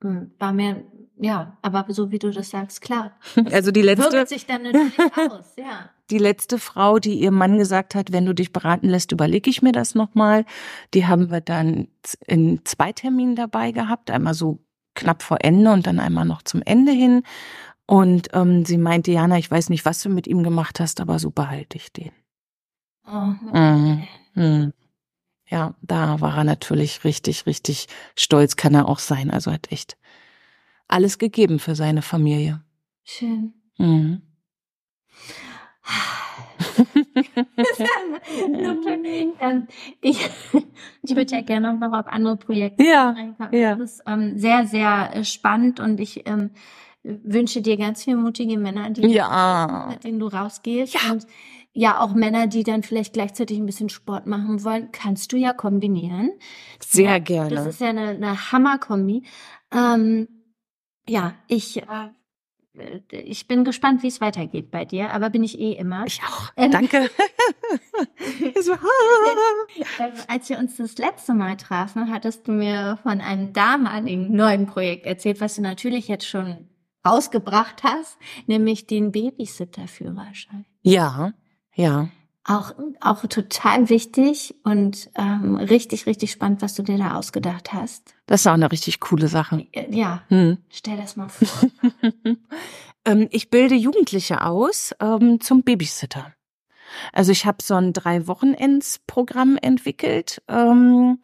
Hm, 0.03 0.31
war 0.39 0.53
mir, 0.53 0.85
ja, 1.19 1.59
aber 1.63 1.85
so 1.89 2.13
wie 2.13 2.21
du 2.21 2.31
das 2.31 2.51
sagst, 2.51 2.81
klar. 2.81 3.19
Also 3.51 3.73
die 3.73 3.83
letzte. 3.83 4.13
Wirkt 4.13 4.29
sich 4.29 4.47
dann 4.47 4.63
natürlich 4.63 4.99
aus, 5.17 5.55
ja. 5.57 5.91
Die 6.11 6.19
letzte 6.19 6.61
Frau, 6.61 7.01
die 7.01 7.19
ihrem 7.19 7.35
Mann 7.35 7.59
gesagt 7.59 7.97
hat, 7.97 8.13
wenn 8.13 8.25
du 8.25 8.35
dich 8.35 8.53
beraten 8.53 8.89
lässt, 8.89 9.11
überlege 9.11 9.51
ich 9.51 9.63
mir 9.63 9.73
das 9.73 9.97
nochmal. 9.97 10.45
Die 10.95 11.07
haben 11.07 11.33
wir 11.33 11.41
dann 11.41 11.89
in 12.25 12.65
zwei 12.65 12.93
Terminen 12.93 13.35
dabei 13.35 13.73
gehabt. 13.73 14.13
Einmal 14.13 14.35
so 14.35 14.61
knapp 14.95 15.23
vor 15.23 15.39
Ende 15.41 15.73
und 15.73 15.89
dann 15.89 15.99
einmal 15.99 16.25
noch 16.25 16.43
zum 16.43 16.63
Ende 16.63 16.93
hin. 16.93 17.25
Und 17.87 18.29
ähm, 18.33 18.65
sie 18.65 18.79
meinte, 18.79 19.13
Jana, 19.13 19.39
ich 19.39 19.51
weiß 19.51 19.69
nicht, 19.71 19.85
was 19.85 20.03
du 20.03 20.09
mit 20.09 20.27
ihm 20.27 20.43
gemacht 20.43 20.81
hast, 20.81 21.01
aber 21.01 21.19
so 21.19 21.31
behalte 21.31 21.77
ich 21.77 21.93
den. 21.93 22.11
Oh. 23.07 23.33
Mhm. 23.53 24.03
Mhm. 24.35 24.73
Ja, 25.49 25.75
da 25.81 26.21
war 26.21 26.39
er 26.39 26.45
natürlich 26.45 27.05
richtig, 27.05 27.47
richtig 27.47 27.87
stolz, 28.17 28.57
kann 28.57 28.75
er 28.75 28.89
auch 28.89 28.99
sein. 28.99 29.31
Also 29.31 29.53
hat 29.53 29.71
echt 29.71 29.97
alles 30.89 31.19
gegeben 31.19 31.61
für 31.61 31.77
seine 31.77 32.03
Familie. 32.03 32.63
Schön. 33.05 33.55
Mhm. 33.79 34.23
ich, 40.01 40.31
ich 41.03 41.17
würde 41.17 41.37
ja 41.37 41.43
gerne 41.43 41.75
noch 41.75 41.93
auf 41.93 42.09
andere 42.09 42.37
Projekte 42.37 42.83
ja, 42.85 43.15
Ja. 43.53 43.77
Das 43.77 43.93
ist 43.93 44.03
ähm, 44.07 44.37
sehr, 44.37 44.67
sehr 44.67 45.15
äh, 45.15 45.25
spannend 45.25 45.79
und 45.79 46.01
ich 46.01 46.27
ähm, 46.29 46.51
wünsche 47.07 47.63
dir 47.63 47.77
ganz 47.77 48.05
viele 48.05 48.17
mutige 48.17 48.59
Männer, 48.59 48.91
die 48.91 49.07
ja. 49.07 49.89
mit 49.91 50.05
denen 50.05 50.19
du 50.19 50.27
rausgehst. 50.27 50.95
Ja. 50.95 51.13
Und 51.13 51.27
ja, 51.73 52.01
auch 52.01 52.15
Männer, 52.15 52.47
die 52.47 52.63
dann 52.63 52.83
vielleicht 52.83 53.13
gleichzeitig 53.13 53.59
ein 53.59 53.67
bisschen 53.67 53.91
Sport 53.91 54.27
machen 54.27 54.65
wollen, 54.65 54.91
kannst 54.93 55.33
du 55.33 55.37
ja 55.37 55.53
kombinieren. 55.53 56.31
Sehr 56.81 57.11
ja, 57.11 57.19
gerne. 57.19 57.51
Das 57.51 57.67
ist 57.67 57.81
ja 57.81 57.89
eine, 57.89 58.09
eine 58.09 58.51
Hammerkombi. 58.51 59.25
Ähm, 59.71 60.27
ja, 61.07 61.35
ich, 61.49 61.83
äh, 61.83 62.11
ich 63.11 63.47
bin 63.47 63.65
gespannt, 63.65 64.03
wie 64.03 64.09
es 64.09 64.23
weitergeht 64.23 64.71
bei 64.71 64.87
dir, 64.87 65.13
aber 65.13 65.29
bin 65.29 65.45
ich 65.45 65.61
eh 65.61 65.73
immer. 65.73 66.05
Ich 66.07 66.21
auch. 66.23 66.51
Ähm, 66.57 66.71
Danke. 66.71 67.11
Ähm, 69.99 70.13
als 70.29 70.49
wir 70.49 70.59
uns 70.59 70.77
das 70.77 70.97
letzte 70.99 71.35
Mal 71.35 71.57
trafen, 71.57 72.13
hattest 72.13 72.47
du 72.47 72.53
mir 72.53 72.99
von 73.03 73.21
einem 73.21 73.53
damaligen 73.53 74.35
neuen 74.35 74.67
Projekt 74.67 75.07
erzählt, 75.07 75.41
was 75.41 75.57
du 75.57 75.63
natürlich 75.63 76.09
jetzt 76.09 76.27
schon 76.27 76.69
rausgebracht 77.07 77.83
hast, 77.83 78.19
nämlich 78.47 78.87
den 78.87 79.13
Babysitter-Führerschein. 79.13 80.67
Ja, 80.83 81.33
ja. 81.75 82.09
Auch, 82.45 82.73
auch 83.01 83.27
total 83.27 83.89
wichtig 83.89 84.55
und 84.63 85.11
ähm, 85.17 85.57
richtig, 85.57 86.07
richtig 86.07 86.31
spannend, 86.31 86.63
was 86.63 86.75
du 86.75 86.83
dir 86.83 86.97
da 86.97 87.17
ausgedacht 87.17 87.73
hast. 87.73 88.15
Das 88.27 88.43
ist 88.43 88.47
auch 88.47 88.53
eine 88.53 88.71
richtig 88.71 89.01
coole 89.01 89.27
Sache. 89.27 89.67
Äh, 89.73 89.93
ja, 89.93 90.23
hm. 90.29 90.59
stell 90.71 90.97
das 90.97 91.17
mal 91.17 91.29
vor. 91.29 91.71
ähm, 93.05 93.29
ich 93.33 93.51
bilde 93.51 93.75
Jugendliche 93.75 94.45
aus 94.45 94.95
ähm, 95.01 95.41
zum 95.41 95.65
Babysitter. 95.65 96.33
Also 97.13 97.33
ich 97.33 97.47
habe 97.47 97.59
so 97.63 97.75
ein 97.75 97.93
drei 97.93 98.27
Wochenends-Programm 98.27 99.59
entwickelt. 99.61 100.43
Ähm, 100.49 101.19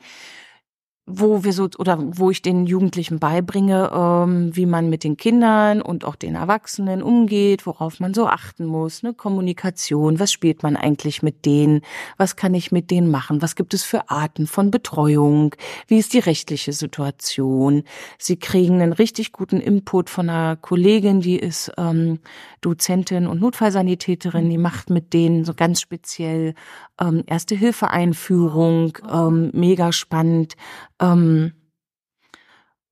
wo 1.14 1.44
wir 1.44 1.52
so 1.52 1.68
oder 1.78 1.98
wo 2.00 2.30
ich 2.30 2.42
den 2.42 2.66
Jugendlichen 2.66 3.18
beibringe, 3.18 3.90
ähm, 3.94 4.54
wie 4.56 4.66
man 4.66 4.88
mit 4.88 5.04
den 5.04 5.16
Kindern 5.16 5.82
und 5.82 6.04
auch 6.04 6.16
den 6.16 6.34
Erwachsenen 6.34 7.02
umgeht, 7.02 7.66
worauf 7.66 8.00
man 8.00 8.14
so 8.14 8.26
achten 8.26 8.64
muss, 8.64 9.02
ne? 9.02 9.14
Kommunikation, 9.14 10.18
was 10.18 10.32
spielt 10.32 10.62
man 10.62 10.76
eigentlich 10.76 11.22
mit 11.22 11.44
denen, 11.44 11.82
was 12.16 12.36
kann 12.36 12.54
ich 12.54 12.72
mit 12.72 12.90
denen 12.90 13.10
machen, 13.10 13.42
was 13.42 13.56
gibt 13.56 13.74
es 13.74 13.82
für 13.82 14.10
Arten 14.10 14.46
von 14.46 14.70
Betreuung, 14.70 15.54
wie 15.86 15.98
ist 15.98 16.14
die 16.14 16.18
rechtliche 16.18 16.72
Situation. 16.72 17.82
Sie 18.18 18.38
kriegen 18.38 18.80
einen 18.80 18.92
richtig 18.92 19.32
guten 19.32 19.60
Input 19.60 20.10
von 20.10 20.28
einer 20.28 20.56
Kollegin, 20.56 21.20
die 21.20 21.38
ist 21.38 21.72
ähm, 21.76 22.20
Dozentin 22.60 23.26
und 23.26 23.40
Notfallsanitäterin, 23.40 24.48
die 24.48 24.58
macht 24.58 24.90
mit 24.90 25.12
denen 25.12 25.44
so 25.44 25.54
ganz 25.54 25.80
speziell 25.80 26.54
ähm, 27.00 27.24
Erste 27.26 27.54
Hilfe 27.54 27.90
Einführung, 27.90 28.98
ähm, 29.10 29.50
mega 29.52 29.92
spannend 29.92 30.54
ähm, 31.02 31.52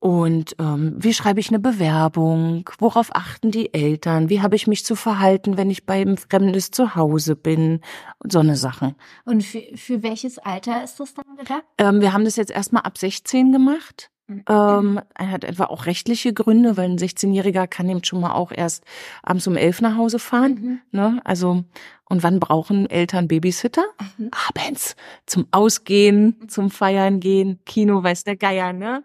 und 0.01 0.55
ähm, 0.57 0.95
wie 0.97 1.13
schreibe 1.13 1.39
ich 1.39 1.49
eine 1.49 1.59
Bewerbung? 1.59 2.67
Worauf 2.79 3.15
achten 3.15 3.51
die 3.51 3.71
Eltern? 3.71 4.29
Wie 4.29 4.41
habe 4.41 4.55
ich 4.55 4.65
mich 4.65 4.83
zu 4.83 4.95
verhalten, 4.95 5.57
wenn 5.57 5.69
ich 5.69 5.85
beim 5.85 6.17
Fremdes 6.17 6.71
zu 6.71 6.95
Hause 6.95 7.35
bin? 7.35 7.81
Und 8.17 8.31
so 8.31 8.39
eine 8.39 8.55
Sachen. 8.55 8.95
Und 9.25 9.43
für, 9.43 9.61
für 9.75 10.01
welches 10.01 10.39
Alter 10.39 10.83
ist 10.83 10.99
das 10.99 11.13
dann 11.13 11.37
gedacht? 11.37 11.63
Ähm, 11.77 12.01
wir 12.01 12.13
haben 12.13 12.25
das 12.25 12.35
jetzt 12.35 12.49
erstmal 12.49 12.81
ab 12.81 12.97
16 12.97 13.51
gemacht. 13.51 14.09
Mhm. 14.25 14.43
Ähm, 14.49 15.01
er 15.13 15.29
hat 15.29 15.43
etwa 15.43 15.65
auch 15.65 15.85
rechtliche 15.85 16.33
Gründe, 16.33 16.77
weil 16.77 16.89
ein 16.89 16.97
16-Jähriger 16.97 17.67
kann 17.67 17.87
eben 17.87 18.03
schon 18.03 18.21
mal 18.21 18.33
auch 18.33 18.51
erst 18.51 18.83
abends 19.21 19.45
um 19.45 19.55
elf 19.55 19.81
nach 19.81 19.97
Hause 19.97 20.17
fahren. 20.17 20.53
Mhm. 20.53 20.79
Ne? 20.99 21.21
Also, 21.25 21.63
und 22.11 22.23
wann 22.23 22.41
brauchen 22.41 22.89
Eltern 22.89 23.29
Babysitter? 23.29 23.85
Mhm. 24.17 24.31
Abends. 24.49 24.97
Zum 25.25 25.47
Ausgehen, 25.51 26.49
zum 26.49 26.69
Feiern 26.69 27.21
gehen, 27.21 27.61
Kino, 27.65 28.03
weiß 28.03 28.25
der 28.25 28.35
Geier, 28.35 28.73
ne? 28.73 29.03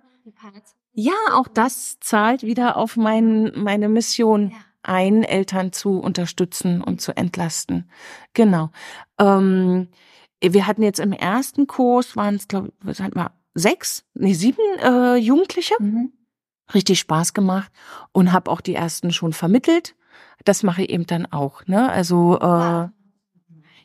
Ja, 0.92 1.14
auch 1.34 1.46
das 1.46 1.98
zahlt 2.00 2.42
wieder 2.42 2.76
auf 2.76 2.96
mein, 2.96 3.52
meine 3.54 3.88
Mission 3.88 4.50
ja. 4.50 4.56
ein, 4.82 5.22
Eltern 5.22 5.72
zu 5.72 6.00
unterstützen 6.00 6.82
und 6.82 7.00
zu 7.00 7.16
entlasten. 7.16 7.88
Genau. 8.34 8.70
Ähm, 9.20 9.86
wir 10.42 10.66
hatten 10.66 10.82
jetzt 10.82 10.98
im 10.98 11.12
ersten 11.12 11.68
Kurs, 11.68 12.16
waren 12.16 12.34
es, 12.34 12.48
glaube 12.48 12.72
ich, 12.90 12.98
sechs, 13.54 14.04
nee, 14.14 14.34
sieben 14.34 14.62
äh, 14.82 15.14
Jugendliche. 15.14 15.74
Mhm. 15.78 16.12
Richtig 16.74 16.98
Spaß 16.98 17.34
gemacht 17.34 17.70
und 18.10 18.32
habe 18.32 18.50
auch 18.50 18.60
die 18.60 18.74
ersten 18.74 19.12
schon 19.12 19.32
vermittelt. 19.32 19.94
Das 20.44 20.62
mache 20.62 20.82
ich 20.82 20.90
eben 20.90 21.06
dann 21.06 21.26
auch. 21.26 21.66
Ne? 21.66 21.90
Also 21.90 22.38
äh, 22.38 22.88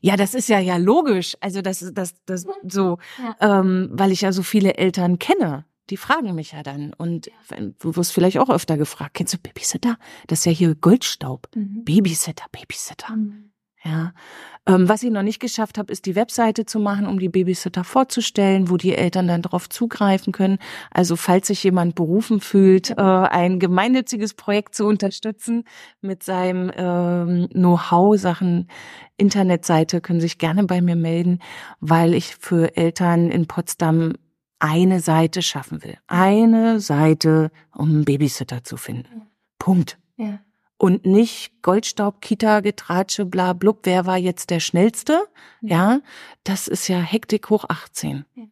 ja, 0.04 0.18
das 0.18 0.34
ist 0.34 0.50
ja 0.50 0.60
ja 0.60 0.78
logisch. 0.78 1.36
Also 1.40 1.62
das 1.62 1.82
ist 1.82 1.98
das 1.98 2.16
das 2.26 2.46
so, 2.68 2.98
ja. 3.20 3.60
ähm, 3.60 3.90
weil 3.92 4.12
ich 4.12 4.22
ja 4.22 4.32
so 4.32 4.44
viele 4.44 4.76
Eltern 4.76 5.20
kenne. 5.20 5.66
Die 5.90 5.98
fragen 5.98 6.34
mich 6.36 6.54
ja 6.54 6.64
dann. 6.64 6.94
Und 6.94 7.30
du 7.80 7.96
wirst 7.96 8.14
vielleicht 8.14 8.40
auch 8.40 8.50
öfter 8.50 8.78
gefragt, 8.78 9.14
kennst 9.14 9.34
du 9.34 9.38
Babysitter? 9.38 9.98
Das 10.28 10.40
ist 10.40 10.46
ja 10.46 10.52
hier 10.52 10.76
Goldstaub. 10.76 11.50
Mhm. 11.54 11.84
Babysitter, 11.84 12.46
Babysitter. 12.52 13.16
Mhm. 13.16 13.51
Ja. 13.84 14.14
Ähm, 14.68 14.88
was 14.88 15.02
ich 15.02 15.10
noch 15.10 15.24
nicht 15.24 15.40
geschafft 15.40 15.80
habe, 15.80 15.92
ist 15.92 16.06
die 16.06 16.16
Webseite 16.16 16.66
zu 16.66 16.80
machen, 16.80 17.08
um 17.08 17.18
die 17.18 17.30
Babysitter 17.30 17.84
vorzustellen, 17.84 18.70
wo 18.70 18.78
die 18.78 18.94
Eltern 18.96 19.28
dann 19.28 19.42
darauf 19.42 19.70
zugreifen 19.70 20.34
können. 20.34 20.60
Also 20.92 21.16
falls 21.16 21.48
sich 21.48 21.64
jemand 21.64 21.96
berufen 21.96 22.42
fühlt, 22.42 22.92
äh, 22.92 23.02
ein 23.02 23.60
gemeinnütziges 23.60 24.36
Projekt 24.36 24.76
zu 24.76 24.86
unterstützen 24.86 25.64
mit 26.00 26.22
seinem 26.22 26.72
ähm, 26.76 27.50
Know-how 27.52 28.20
Sachen 28.20 28.68
Internetseite, 29.18 30.00
können 30.00 30.22
sich 30.22 30.38
gerne 30.38 30.66
bei 30.66 30.82
mir 30.82 30.96
melden, 30.96 31.40
weil 31.80 32.14
ich 32.14 32.36
für 32.36 32.78
Eltern 32.78 33.32
in 33.32 33.48
Potsdam 33.48 34.14
eine 34.60 35.00
Seite 35.00 35.42
schaffen 35.42 35.84
will. 35.84 35.98
Eine 36.06 36.80
Seite, 36.80 37.52
um 37.76 37.90
einen 37.90 38.06
Babysitter 38.06 38.64
zu 38.64 38.78
finden. 38.78 39.28
Punkt. 39.58 39.98
Ja 40.18 40.40
und 40.82 41.06
nicht 41.06 41.62
Goldstaub, 41.62 42.22
Kita, 42.22 42.62
Getratsche, 42.62 43.26
bla, 43.26 43.54
blub, 43.54 43.82
wer 43.84 44.08
war 44.08 44.18
jetzt 44.18 44.50
der 44.50 44.60
Schnellste? 44.60 45.28
Ja, 45.62 46.00
das 46.44 46.68
ist 46.68 46.88
ja 46.88 46.98
Hektik 46.98 47.52
hoch 47.52 47.66
18. 47.70 48.26
Ja. 48.34 48.46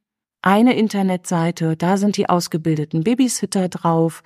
Eine 0.44 0.76
Internetseite, 0.76 1.76
da 1.76 1.98
sind 1.98 2.18
die 2.18 2.30
ausgebildeten 2.30 3.04
Babysitter 3.04 3.68
drauf. 3.68 4.22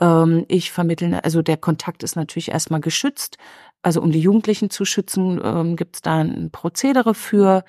Ähm, 0.00 0.44
ich 0.48 0.72
vermittle, 0.72 1.22
also 1.22 1.42
der 1.42 1.56
Kontakt 1.56 2.02
ist 2.02 2.16
natürlich 2.16 2.50
erstmal 2.50 2.80
geschützt. 2.80 3.38
Also 3.82 4.02
um 4.02 4.10
die 4.10 4.20
Jugendlichen 4.20 4.68
zu 4.68 4.84
schützen, 4.84 5.40
ähm, 5.44 5.76
gibt 5.76 5.94
es 5.94 6.02
da 6.02 6.16
ein 6.16 6.50
Prozedere 6.50 7.14
für, 7.14 7.64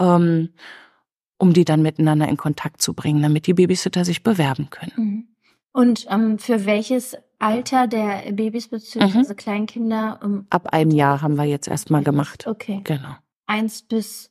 ähm, 0.00 0.48
um 1.38 1.52
die 1.52 1.64
dann 1.64 1.82
miteinander 1.82 2.26
in 2.26 2.38
Kontakt 2.38 2.82
zu 2.82 2.92
bringen, 2.92 3.22
damit 3.22 3.46
die 3.46 3.54
Babysitter 3.54 4.04
sich 4.04 4.24
bewerben 4.24 4.68
können. 4.70 4.92
Mhm. 4.96 5.28
Und 5.70 6.06
ähm, 6.10 6.40
für 6.40 6.66
welches 6.66 7.16
Alter 7.38 7.86
der 7.86 8.32
Babys 8.32 8.68
bzw. 8.68 9.18
Mhm. 9.18 9.36
Kleinkinder? 9.36 10.20
Um 10.22 10.46
Ab 10.50 10.68
einem 10.72 10.90
Jahr 10.90 11.22
haben 11.22 11.36
wir 11.36 11.44
jetzt 11.44 11.68
erstmal 11.68 12.02
gemacht. 12.02 12.46
Okay. 12.46 12.80
Genau. 12.84 13.16
Eins 13.46 13.82
bis 13.82 14.30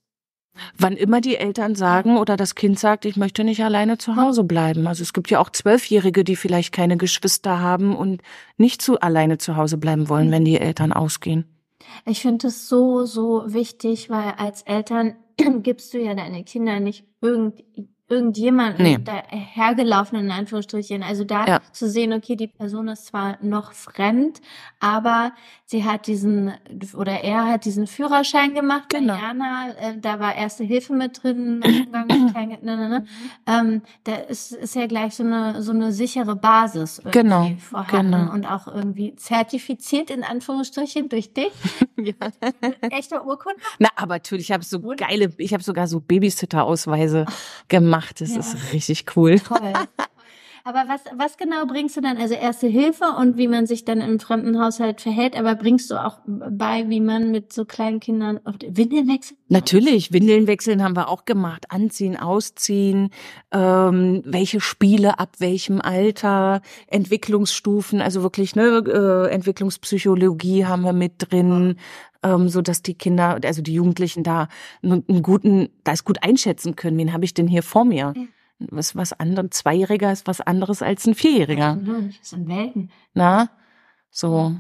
Wann 0.78 0.98
immer 0.98 1.22
die 1.22 1.38
Eltern 1.38 1.76
sagen 1.76 2.18
oder 2.18 2.38
das 2.38 2.56
Kind 2.56 2.80
sagt, 2.80 3.06
ich 3.06 3.16
möchte 3.16 3.44
nicht 3.44 3.64
alleine 3.64 3.98
zu 3.98 4.16
Hause 4.16 4.44
bleiben. 4.44 4.88
Also 4.88 5.04
es 5.04 5.14
gibt 5.14 5.30
ja 5.30 5.40
auch 5.40 5.52
Zwölfjährige, 5.52 6.24
die 6.24 6.36
vielleicht 6.36 6.74
keine 6.74 6.98
Geschwister 6.98 7.60
haben 7.60 7.96
und 7.96 8.22
nicht 8.58 8.82
zu 8.82 9.00
alleine 9.00 9.38
zu 9.38 9.56
Hause 9.56 9.78
bleiben 9.78 10.10
wollen, 10.10 10.32
wenn 10.32 10.46
die 10.46 10.60
Eltern 10.60 10.94
ausgehen. 10.94 11.46
Ich 12.06 12.22
finde 12.22 12.48
es 12.48 12.68
so, 12.68 13.06
so 13.06 13.44
wichtig, 13.48 14.10
weil 14.10 14.34
als 14.38 14.64
Eltern 14.64 15.16
gibst 15.62 15.94
du 15.94 16.00
ja 16.00 16.16
deine 16.16 16.44
Kinder 16.44 16.80
nicht 16.80 17.06
irgend 17.22 17.64
irgendjemanden 18.10 18.84
nee. 18.84 18.98
da 19.04 19.22
hergelaufen 19.28 20.18
in 20.18 20.32
Anführungsstrichen. 20.32 21.04
Also 21.04 21.26
da 21.26 21.46
ja. 21.46 21.60
zu 21.74 21.90
sehen, 21.90 22.14
okay, 22.14 22.38
die 22.38 22.48
Person 22.48 22.88
ist 22.88 23.08
zwar 23.08 23.38
noch 23.42 23.74
fremd, 23.74 24.40
aber 24.80 25.34
sie 25.66 25.84
hat 25.84 26.08
diesen 26.08 26.54
oder 26.96 27.24
er 27.24 27.48
hat 27.48 27.66
diesen 27.66 27.86
Führerschein 27.86 28.54
gemacht. 28.54 28.90
Genau. 28.90 29.16
Jana, 29.16 29.72
äh, 29.78 29.98
da 30.00 30.20
war 30.20 30.36
Erste 30.36 30.64
Hilfe 30.64 30.94
mit 30.94 31.22
drin, 31.22 31.62
Umgang 31.64 32.08
mit 32.08 32.32
Kleingeld, 32.34 32.64
ne, 32.64 32.78
ne, 32.78 32.90
ne. 32.90 33.06
Ähm, 33.46 33.82
da 34.06 34.16
ist, 34.16 34.54
ist 34.54 34.76
ja 34.76 34.88
gleich 34.88 35.16
so 35.16 35.24
eine 35.24 35.62
so 35.62 35.72
eine 35.72 35.92
sichere 35.92 36.36
Basis 36.36 37.02
genau. 37.12 37.52
vorhanden 37.60 38.12
genau. 38.12 38.34
und 38.34 38.46
auch 38.46 38.68
irgendwie 38.68 39.16
zertifiziert 39.16 40.10
in 40.12 40.24
Anführungsstrichen 40.24 41.10
durch 41.10 41.34
dich. 41.34 41.52
ja. 41.98 42.14
Echter 42.90 43.26
Urkunde. 43.26 43.60
Na, 43.80 43.90
aber 43.98 44.16
natürlich, 44.16 44.50
ich 44.50 44.52
habe 44.54 44.64
so 44.64 44.80
geile, 44.80 45.34
ich 45.38 45.54
habe 45.54 45.64
sogar 45.64 45.88
so 45.88 46.00
Babysitter-Ausweise 46.00 47.26
gemacht 47.68 47.97
gemacht. 47.98 48.22
Das 48.22 48.32
ja. 48.32 48.40
ist 48.40 48.74
richtig 48.74 49.06
cool. 49.16 49.40
Toll. 49.40 49.74
Aber 50.68 50.84
was, 50.90 51.00
was 51.16 51.38
genau 51.38 51.66
bringst 51.66 51.96
du 51.96 52.02
dann? 52.02 52.18
Also 52.18 52.34
erste 52.34 52.68
Hilfe 52.68 53.06
und 53.18 53.38
wie 53.38 53.48
man 53.48 53.66
sich 53.68 53.86
dann 53.86 54.02
im 54.02 54.20
fremden 54.20 54.62
Haushalt 54.62 55.00
verhält, 55.00 55.40
aber 55.40 55.56
bringst 55.56 55.90
du 55.90 55.96
auch 55.96 56.20
bei, 56.26 56.90
wie 56.90 57.00
man 57.00 57.32
mit 57.32 57.54
so 57.54 57.64
kleinen 57.64 58.02
Kindern 58.02 58.42
Windeln 58.68 59.08
wechselt? 59.08 59.40
Natürlich, 59.48 60.12
Windeln 60.12 60.46
wechseln 60.46 60.84
haben 60.84 60.98
wir 60.98 61.08
auch 61.08 61.24
gemacht. 61.24 61.68
Anziehen, 61.70 62.18
ausziehen, 62.18 63.12
ähm, 63.54 64.22
welche 64.26 64.60
Spiele 64.60 65.20
ab 65.20 65.36
welchem 65.38 65.80
Alter, 65.80 66.62
Entwicklungsstufen, 66.88 68.02
also 68.02 68.22
wirklich 68.22 68.58
ne, 68.58 68.84
äh, 68.86 69.34
Entwicklungspsychologie 69.34 70.66
haben 70.66 70.84
wir 70.84 70.92
mit 70.92 71.14
drin, 71.32 71.78
ähm, 72.24 72.50
so 72.50 72.62
dass 72.62 72.82
die 72.82 72.96
Kinder, 72.96 73.40
also 73.42 73.62
die 73.62 73.74
Jugendlichen 73.74 74.24
da 74.24 74.50
einen 74.84 75.24
guten, 75.24 75.70
das 75.86 76.04
gut 76.04 76.24
einschätzen 76.24 76.76
können. 76.76 76.98
Wen 76.98 77.14
habe 77.14 77.24
ich 77.24 77.34
denn 77.34 77.48
hier 77.48 77.64
vor 77.64 77.86
mir? 77.86 78.12
Ja. 78.18 78.24
Was, 78.60 78.96
was 78.96 79.14
anderes, 79.14 79.52
Zweijähriger 79.52 80.12
ist 80.12 80.28
was 80.28 80.42
anderes 80.42 80.82
als 80.82 81.06
ein 81.06 81.14
Vierjähriger. 81.14 81.78
Das 82.20 82.30
sind 82.30 82.48
Welten. 82.48 82.92
Na, 83.14 83.50
so. 84.10 84.56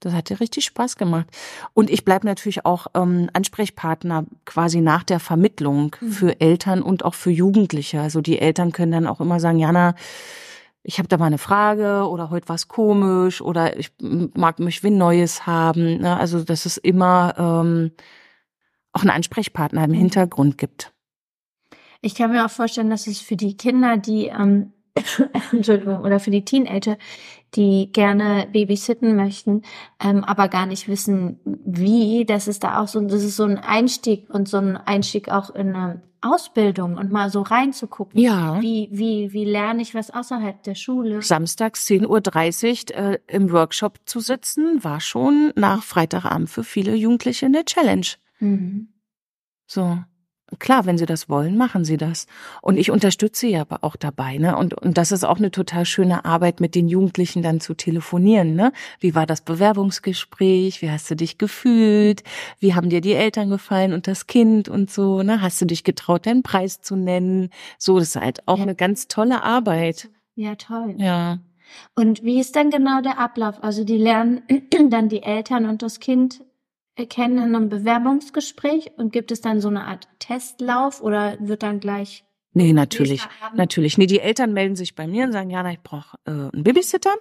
Das 0.00 0.12
hat 0.12 0.30
dir 0.30 0.38
richtig 0.38 0.64
Spaß 0.64 0.96
gemacht. 0.96 1.26
Und 1.74 1.90
ich 1.90 2.04
bleib 2.04 2.22
natürlich 2.22 2.64
auch 2.64 2.86
ähm, 2.94 3.30
Ansprechpartner 3.32 4.26
quasi 4.44 4.80
nach 4.80 5.02
der 5.02 5.18
Vermittlung 5.18 5.96
mhm. 6.00 6.12
für 6.12 6.40
Eltern 6.40 6.82
und 6.82 7.04
auch 7.04 7.14
für 7.14 7.30
Jugendliche. 7.30 8.00
Also 8.00 8.20
die 8.20 8.38
Eltern 8.38 8.70
können 8.70 8.92
dann 8.92 9.06
auch 9.08 9.20
immer 9.20 9.40
sagen, 9.40 9.58
Jana, 9.58 9.96
ich 10.84 10.98
habe 10.98 11.08
da 11.08 11.18
mal 11.18 11.26
eine 11.26 11.38
Frage 11.38 12.08
oder 12.08 12.30
heute 12.30 12.48
was 12.48 12.68
komisch 12.68 13.42
oder 13.42 13.76
ich 13.76 13.90
mag 14.00 14.60
mich 14.60 14.84
wie 14.84 14.90
Neues 14.90 15.46
haben. 15.46 15.98
Ne? 15.98 16.16
Also 16.16 16.44
dass 16.44 16.64
es 16.64 16.76
immer 16.76 17.34
ähm, 17.36 17.90
auch 18.92 19.00
einen 19.00 19.10
Ansprechpartner 19.10 19.84
im 19.84 19.90
mhm. 19.90 19.96
Hintergrund 19.96 20.58
gibt. 20.58 20.92
Ich 22.00 22.14
kann 22.14 22.30
mir 22.30 22.44
auch 22.44 22.50
vorstellen, 22.50 22.90
dass 22.90 23.06
es 23.06 23.20
für 23.20 23.36
die 23.36 23.56
Kinder, 23.56 23.96
die 23.96 24.26
ähm, 24.26 24.72
Entschuldigung, 25.52 26.00
oder 26.00 26.20
für 26.20 26.30
die 26.30 26.44
Teenager, 26.44 26.96
die 27.54 27.90
gerne 27.92 28.46
babysitten 28.52 29.16
möchten, 29.16 29.62
ähm, 30.02 30.22
aber 30.24 30.48
gar 30.48 30.66
nicht 30.66 30.88
wissen, 30.88 31.40
wie, 31.44 32.24
das 32.26 32.46
ist 32.46 32.64
da 32.64 32.80
auch 32.80 32.88
so, 32.88 33.00
das 33.00 33.22
ist 33.22 33.36
so 33.36 33.44
ein 33.44 33.58
Einstieg 33.58 34.28
und 34.30 34.48
so 34.48 34.58
ein 34.58 34.76
Einstieg 34.76 35.30
auch 35.30 35.50
in 35.50 35.74
eine 35.74 36.02
Ausbildung 36.20 36.96
und 36.96 37.12
mal 37.12 37.30
so 37.30 37.42
reinzugucken. 37.42 38.20
Ja. 38.20 38.60
Wie, 38.60 38.88
wie, 38.90 39.32
wie 39.32 39.44
lerne 39.44 39.82
ich 39.82 39.94
was 39.94 40.10
außerhalb 40.10 40.62
der 40.64 40.74
Schule? 40.74 41.22
Samstags 41.22 41.86
10.30 41.86 42.92
Uhr 42.92 42.98
äh, 42.98 43.18
im 43.28 43.52
Workshop 43.52 44.00
zu 44.04 44.20
sitzen, 44.20 44.82
war 44.82 45.00
schon 45.00 45.52
nach 45.54 45.82
Freitagabend 45.82 46.50
für 46.50 46.64
viele 46.64 46.94
Jugendliche 46.94 47.46
eine 47.46 47.64
Challenge. 47.64 48.06
Mhm. 48.40 48.88
So. 49.66 49.98
Klar, 50.58 50.86
wenn 50.86 50.96
sie 50.96 51.04
das 51.04 51.28
wollen, 51.28 51.58
machen 51.58 51.84
sie 51.84 51.98
das. 51.98 52.26
Und 52.62 52.78
ich 52.78 52.90
unterstütze 52.90 53.46
sie 53.46 53.56
aber 53.58 53.80
auch 53.82 53.96
dabei, 53.96 54.38
ne? 54.38 54.56
Und, 54.56 54.72
und 54.72 54.96
das 54.96 55.12
ist 55.12 55.24
auch 55.24 55.36
eine 55.36 55.50
total 55.50 55.84
schöne 55.84 56.24
Arbeit, 56.24 56.60
mit 56.60 56.74
den 56.74 56.88
Jugendlichen 56.88 57.42
dann 57.42 57.60
zu 57.60 57.74
telefonieren, 57.74 58.54
ne? 58.54 58.72
Wie 58.98 59.14
war 59.14 59.26
das 59.26 59.42
Bewerbungsgespräch? 59.42 60.80
Wie 60.80 60.90
hast 60.90 61.10
du 61.10 61.16
dich 61.16 61.36
gefühlt? 61.36 62.22
Wie 62.60 62.74
haben 62.74 62.88
dir 62.88 63.02
die 63.02 63.12
Eltern 63.12 63.50
gefallen 63.50 63.92
und 63.92 64.06
das 64.06 64.26
Kind 64.26 64.70
und 64.70 64.90
so, 64.90 65.22
ne? 65.22 65.42
Hast 65.42 65.60
du 65.60 65.66
dich 65.66 65.84
getraut, 65.84 66.24
deinen 66.24 66.42
Preis 66.42 66.80
zu 66.80 66.96
nennen? 66.96 67.50
So, 67.76 67.98
das 67.98 68.08
ist 68.08 68.16
halt 68.16 68.48
auch 68.48 68.56
ja. 68.56 68.62
eine 68.62 68.74
ganz 68.74 69.06
tolle 69.06 69.42
Arbeit. 69.42 70.08
Ja, 70.34 70.54
toll. 70.54 70.94
Ja. 70.96 71.40
Und 71.94 72.22
wie 72.22 72.40
ist 72.40 72.56
dann 72.56 72.70
genau 72.70 73.02
der 73.02 73.18
Ablauf? 73.18 73.62
Also 73.62 73.84
die 73.84 73.98
lernen 73.98 74.42
dann 74.88 75.10
die 75.10 75.22
Eltern 75.22 75.66
und 75.66 75.82
das 75.82 76.00
Kind 76.00 76.40
kennen 77.06 77.38
in 77.38 77.54
einem 77.54 77.68
Bewerbungsgespräch 77.68 78.92
und 78.96 79.12
gibt 79.12 79.30
es 79.30 79.40
dann 79.40 79.60
so 79.60 79.68
eine 79.68 79.84
Art 79.84 80.08
Testlauf 80.18 81.02
oder 81.02 81.36
wird 81.40 81.62
dann 81.62 81.80
gleich 81.80 82.24
Nee, 82.54 82.72
natürlich. 82.72 83.22
Natürlich. 83.54 83.98
Nee, 83.98 84.06
die 84.06 84.20
Eltern 84.20 84.52
melden 84.52 84.74
sich 84.74 84.96
bei 84.96 85.06
mir 85.06 85.24
und 85.26 85.32
sagen, 85.32 85.50
ja, 85.50 85.68
ich 85.70 85.80
brauche 85.80 86.16
äh, 86.24 86.30
einen 86.30 86.64
Babysitter. 86.64 87.14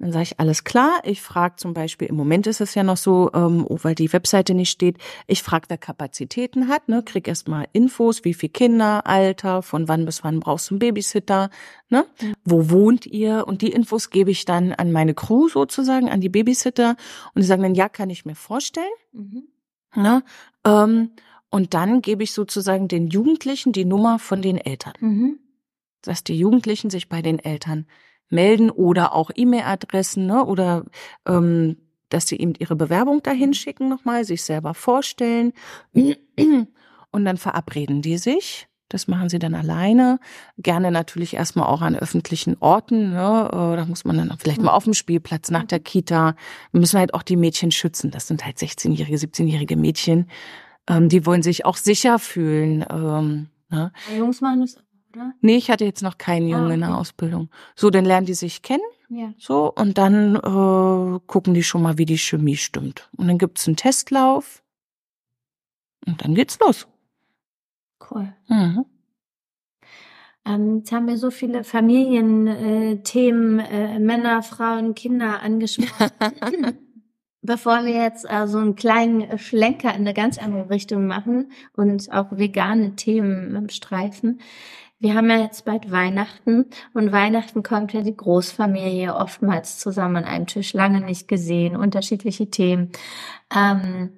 Dann 0.00 0.12
sage 0.12 0.22
ich, 0.22 0.40
alles 0.40 0.64
klar. 0.64 1.02
Ich 1.04 1.20
frage 1.20 1.56
zum 1.56 1.74
Beispiel, 1.74 2.08
im 2.08 2.16
Moment 2.16 2.46
ist 2.46 2.62
es 2.62 2.74
ja 2.74 2.82
noch 2.82 2.96
so, 2.96 3.30
ähm, 3.34 3.66
oh, 3.68 3.78
weil 3.82 3.94
die 3.94 4.10
Webseite 4.10 4.54
nicht 4.54 4.70
steht, 4.70 4.96
ich 5.26 5.42
frage, 5.42 5.66
wer 5.68 5.76
Kapazitäten 5.76 6.68
hat, 6.68 6.88
ne, 6.88 7.02
krieg 7.02 7.28
erstmal 7.28 7.68
Infos, 7.74 8.24
wie 8.24 8.32
viel 8.32 8.48
Kinder, 8.48 9.06
Alter, 9.06 9.60
von 9.60 9.88
wann 9.88 10.06
bis 10.06 10.24
wann 10.24 10.40
brauchst 10.40 10.70
du 10.70 10.74
einen 10.74 10.78
Babysitter, 10.78 11.50
ne? 11.90 12.06
Wo 12.46 12.70
wohnt 12.70 13.04
ihr? 13.04 13.46
Und 13.46 13.60
die 13.60 13.72
Infos 13.72 14.08
gebe 14.08 14.30
ich 14.30 14.46
dann 14.46 14.72
an 14.72 14.90
meine 14.90 15.12
Crew 15.12 15.48
sozusagen, 15.48 16.08
an 16.08 16.22
die 16.22 16.30
Babysitter. 16.30 16.96
Und 17.34 17.42
die 17.42 17.46
sagen 17.46 17.62
dann, 17.62 17.74
ja, 17.74 17.90
kann 17.90 18.08
ich 18.08 18.24
mir 18.24 18.36
vorstellen. 18.36 18.86
Mhm. 19.12 19.48
Ne? 19.94 20.22
Ähm, 20.64 21.10
und 21.50 21.74
dann 21.74 22.00
gebe 22.00 22.22
ich 22.22 22.32
sozusagen 22.32 22.88
den 22.88 23.08
Jugendlichen 23.08 23.72
die 23.72 23.84
Nummer 23.84 24.18
von 24.18 24.40
den 24.40 24.56
Eltern. 24.56 24.94
Mhm. 25.00 25.40
Dass 26.00 26.24
die 26.24 26.38
Jugendlichen 26.38 26.88
sich 26.88 27.10
bei 27.10 27.20
den 27.20 27.38
Eltern 27.38 27.86
melden 28.30 28.70
oder 28.70 29.14
auch 29.14 29.30
E-Mail-Adressen 29.34 30.26
ne, 30.26 30.44
oder 30.44 30.84
ähm, 31.26 31.76
dass 32.08 32.26
sie 32.26 32.38
eben 32.38 32.54
ihre 32.58 32.76
Bewerbung 32.76 33.22
dahin 33.22 33.54
schicken 33.54 33.88
nochmal, 33.88 34.24
sich 34.24 34.42
selber 34.42 34.74
vorstellen 34.74 35.52
und 35.92 37.24
dann 37.24 37.36
verabreden 37.36 38.02
die 38.02 38.18
sich. 38.18 38.66
Das 38.88 39.06
machen 39.06 39.28
sie 39.28 39.38
dann 39.38 39.54
alleine. 39.54 40.18
Gerne 40.58 40.90
natürlich 40.90 41.34
erstmal 41.34 41.68
auch 41.68 41.80
an 41.80 41.94
öffentlichen 41.94 42.56
Orten. 42.58 43.10
Ne? 43.12 43.48
Äh, 43.52 43.76
da 43.76 43.84
muss 43.86 44.04
man 44.04 44.16
dann 44.16 44.36
vielleicht 44.36 44.60
mal 44.60 44.72
auf 44.72 44.82
dem 44.82 44.94
Spielplatz 44.94 45.48
nach 45.52 45.62
der 45.62 45.78
Kita. 45.78 46.34
Müssen 46.72 46.98
halt 46.98 47.14
auch 47.14 47.22
die 47.22 47.36
Mädchen 47.36 47.70
schützen. 47.70 48.10
Das 48.10 48.26
sind 48.26 48.44
halt 48.44 48.58
16-jährige, 48.58 49.16
17-jährige 49.16 49.76
Mädchen. 49.76 50.28
Ähm, 50.88 51.08
die 51.08 51.24
wollen 51.24 51.42
sich 51.42 51.64
auch 51.64 51.76
sicher 51.76 52.18
fühlen. 52.18 52.84
Ähm, 52.90 53.46
ne? 53.68 53.92
Jungs 54.18 54.40
machen 54.40 54.62
das 54.62 54.76
oder? 55.10 55.32
Nee, 55.40 55.56
ich 55.56 55.70
hatte 55.70 55.84
jetzt 55.84 56.02
noch 56.02 56.18
keinen 56.18 56.48
Jungen 56.48 56.62
ah, 56.62 56.66
okay. 56.66 56.74
in 56.74 56.80
der 56.80 56.96
Ausbildung. 56.96 57.50
So, 57.74 57.90
dann 57.90 58.04
lernen 58.04 58.26
die 58.26 58.34
sich 58.34 58.62
kennen. 58.62 58.82
Ja. 59.08 59.34
So, 59.38 59.72
und 59.72 59.98
dann 59.98 60.36
äh, 60.36 61.20
gucken 61.26 61.54
die 61.54 61.64
schon 61.64 61.82
mal, 61.82 61.98
wie 61.98 62.06
die 62.06 62.18
Chemie 62.18 62.56
stimmt. 62.56 63.08
Und 63.16 63.26
dann 63.28 63.38
gibt's 63.38 63.66
einen 63.66 63.76
Testlauf. 63.76 64.62
Und 66.06 66.24
dann 66.24 66.34
geht's 66.34 66.58
los. 66.60 66.86
Cool. 68.10 68.32
Mhm. 68.48 68.86
Ähm, 70.46 70.78
jetzt 70.78 70.92
haben 70.92 71.06
wir 71.06 71.18
so 71.18 71.30
viele 71.30 71.64
Familienthemen, 71.64 73.58
äh, 73.58 73.96
äh, 73.96 73.98
Männer, 73.98 74.42
Frauen, 74.42 74.94
Kinder 74.94 75.42
angesprochen. 75.42 76.10
Bevor 77.42 77.84
wir 77.84 77.94
jetzt 77.94 78.26
äh, 78.28 78.46
so 78.46 78.58
einen 78.58 78.76
kleinen 78.76 79.38
Schlenker 79.38 79.90
in 79.90 80.02
eine 80.02 80.14
ganz 80.14 80.38
andere 80.38 80.68
Richtung 80.70 81.06
machen 81.06 81.52
und 81.74 82.12
auch 82.12 82.32
vegane 82.32 82.96
Themen 82.96 83.68
streifen. 83.70 84.40
Wir 85.02 85.14
haben 85.14 85.30
ja 85.30 85.38
jetzt 85.38 85.64
bald 85.64 85.90
Weihnachten 85.90 86.66
und 86.92 87.10
Weihnachten 87.10 87.62
kommt 87.62 87.94
ja 87.94 88.02
die 88.02 88.14
Großfamilie 88.14 89.14
oftmals 89.14 89.78
zusammen 89.78 90.16
an 90.16 90.24
einem 90.24 90.46
Tisch, 90.46 90.74
lange 90.74 91.00
nicht 91.00 91.26
gesehen, 91.26 91.74
unterschiedliche 91.74 92.50
Themen. 92.50 92.92
Ähm, 93.54 94.12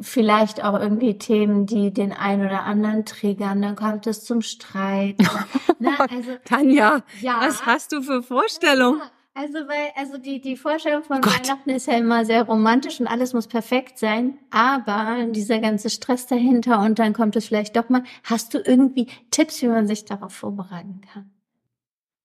vielleicht 0.00 0.64
auch 0.64 0.78
irgendwie 0.78 1.18
Themen, 1.18 1.66
die 1.66 1.92
den 1.92 2.12
einen 2.12 2.44
oder 2.44 2.64
anderen 2.64 3.04
triggern, 3.04 3.62
dann 3.62 3.76
kommt 3.76 4.08
es 4.08 4.24
zum 4.24 4.42
Streit. 4.42 5.18
ne? 5.78 6.00
also, 6.00 6.32
Tanja, 6.44 7.02
ja, 7.20 7.38
was 7.40 7.64
hast 7.64 7.92
du 7.92 8.02
für 8.02 8.24
Vorstellungen? 8.24 8.98
Ja, 8.98 9.10
also 9.34 9.54
weil, 9.68 9.90
also 9.96 10.16
die, 10.16 10.40
die 10.40 10.56
Vorstellung 10.56 11.02
von 11.02 11.20
Gott. 11.20 11.40
Weihnachten 11.40 11.70
ist 11.70 11.86
ja 11.86 11.96
immer 11.96 12.24
sehr 12.24 12.44
romantisch 12.44 13.00
und 13.00 13.08
alles 13.08 13.32
muss 13.32 13.48
perfekt 13.48 13.98
sein, 13.98 14.38
aber 14.50 15.26
dieser 15.30 15.58
ganze 15.58 15.90
Stress 15.90 16.26
dahinter 16.26 16.80
und 16.80 16.98
dann 17.00 17.12
kommt 17.12 17.34
es 17.34 17.46
vielleicht 17.46 17.76
doch 17.76 17.88
mal. 17.88 18.04
Hast 18.22 18.54
du 18.54 18.58
irgendwie 18.58 19.08
Tipps, 19.30 19.60
wie 19.62 19.66
man 19.66 19.88
sich 19.88 20.04
darauf 20.04 20.32
vorbereiten 20.32 21.00
kann? 21.12 21.30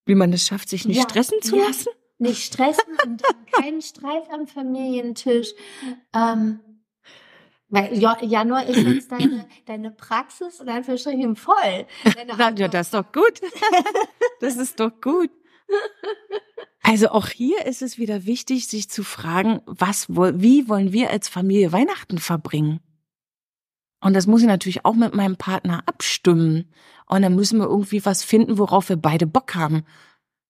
Wie 0.05 0.15
man 0.15 0.31
es 0.33 0.45
schafft, 0.45 0.69
sich 0.69 0.85
nicht 0.85 0.97
ja, 0.97 1.03
stressen 1.03 1.41
zu 1.41 1.57
ja, 1.57 1.65
lassen? 1.65 1.89
Nicht 2.19 2.43
stressen 2.43 2.83
und 3.05 3.23
keinen 3.51 3.81
Streit 3.81 4.23
am 4.31 4.47
Familientisch. 4.47 5.49
Ähm, 6.13 6.59
weil 7.69 7.97
Januar 7.97 8.65
ist 8.65 8.77
jetzt 8.77 9.11
deine, 9.11 9.47
deine 9.65 9.91
Praxis 9.91 10.59
und 10.59 10.69
Anführungsstrichen 10.69 11.35
voll. 11.35 11.85
ja, 12.55 12.67
das 12.67 12.87
ist 12.87 12.93
doch 12.93 13.11
gut. 13.11 13.41
Das 14.41 14.55
ist 14.55 14.79
doch 14.79 15.01
gut. 15.01 15.29
Also 16.81 17.09
auch 17.09 17.27
hier 17.27 17.67
ist 17.67 17.83
es 17.83 17.99
wieder 17.99 18.25
wichtig, 18.25 18.65
sich 18.67 18.89
zu 18.89 19.03
fragen, 19.03 19.61
was, 19.67 20.07
wie 20.09 20.67
wollen 20.67 20.91
wir 20.91 21.11
als 21.11 21.27
Familie 21.27 21.71
Weihnachten 21.71 22.17
verbringen? 22.17 22.79
Und 24.01 24.15
das 24.15 24.25
muss 24.25 24.41
ich 24.41 24.47
natürlich 24.47 24.85
auch 24.85 24.95
mit 24.95 25.13
meinem 25.13 25.35
Partner 25.35 25.83
abstimmen. 25.85 26.71
Und 27.05 27.21
dann 27.21 27.35
müssen 27.35 27.59
wir 27.59 27.67
irgendwie 27.67 28.03
was 28.05 28.23
finden, 28.23 28.57
worauf 28.57 28.89
wir 28.89 28.95
beide 28.95 29.27
Bock 29.27 29.53
haben. 29.53 29.83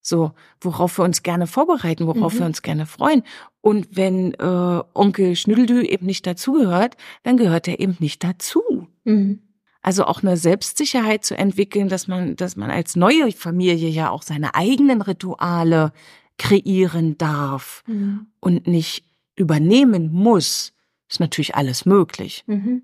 So, 0.01 0.31
worauf 0.61 0.97
wir 0.97 1.03
uns 1.03 1.23
gerne 1.23 1.45
vorbereiten, 1.45 2.07
worauf 2.07 2.35
mhm. 2.35 2.39
wir 2.39 2.45
uns 2.45 2.61
gerne 2.61 2.85
freuen. 2.85 3.23
Und 3.59 3.87
wenn 3.97 4.33
äh, 4.35 4.83
Onkel 4.93 5.35
Schnüdeldü 5.35 5.81
eben 5.81 6.05
nicht 6.05 6.25
dazugehört, 6.25 6.95
dann 7.23 7.37
gehört 7.37 7.67
er 7.67 7.79
eben 7.79 7.97
nicht 7.99 8.23
dazu. 8.23 8.87
Mhm. 9.03 9.41
Also 9.81 10.05
auch 10.05 10.21
eine 10.21 10.35
Selbstsicherheit 10.35 11.23
zu 11.23 11.37
entwickeln, 11.37 11.87
dass 11.87 12.07
man, 12.07 12.35
dass 12.35 12.55
man 12.55 12.69
als 12.69 12.95
neue 12.95 13.31
Familie 13.31 13.89
ja 13.89 14.09
auch 14.09 14.23
seine 14.23 14.55
eigenen 14.55 15.01
Rituale 15.01 15.93
kreieren 16.37 17.17
darf 17.17 17.83
mhm. 17.87 18.27
und 18.39 18.67
nicht 18.67 19.05
übernehmen 19.35 20.11
muss, 20.11 20.73
ist 21.09 21.19
natürlich 21.19 21.55
alles 21.55 21.85
möglich. 21.85 22.43
Mhm. 22.47 22.83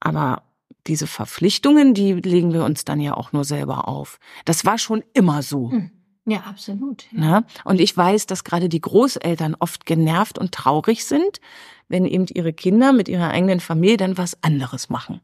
Aber 0.00 0.42
diese 0.86 1.06
Verpflichtungen, 1.06 1.94
die 1.94 2.12
legen 2.14 2.52
wir 2.52 2.64
uns 2.64 2.84
dann 2.84 3.00
ja 3.00 3.14
auch 3.14 3.32
nur 3.32 3.44
selber 3.44 3.86
auf. 3.86 4.18
Das 4.44 4.64
war 4.64 4.78
schon 4.78 5.04
immer 5.12 5.42
so. 5.42 5.68
Mhm. 5.68 5.90
Ja, 6.24 6.40
absolut. 6.40 7.04
Ja. 7.12 7.40
Ne? 7.40 7.44
Und 7.64 7.80
ich 7.80 7.96
weiß, 7.96 8.26
dass 8.26 8.44
gerade 8.44 8.68
die 8.68 8.80
Großeltern 8.80 9.56
oft 9.58 9.86
genervt 9.86 10.38
und 10.38 10.52
traurig 10.52 11.04
sind, 11.04 11.40
wenn 11.88 12.04
eben 12.04 12.26
ihre 12.32 12.52
Kinder 12.52 12.92
mit 12.92 13.08
ihrer 13.08 13.30
eigenen 13.30 13.60
Familie 13.60 13.96
dann 13.96 14.18
was 14.18 14.42
anderes 14.42 14.88
machen. 14.88 15.20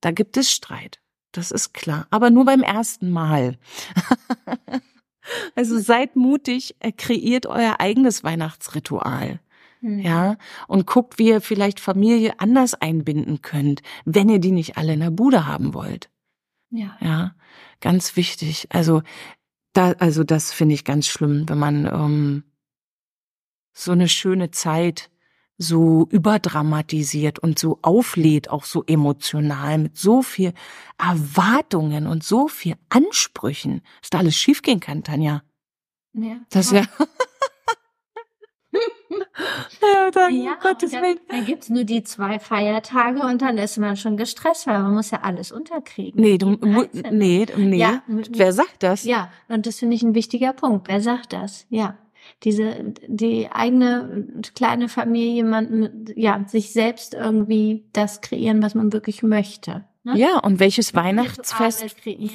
Da 0.00 0.10
gibt 0.10 0.36
es 0.36 0.50
Streit. 0.50 1.00
Das 1.32 1.50
ist 1.50 1.72
klar. 1.74 2.06
Aber 2.10 2.30
nur 2.30 2.44
beim 2.44 2.62
ersten 2.62 3.10
Mal. 3.10 3.58
also 5.54 5.78
seid 5.78 6.16
mutig, 6.16 6.76
äh, 6.80 6.92
kreiert 6.92 7.46
euer 7.46 7.76
eigenes 7.78 8.24
Weihnachtsritual. 8.24 9.40
Mhm. 9.80 10.00
Ja, 10.00 10.36
und 10.68 10.86
guckt, 10.86 11.18
wie 11.18 11.28
ihr 11.28 11.40
vielleicht 11.40 11.80
Familie 11.80 12.38
anders 12.38 12.74
einbinden 12.74 13.42
könnt, 13.42 13.82
wenn 14.04 14.28
ihr 14.28 14.38
die 14.38 14.52
nicht 14.52 14.76
alle 14.76 14.92
in 14.92 15.00
der 15.00 15.10
Bude 15.10 15.46
haben 15.46 15.72
wollt. 15.72 16.10
Ja. 16.70 16.96
Ja, 17.00 17.34
ganz 17.80 18.16
wichtig. 18.16 18.68
Also 18.70 19.02
da, 19.72 19.92
also 19.92 20.24
das 20.24 20.52
finde 20.52 20.74
ich 20.74 20.84
ganz 20.84 21.06
schlimm, 21.06 21.48
wenn 21.48 21.58
man 21.58 21.86
ähm, 21.86 22.44
so 23.72 23.92
eine 23.92 24.08
schöne 24.08 24.50
Zeit 24.50 25.10
so 25.62 26.08
überdramatisiert 26.10 27.38
und 27.38 27.58
so 27.58 27.78
auflädt, 27.82 28.48
auch 28.48 28.64
so 28.64 28.82
emotional, 28.86 29.76
mit 29.76 29.98
so 29.98 30.22
viel 30.22 30.54
Erwartungen 30.96 32.06
und 32.06 32.24
so 32.24 32.48
viel 32.48 32.76
Ansprüchen, 32.88 33.82
dass 34.00 34.08
da 34.08 34.18
alles 34.18 34.36
schiefgehen 34.36 34.80
kann, 34.80 35.04
Tanja. 35.04 35.42
Ja. 36.14 36.36
Das 36.48 36.70
ja. 36.70 36.80
ja, 39.82 40.10
dann, 40.10 40.34
ja, 40.34 40.54
Gottes 40.62 40.92
Willen. 40.92 41.18
Dann, 41.28 41.36
dann 41.36 41.44
gibt's 41.44 41.68
nur 41.68 41.84
die 41.84 42.04
zwei 42.04 42.38
Feiertage 42.38 43.20
und 43.20 43.42
dann 43.42 43.58
ist 43.58 43.76
man 43.76 43.98
schon 43.98 44.16
gestresst, 44.16 44.66
weil 44.66 44.82
man 44.82 44.94
muss 44.94 45.10
ja 45.10 45.20
alles 45.20 45.52
unterkriegen. 45.52 46.18
Nee, 46.18 46.38
du, 46.38 46.52
nee, 47.10 47.46
nee. 47.54 47.76
Ja, 47.76 48.02
Wer 48.06 48.54
sagt 48.54 48.82
das? 48.82 49.04
Ja, 49.04 49.30
und 49.48 49.66
das 49.66 49.80
finde 49.80 49.94
ich 49.96 50.02
ein 50.02 50.14
wichtiger 50.14 50.54
Punkt. 50.54 50.88
Wer 50.88 51.02
sagt 51.02 51.34
das? 51.34 51.66
Ja 51.68 51.98
diese 52.42 52.94
die 53.06 53.50
eigene 53.50 54.42
kleine 54.54 54.88
Familie, 54.88 55.44
man 55.44 56.06
ja 56.14 56.44
sich 56.46 56.72
selbst 56.72 57.14
irgendwie 57.14 57.84
das 57.92 58.20
kreieren, 58.20 58.62
was 58.62 58.74
man 58.74 58.92
wirklich 58.92 59.22
möchte. 59.22 59.84
Ne? 60.04 60.18
Ja, 60.18 60.38
und 60.38 60.60
welches 60.60 60.94
Weihnachtsfest 60.94 61.84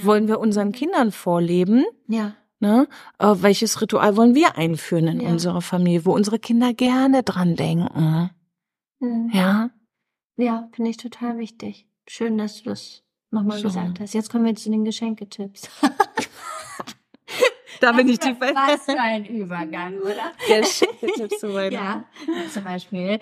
wollen 0.03 0.28
wir 0.28 0.39
unseren 0.39 0.72
Kindern 0.72 1.12
vorleben? 1.12 1.84
Ja. 2.08 2.36
Ne? 2.60 2.88
Äh, 3.20 3.36
welches 3.39 3.82
Ritual 3.82 4.16
wollen 4.16 4.36
wir 4.36 4.58
einführen 4.58 5.08
in 5.08 5.22
ja. 5.22 5.30
unserer 5.30 5.62
Familie, 5.62 6.06
wo 6.06 6.14
unsere 6.14 6.39
Kinder 6.39 6.74
gerne 6.74 7.24
dran 7.24 7.56
denken? 7.56 8.30
Mhm. 8.99 9.32
Ja. 9.34 9.72
Ja, 10.38 10.70
finde 10.74 10.91
ich 10.91 10.97
total 10.97 11.38
wichtig. 11.38 11.88
Schön, 12.08 12.38
dass 12.38 12.62
du 12.62 12.70
das 12.70 13.03
nochmal 13.32 13.58
so. 13.58 13.64
gesagt 13.64 13.99
hast. 13.99 14.14
Jetzt 14.14 14.30
kommen 14.30 14.45
wir 14.45 14.56
zu 14.56 14.70
den 14.70 14.86
Geschenketipps. 14.86 15.70
Da 17.80 17.91
bin 17.91 18.07
ich 18.09 18.19
die 18.19 18.34
Fan. 18.34 18.55
Was 18.55 18.86
für 18.86 18.99
ein 18.99 19.26
Übergang, 19.26 19.95
oder? 19.99 20.32
Geschenketipps 20.47 21.39
zu 21.39 21.53
Weihnachten. 21.53 22.05
Ja, 22.28 22.49
zum 22.51 22.63
Beispiel 22.63 23.19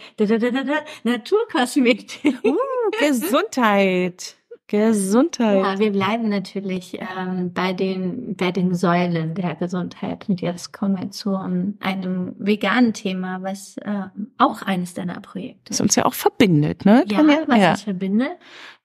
Naturkosmetik. 1.04 2.44
Uh, 2.44 2.56
Gesundheit. 3.00 4.36
Gesundheit. 4.68 5.62
Ja, 5.62 5.78
wir 5.78 5.92
bleiben 5.92 6.30
natürlich 6.30 6.98
ähm, 7.00 7.54
bei 7.54 7.74
den 7.74 8.36
bei 8.36 8.52
den 8.52 8.74
Säulen 8.74 9.36
der 9.36 9.56
Gesundheit. 9.56 10.28
Und 10.30 10.42
jetzt 10.42 10.74
kommen 10.74 11.00
wir 11.00 11.12
zu 11.12 11.32
um, 11.32 11.78
einem 11.80 12.34
veganen 12.40 12.94
Thema, 12.94 13.44
was 13.44 13.78
äh, 13.78 14.06
auch 14.38 14.62
eines 14.62 14.94
deiner 14.94 15.20
Projekte 15.20 15.72
ist. 15.72 15.80
Das 15.80 15.82
uns 15.82 15.96
ja 15.96 16.06
auch 16.06 16.14
verbindet, 16.14 16.86
ne? 16.86 17.04
Ja, 17.08 17.20
was 17.48 17.60
ja. 17.60 17.72
uns 17.72 17.82
verbindet. 17.84 18.32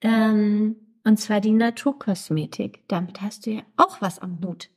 Ähm, 0.02 0.76
und 1.04 1.16
zwar 1.18 1.40
die 1.40 1.52
Naturkosmetik. 1.52 2.82
Damit 2.88 3.22
hast 3.22 3.46
du 3.46 3.52
ja 3.52 3.62
auch 3.78 4.02
was 4.02 4.18
am 4.18 4.40
Hut. 4.44 4.68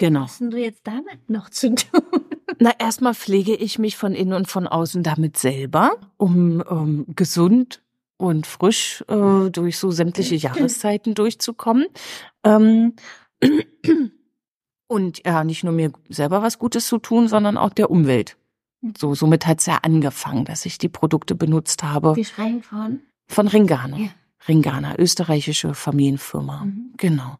Genau. 0.00 0.22
Was 0.22 0.40
hast 0.40 0.52
du 0.52 0.56
jetzt 0.56 0.80
damit 0.84 1.28
noch 1.28 1.50
zu 1.50 1.74
tun? 1.74 2.00
Na, 2.58 2.72
erstmal 2.78 3.14
pflege 3.14 3.54
ich 3.54 3.78
mich 3.78 3.98
von 3.98 4.14
innen 4.14 4.32
und 4.32 4.48
von 4.48 4.66
außen 4.66 5.02
damit 5.02 5.36
selber, 5.36 5.92
um 6.16 6.64
ähm, 6.70 7.04
gesund 7.14 7.82
und 8.16 8.46
frisch 8.46 9.04
äh, 9.08 9.50
durch 9.50 9.76
so 9.76 9.90
sämtliche 9.90 10.36
Jahreszeiten 10.36 11.14
durchzukommen. 11.14 11.86
Ähm, 12.44 12.94
und 14.88 15.26
ja, 15.26 15.44
nicht 15.44 15.64
nur 15.64 15.74
mir 15.74 15.92
selber 16.08 16.40
was 16.40 16.58
Gutes 16.58 16.86
zu 16.86 16.96
tun, 16.96 17.28
sondern 17.28 17.58
auch 17.58 17.70
der 17.70 17.90
Umwelt. 17.90 18.38
So, 18.96 19.14
somit 19.14 19.46
hat's 19.46 19.66
ja 19.66 19.80
angefangen, 19.82 20.46
dass 20.46 20.64
ich 20.64 20.78
die 20.78 20.88
Produkte 20.88 21.34
benutzt 21.34 21.82
habe. 21.82 22.14
Die 22.16 22.24
schreien 22.24 22.62
von? 22.62 23.00
Von 23.26 23.48
Ringana. 23.48 23.98
Ja. 23.98 24.08
Ringana, 24.48 24.98
österreichische 24.98 25.74
Familienfirma. 25.74 26.64
Mhm. 26.64 26.94
Genau. 26.96 27.36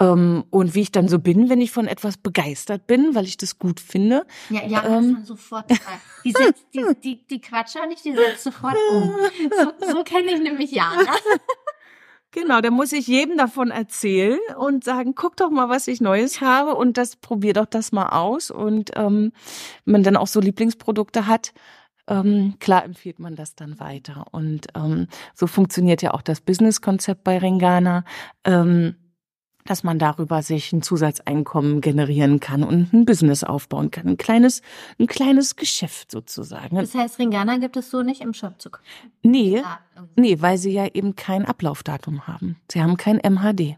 Ähm, 0.00 0.44
und 0.50 0.74
wie 0.74 0.80
ich 0.80 0.92
dann 0.92 1.08
so 1.08 1.18
bin, 1.18 1.50
wenn 1.50 1.60
ich 1.60 1.70
von 1.70 1.86
etwas 1.86 2.16
begeistert 2.16 2.86
bin, 2.86 3.14
weil 3.14 3.26
ich 3.26 3.36
das 3.36 3.58
gut 3.58 3.80
finde. 3.80 4.26
Ja, 4.48 4.66
ja, 4.66 4.84
ähm, 4.84 5.18
sofort. 5.24 5.70
Die, 6.24 6.32
setzt, 6.32 6.64
die, 6.74 6.84
die, 7.02 7.26
die 7.26 7.40
quatscht 7.40 7.76
auch 7.76 7.86
nicht, 7.86 8.04
die 8.04 8.14
setzt 8.14 8.44
sofort 8.44 8.76
um. 8.92 9.14
So, 9.50 9.92
so 9.92 10.04
kenne 10.04 10.32
ich 10.32 10.40
nämlich 10.40 10.72
Jana. 10.72 11.04
Genau, 12.32 12.60
da 12.60 12.70
muss 12.70 12.92
ich 12.92 13.08
jedem 13.08 13.36
davon 13.36 13.72
erzählen 13.72 14.38
und 14.56 14.84
sagen, 14.84 15.16
guck 15.16 15.36
doch 15.36 15.50
mal, 15.50 15.68
was 15.68 15.88
ich 15.88 16.00
Neues 16.00 16.40
habe 16.40 16.76
und 16.76 16.96
das 16.96 17.16
probier 17.16 17.54
doch 17.54 17.66
das 17.66 17.90
mal 17.90 18.10
aus. 18.10 18.52
Und 18.52 18.92
ähm, 18.94 19.32
wenn 19.84 19.92
man 19.92 20.02
dann 20.04 20.16
auch 20.16 20.28
so 20.28 20.38
Lieblingsprodukte 20.38 21.26
hat, 21.26 21.52
ähm, 22.06 22.54
klar 22.60 22.84
empfiehlt 22.84 23.18
man 23.18 23.34
das 23.34 23.56
dann 23.56 23.80
weiter. 23.80 24.26
Und 24.30 24.68
ähm, 24.76 25.08
so 25.34 25.48
funktioniert 25.48 26.02
ja 26.02 26.14
auch 26.14 26.22
das 26.22 26.40
Businesskonzept 26.40 27.24
bei 27.24 27.36
Ringana. 27.38 28.04
Ähm, 28.44 28.94
dass 29.64 29.82
man 29.82 29.98
darüber 29.98 30.42
sich 30.42 30.72
ein 30.72 30.82
Zusatzeinkommen 30.82 31.80
generieren 31.80 32.40
kann 32.40 32.62
und 32.62 32.92
ein 32.92 33.04
Business 33.04 33.44
aufbauen 33.44 33.90
kann. 33.90 34.06
Ein 34.06 34.16
kleines, 34.16 34.62
ein 34.98 35.06
kleines 35.06 35.56
Geschäft 35.56 36.10
sozusagen. 36.10 36.76
Das 36.76 36.94
heißt, 36.94 37.18
Ringana 37.18 37.58
gibt 37.58 37.76
es 37.76 37.90
so 37.90 38.02
nicht 38.02 38.20
im 38.20 38.34
Shop 38.34 38.60
zu 38.60 38.70
kaufen? 38.70 38.84
Nee, 39.22 39.62
nee, 40.16 40.36
weil 40.40 40.58
sie 40.58 40.72
ja 40.72 40.86
eben 40.86 41.16
kein 41.16 41.44
Ablaufdatum 41.44 42.26
haben. 42.26 42.56
Sie 42.70 42.82
haben 42.82 42.96
kein 42.96 43.16
MHD. 43.16 43.76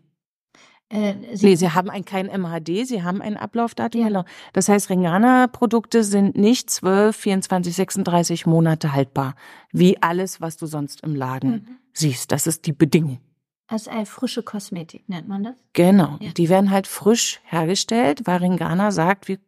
Äh, 0.93 1.15
sie 1.33 1.47
nee, 1.47 1.55
sie 1.55 1.71
haben 1.71 1.89
ein, 1.89 2.05
kein 2.05 2.27
MHD, 2.27 2.87
sie 2.87 3.03
haben 3.03 3.23
ein 3.23 3.39
Ablaufdatum. 3.39 4.07
Ja. 4.07 4.25
Das 4.53 4.69
heißt, 4.69 4.91
Ringana-Produkte 4.91 6.05
sind 6.05 6.37
nicht 6.37 6.69
12, 6.69 7.17
24, 7.17 7.75
36 7.75 8.47
Monate 8.47 8.93
haltbar, 8.93 9.35
wie 9.73 10.03
alles, 10.03 10.43
was 10.43 10.59
du 10.59 10.67
sonst 10.67 11.03
im 11.03 11.17
Laden 11.17 11.51
mhm. 11.51 11.67
siehst. 11.95 12.31
Das 12.31 12.47
ist 12.47 12.67
die 12.67 12.73
Bedingung. 12.73 13.21
Als 13.67 13.89
eine 13.89 14.07
frische 14.07 14.43
Kosmetik 14.43 15.09
nennt 15.09 15.29
man 15.29 15.45
das? 15.45 15.55
Genau. 15.73 16.19
Ja. 16.21 16.33
Die 16.33 16.49
werden 16.49 16.71
halt 16.71 16.87
frisch 16.87 17.41
hergestellt, 17.45 18.23
weil 18.27 18.39
Ringana 18.39 18.91
sagt, 18.91 19.29
wir 19.29 19.39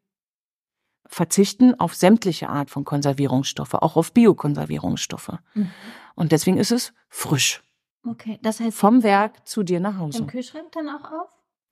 verzichten 1.06 1.78
auf 1.78 1.94
sämtliche 1.94 2.48
Art 2.48 2.70
von 2.70 2.84
Konservierungsstoffe, 2.84 3.74
auch 3.74 3.96
auf 3.96 4.12
Biokonservierungsstoffe. 4.12 5.38
Mhm. 5.54 5.70
Und 6.14 6.32
deswegen 6.32 6.56
ist 6.56 6.72
es 6.72 6.92
frisch. 7.08 7.62
Okay, 8.06 8.38
das 8.42 8.60
heißt. 8.60 8.76
Vom 8.76 9.02
Werk 9.02 9.46
zu 9.46 9.62
dir 9.62 9.80
nach 9.80 9.98
Hause. 9.98 10.18
Im 10.18 10.26
Kühlschrank 10.26 10.72
dann 10.72 10.88
auch 10.88 11.04
auf? 11.04 11.28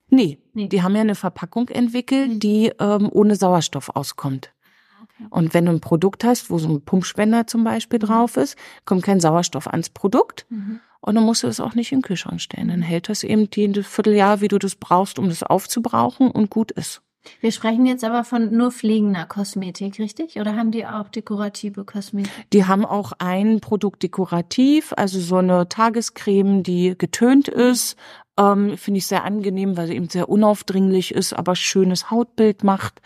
Nee, 0.08 0.38
nee. 0.52 0.68
die 0.68 0.82
haben 0.82 0.94
ja 0.94 1.00
eine 1.00 1.14
Verpackung 1.14 1.68
entwickelt, 1.68 2.34
mhm. 2.34 2.40
die 2.40 2.72
ähm, 2.78 3.08
ohne 3.10 3.36
Sauerstoff 3.36 3.90
auskommt. 3.90 4.52
Ah, 4.98 5.04
okay. 5.04 5.26
Und 5.30 5.54
wenn 5.54 5.66
du 5.66 5.72
ein 5.72 5.80
Produkt 5.80 6.24
hast, 6.24 6.50
wo 6.50 6.58
so 6.58 6.68
ein 6.68 6.84
Pumpspender 6.84 7.46
zum 7.46 7.64
Beispiel 7.64 7.98
mhm. 7.98 8.04
drauf 8.04 8.36
ist, 8.36 8.56
kommt 8.84 9.02
kein 9.02 9.20
Sauerstoff 9.20 9.66
ans 9.66 9.90
Produkt. 9.90 10.46
Mhm. 10.50 10.80
Und 11.02 11.16
dann 11.16 11.24
musst 11.24 11.42
du 11.42 11.48
es 11.48 11.60
auch 11.60 11.74
nicht 11.74 11.92
in 11.92 11.98
den 11.98 12.02
Kühlschrank 12.02 12.40
stellen. 12.40 12.68
Dann 12.68 12.80
hält 12.80 13.08
das 13.08 13.24
eben 13.24 13.50
die 13.50 13.82
Vierteljahr, 13.82 14.40
wie 14.40 14.48
du 14.48 14.58
das 14.58 14.76
brauchst, 14.76 15.18
um 15.18 15.28
das 15.28 15.42
aufzubrauchen 15.42 16.30
und 16.30 16.48
gut 16.48 16.70
ist. 16.70 17.02
Wir 17.40 17.52
sprechen 17.52 17.86
jetzt 17.86 18.04
aber 18.04 18.24
von 18.24 18.56
nur 18.56 18.72
pflegender 18.72 19.26
Kosmetik, 19.26 19.98
richtig? 19.98 20.40
Oder 20.40 20.56
haben 20.56 20.70
die 20.70 20.86
auch 20.86 21.08
dekorative 21.08 21.84
Kosmetik? 21.84 22.32
Die 22.52 22.66
haben 22.66 22.84
auch 22.84 23.12
ein 23.18 23.60
Produkt 23.60 24.02
dekorativ, 24.02 24.92
also 24.96 25.20
so 25.20 25.36
eine 25.36 25.68
Tagescreme, 25.68 26.62
die 26.62 26.96
getönt 26.98 27.48
ist. 27.48 27.96
Ähm, 28.38 28.76
Finde 28.76 28.98
ich 28.98 29.06
sehr 29.06 29.24
angenehm, 29.24 29.76
weil 29.76 29.88
sie 29.88 29.94
eben 29.94 30.08
sehr 30.08 30.28
unaufdringlich 30.28 31.14
ist, 31.14 31.32
aber 31.32 31.54
schönes 31.54 32.10
Hautbild 32.10 32.64
macht. 32.64 33.00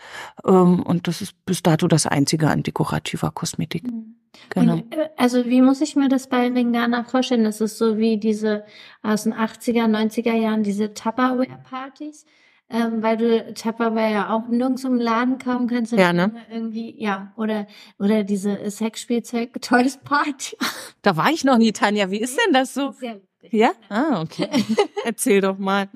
Ähm, 0.45 0.81
und 0.81 1.07
das 1.07 1.21
ist 1.21 1.33
bis 1.45 1.61
dato 1.61 1.87
das 1.87 2.07
einzige 2.07 2.47
an 2.49 2.63
dekorativer 2.63 3.31
Kosmetik. 3.31 3.83
Mhm. 3.83 4.15
Genau. 4.49 4.73
Und, 4.73 4.95
äh, 4.95 5.09
also 5.17 5.45
wie 5.45 5.61
muss 5.61 5.81
ich 5.81 5.95
mir 5.95 6.09
das 6.09 6.27
bei 6.27 6.47
Ringana 6.47 7.03
vorstellen? 7.03 7.43
Das 7.43 7.61
ist 7.61 7.77
so 7.77 7.97
wie 7.97 8.17
diese 8.17 8.65
aus 9.03 9.23
den 9.23 9.33
80er, 9.33 9.85
90er 9.85 10.33
Jahren, 10.33 10.63
diese 10.63 10.93
Tupperware-Partys. 10.93 12.25
Ähm, 12.69 13.01
weil 13.01 13.15
du 13.15 13.53
Tupperware 13.53 14.11
ja 14.11 14.29
auch 14.29 14.49
nirgends 14.49 14.83
im 14.83 14.97
Laden 14.97 15.37
kaufen 15.37 15.67
kannst. 15.67 15.93
Ja, 15.93 16.11
ne? 16.11 16.33
Irgendwie, 16.51 17.01
ja, 17.01 17.31
oder, 17.37 17.65
oder 17.97 18.25
diese 18.25 18.69
Sexspielzeug 18.69 19.53
Toys 19.61 19.97
Party. 20.03 20.57
Da 21.01 21.15
war 21.15 21.29
ich 21.29 21.45
noch 21.45 21.57
nie, 21.57 21.71
Tanja. 21.71 22.11
Wie 22.11 22.19
ist 22.19 22.37
denn 22.37 22.53
das 22.53 22.73
so? 22.73 22.91
Sehr 22.91 23.21
ja? 23.51 23.71
Ah, 23.89 24.21
okay. 24.21 24.49
Erzähl 25.05 25.41
doch 25.41 25.57
mal. 25.57 25.89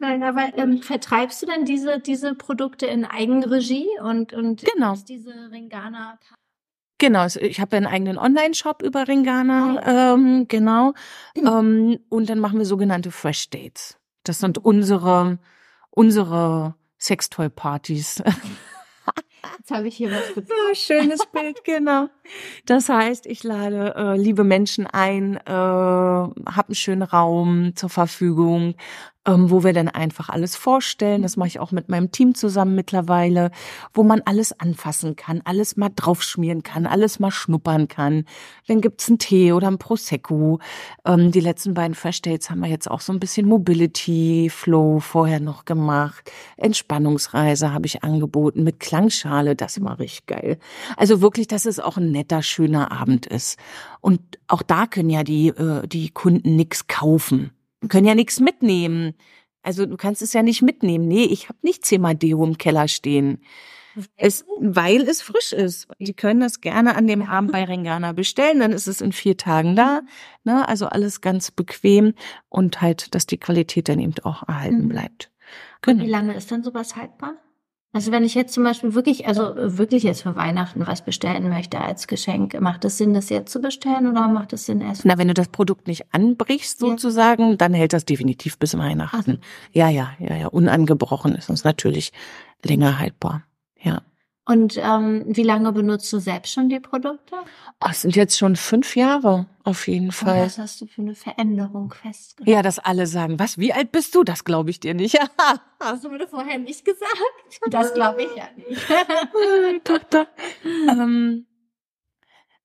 Nein, 0.00 0.22
aber 0.22 0.56
ähm, 0.56 0.82
vertreibst 0.82 1.42
du 1.42 1.46
dann 1.46 1.64
diese, 1.64 2.00
diese 2.00 2.34
Produkte 2.34 2.86
in 2.86 3.04
Eigenregie 3.04 3.86
und, 4.02 4.32
und 4.32 4.64
genau. 4.64 4.94
diese 4.96 5.32
Ringana 5.50 6.18
Genau, 7.02 7.26
ich 7.26 7.58
habe 7.58 7.76
einen 7.76 7.88
eigenen 7.88 8.16
Online-Shop 8.16 8.80
über 8.80 9.08
Ringana, 9.08 10.14
ähm, 10.14 10.46
genau. 10.46 10.92
Mhm. 11.34 11.46
Ähm, 11.48 11.98
und 12.10 12.30
dann 12.30 12.38
machen 12.38 12.60
wir 12.60 12.64
sogenannte 12.64 13.10
Fresh 13.10 13.50
Dates. 13.50 13.98
Das 14.22 14.38
sind 14.38 14.58
unsere, 14.58 15.40
unsere 15.90 16.76
Sextoy-Partys. 17.00 18.22
Jetzt 19.58 19.70
habe 19.72 19.88
ich 19.88 19.96
hier 19.96 20.12
was 20.12 20.28
gefunden. 20.34 20.52
Ja, 20.68 20.74
schönes 20.76 21.26
Bild, 21.26 21.64
genau. 21.64 22.08
Das 22.66 22.88
heißt, 22.88 23.26
ich 23.26 23.42
lade 23.42 23.94
äh, 23.96 24.16
liebe 24.16 24.44
Menschen 24.44 24.86
ein, 24.86 25.38
äh, 25.38 25.50
habe 25.50 26.68
einen 26.68 26.74
schönen 26.76 27.02
Raum 27.02 27.72
zur 27.74 27.88
Verfügung, 27.88 28.76
ähm, 29.26 29.50
wo 29.50 29.62
wir 29.62 29.72
dann 29.72 29.88
einfach 29.88 30.28
alles 30.28 30.56
vorstellen. 30.56 31.22
Das 31.22 31.36
mache 31.36 31.48
ich 31.48 31.60
auch 31.60 31.70
mit 31.70 31.88
meinem 31.88 32.10
Team 32.10 32.34
zusammen 32.34 32.74
mittlerweile, 32.74 33.50
wo 33.94 34.02
man 34.02 34.20
alles 34.24 34.58
anfassen 34.58 35.16
kann, 35.16 35.42
alles 35.44 35.76
mal 35.76 35.90
draufschmieren 35.94 36.62
kann, 36.62 36.86
alles 36.86 37.20
mal 37.20 37.30
schnuppern 37.30 37.88
kann. 37.88 38.24
Dann 38.66 38.80
gibt's 38.80 39.08
einen 39.08 39.18
Tee 39.18 39.52
oder 39.52 39.68
ein 39.68 39.78
Prosecco. 39.78 40.58
Ähm, 41.04 41.30
die 41.30 41.40
letzten 41.40 41.74
beiden 41.74 41.94
Fresh 41.94 42.22
haben 42.22 42.60
wir 42.60 42.68
jetzt 42.68 42.90
auch 42.90 43.00
so 43.00 43.12
ein 43.12 43.20
bisschen 43.20 43.46
Mobility 43.46 44.50
Flow 44.50 45.00
vorher 45.00 45.40
noch 45.40 45.64
gemacht. 45.64 46.30
Entspannungsreise 46.56 47.72
habe 47.72 47.86
ich 47.86 48.02
angeboten 48.02 48.64
mit 48.64 48.80
Klangschale. 48.80 49.54
Das 49.56 49.80
war 49.82 49.98
richtig 49.98 50.26
geil. 50.26 50.58
Also 50.96 51.20
wirklich, 51.20 51.46
dass 51.46 51.64
es 51.64 51.78
auch 51.78 51.96
ein 51.96 52.10
netter, 52.10 52.42
schöner 52.42 52.92
Abend 52.92 53.26
ist. 53.26 53.58
Und 54.00 54.20
auch 54.48 54.62
da 54.62 54.86
können 54.86 55.10
ja 55.10 55.22
die, 55.22 55.48
äh, 55.48 55.86
die 55.86 56.10
Kunden 56.10 56.56
nix 56.56 56.86
kaufen 56.86 57.52
können 57.88 58.06
ja 58.06 58.14
nichts 58.14 58.40
mitnehmen. 58.40 59.14
Also 59.62 59.86
du 59.86 59.96
kannst 59.96 60.22
es 60.22 60.32
ja 60.32 60.42
nicht 60.42 60.62
mitnehmen. 60.62 61.06
Nee, 61.06 61.24
ich 61.24 61.48
habe 61.48 61.58
nicht 61.62 61.84
zehnmal 61.84 62.14
Deo 62.14 62.44
im 62.44 62.58
Keller 62.58 62.88
stehen. 62.88 63.42
Es, 64.16 64.44
weil 64.58 65.02
es 65.02 65.20
frisch 65.20 65.52
ist. 65.52 65.86
Die 65.98 66.14
können 66.14 66.40
das 66.40 66.60
gerne 66.60 66.96
an 66.96 67.06
dem 67.06 67.22
Abend 67.22 67.52
bei 67.52 67.64
Ringana 67.64 68.12
bestellen, 68.12 68.60
dann 68.60 68.72
ist 68.72 68.86
es 68.86 69.00
in 69.00 69.12
vier 69.12 69.36
Tagen 69.36 69.76
da. 69.76 70.00
Ne? 70.44 70.66
Also 70.66 70.86
alles 70.86 71.20
ganz 71.20 71.50
bequem 71.50 72.14
und 72.48 72.80
halt, 72.80 73.14
dass 73.14 73.26
die 73.26 73.38
Qualität 73.38 73.88
dann 73.88 74.00
eben 74.00 74.14
auch 74.22 74.48
erhalten 74.48 74.84
mhm. 74.84 74.88
bleibt. 74.88 75.30
Genau. 75.82 76.04
wie 76.04 76.08
lange 76.08 76.34
ist 76.34 76.50
dann 76.50 76.62
sowas 76.62 76.96
haltbar? 76.96 77.34
Also 77.94 78.10
wenn 78.10 78.24
ich 78.24 78.34
jetzt 78.34 78.54
zum 78.54 78.64
Beispiel 78.64 78.94
wirklich, 78.94 79.26
also 79.26 79.54
wirklich 79.54 80.02
jetzt 80.02 80.22
für 80.22 80.34
Weihnachten 80.34 80.86
was 80.86 81.04
bestellen 81.04 81.50
möchte 81.50 81.78
als 81.78 82.06
Geschenk, 82.06 82.58
macht 82.58 82.86
es 82.86 82.96
Sinn, 82.96 83.12
das 83.12 83.28
jetzt 83.28 83.52
zu 83.52 83.60
bestellen 83.60 84.06
oder 84.06 84.28
macht 84.28 84.54
es 84.54 84.64
Sinn 84.64 84.80
erst? 84.80 85.04
Na, 85.04 85.18
wenn 85.18 85.28
du 85.28 85.34
das 85.34 85.48
Produkt 85.48 85.88
nicht 85.88 86.06
anbrichst 86.10 86.78
sozusagen, 86.78 87.50
ja. 87.50 87.56
dann 87.56 87.74
hält 87.74 87.92
das 87.92 88.06
definitiv 88.06 88.58
bis 88.58 88.78
Weihnachten. 88.78 89.40
Ach. 89.40 89.46
Ja, 89.72 89.90
ja, 89.90 90.12
ja, 90.18 90.36
ja. 90.36 90.46
Unangebrochen 90.46 91.34
ist 91.34 91.50
uns 91.50 91.64
natürlich 91.64 92.12
länger 92.64 92.98
haltbar. 92.98 93.44
Ja. 93.82 94.00
Und 94.44 94.76
ähm, 94.76 95.22
wie 95.28 95.44
lange 95.44 95.70
benutzt 95.70 96.12
du 96.12 96.18
selbst 96.18 96.52
schon 96.52 96.68
die 96.68 96.80
Produkte? 96.80 97.36
Oh, 97.80 97.88
es 97.90 98.02
sind 98.02 98.16
jetzt 98.16 98.36
schon 98.36 98.56
fünf 98.56 98.96
Jahre, 98.96 99.46
auf 99.62 99.86
jeden 99.86 100.10
Fall. 100.10 100.40
Und 100.40 100.46
was 100.46 100.58
hast 100.58 100.80
du 100.80 100.86
für 100.86 101.02
eine 101.02 101.14
Veränderung 101.14 101.92
festgestellt? 101.92 102.48
Ja, 102.48 102.62
dass 102.62 102.80
alle 102.80 103.06
sagen, 103.06 103.38
was, 103.38 103.58
wie 103.58 103.72
alt 103.72 103.92
bist 103.92 104.16
du? 104.16 104.24
Das 104.24 104.42
glaube 104.42 104.70
ich 104.70 104.80
dir 104.80 104.94
nicht. 104.94 105.16
hast 105.80 106.04
du 106.04 106.08
mir 106.08 106.26
vorher 106.26 106.58
nicht 106.58 106.84
gesagt? 106.84 107.12
Das 107.70 107.94
glaube 107.94 108.22
ich 108.22 108.36
ja 108.36 108.48
nicht. 108.56 108.82
doch, 109.84 110.02
doch. 110.10 110.26
Ähm, 110.64 111.46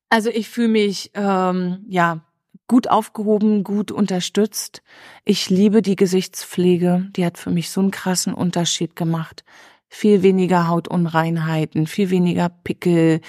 also 0.09 0.31
ich 0.31 0.49
fühle 0.49 0.69
mich, 0.69 1.11
ähm, 1.13 1.85
ja, 1.87 2.21
gut 2.67 2.89
aufgehoben, 2.89 3.63
gut 3.63 3.91
unterstützt. 3.91 4.81
Ich 5.25 5.51
liebe 5.51 5.83
die 5.83 5.95
Gesichtspflege. 5.95 7.07
Die 7.15 7.23
hat 7.23 7.37
für 7.37 7.51
mich 7.51 7.69
so 7.69 7.81
einen 7.81 7.91
krassen 7.91 8.33
Unterschied 8.33 8.95
gemacht 8.95 9.43
viel 9.89 10.21
weniger 10.23 10.67
Hautunreinheiten, 10.67 11.87
viel 11.87 12.09
weniger 12.09 12.49
Pickel. 12.49 13.21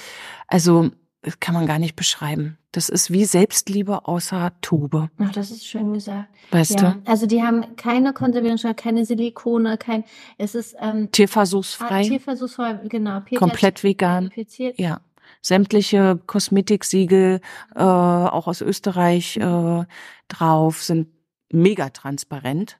Also 0.47 0.91
das 1.23 1.41
kann 1.41 1.55
man 1.55 1.67
gar 1.67 1.79
nicht 1.79 1.97
beschreiben. 1.97 2.59
Das 2.73 2.89
ist 2.89 3.11
wie 3.11 3.25
Selbstliebe 3.25 4.07
außer 4.07 4.53
Tube. 4.61 5.09
Ach, 5.19 5.33
das 5.33 5.51
ist 5.51 5.67
schön 5.67 5.93
gesagt. 5.93 6.29
Weißt 6.51 6.81
ja. 6.81 6.93
du? 6.93 7.11
Also 7.11 7.27
die 7.27 7.43
haben 7.43 7.77
keine 7.77 8.13
Konservierungsstoffe, 8.13 8.77
keine 8.77 9.05
Silikone, 9.05 9.79
kein, 9.79 10.05
es 10.37 10.55
ist 10.55 10.77
ähm, 10.81 11.11
tierversuchsfrei. 11.11 12.01
Ah, 12.01 12.03
tierversuchsfrei, 12.03 12.81
genau. 12.89 13.21
Peter 13.21 13.39
Komplett 13.39 13.83
vegan. 13.83 14.31
Ja. 14.77 15.01
Sämtliche 15.43 16.21
Kosmetiksiegel, 16.27 17.41
äh, 17.75 17.81
auch 17.83 18.47
aus 18.47 18.61
Österreich 18.61 19.37
äh, 19.37 19.85
drauf, 20.29 20.83
sind 20.83 21.09
mega 21.51 21.91
transparent. 21.91 22.79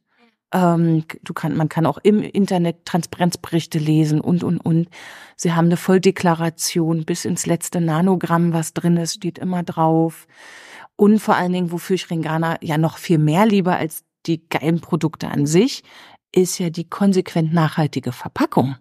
Ähm, 0.53 1.05
du 1.23 1.35
kann, 1.35 1.57
man 1.57 1.69
kann 1.69 1.87
auch 1.87 1.99
im 1.99 2.23
Internet 2.23 2.85
Transparenzberichte 2.85 3.79
lesen 3.79 4.21
und, 4.21 4.45
und, 4.45 4.59
und. 4.59 4.89
Sie 5.37 5.53
haben 5.53 5.67
eine 5.67 5.77
Volldeklaration 5.77 7.05
bis 7.05 7.25
ins 7.25 7.47
letzte 7.47 7.81
Nanogramm, 7.81 8.53
was 8.53 8.73
drin 8.73 8.97
ist, 8.97 9.15
steht 9.15 9.39
immer 9.39 9.63
drauf. 9.63 10.27
Und 10.97 11.21
vor 11.21 11.37
allen 11.37 11.53
Dingen, 11.53 11.71
wofür 11.71 11.95
ich 11.95 12.11
Ringana 12.11 12.59
ja 12.63 12.79
noch 12.79 12.99
viel 12.99 13.19
mehr 13.19 13.47
liebe 13.47 13.77
als 13.77 14.05
die 14.27 14.49
geilen 14.49 14.81
Produkte 14.81 15.29
an 15.29 15.47
sich, 15.47 15.85
ist 16.35 16.59
ja 16.59 16.71
die 16.71 16.89
konsequent 16.89 17.53
nachhaltige 17.53 18.13
Verpackung. 18.13 18.77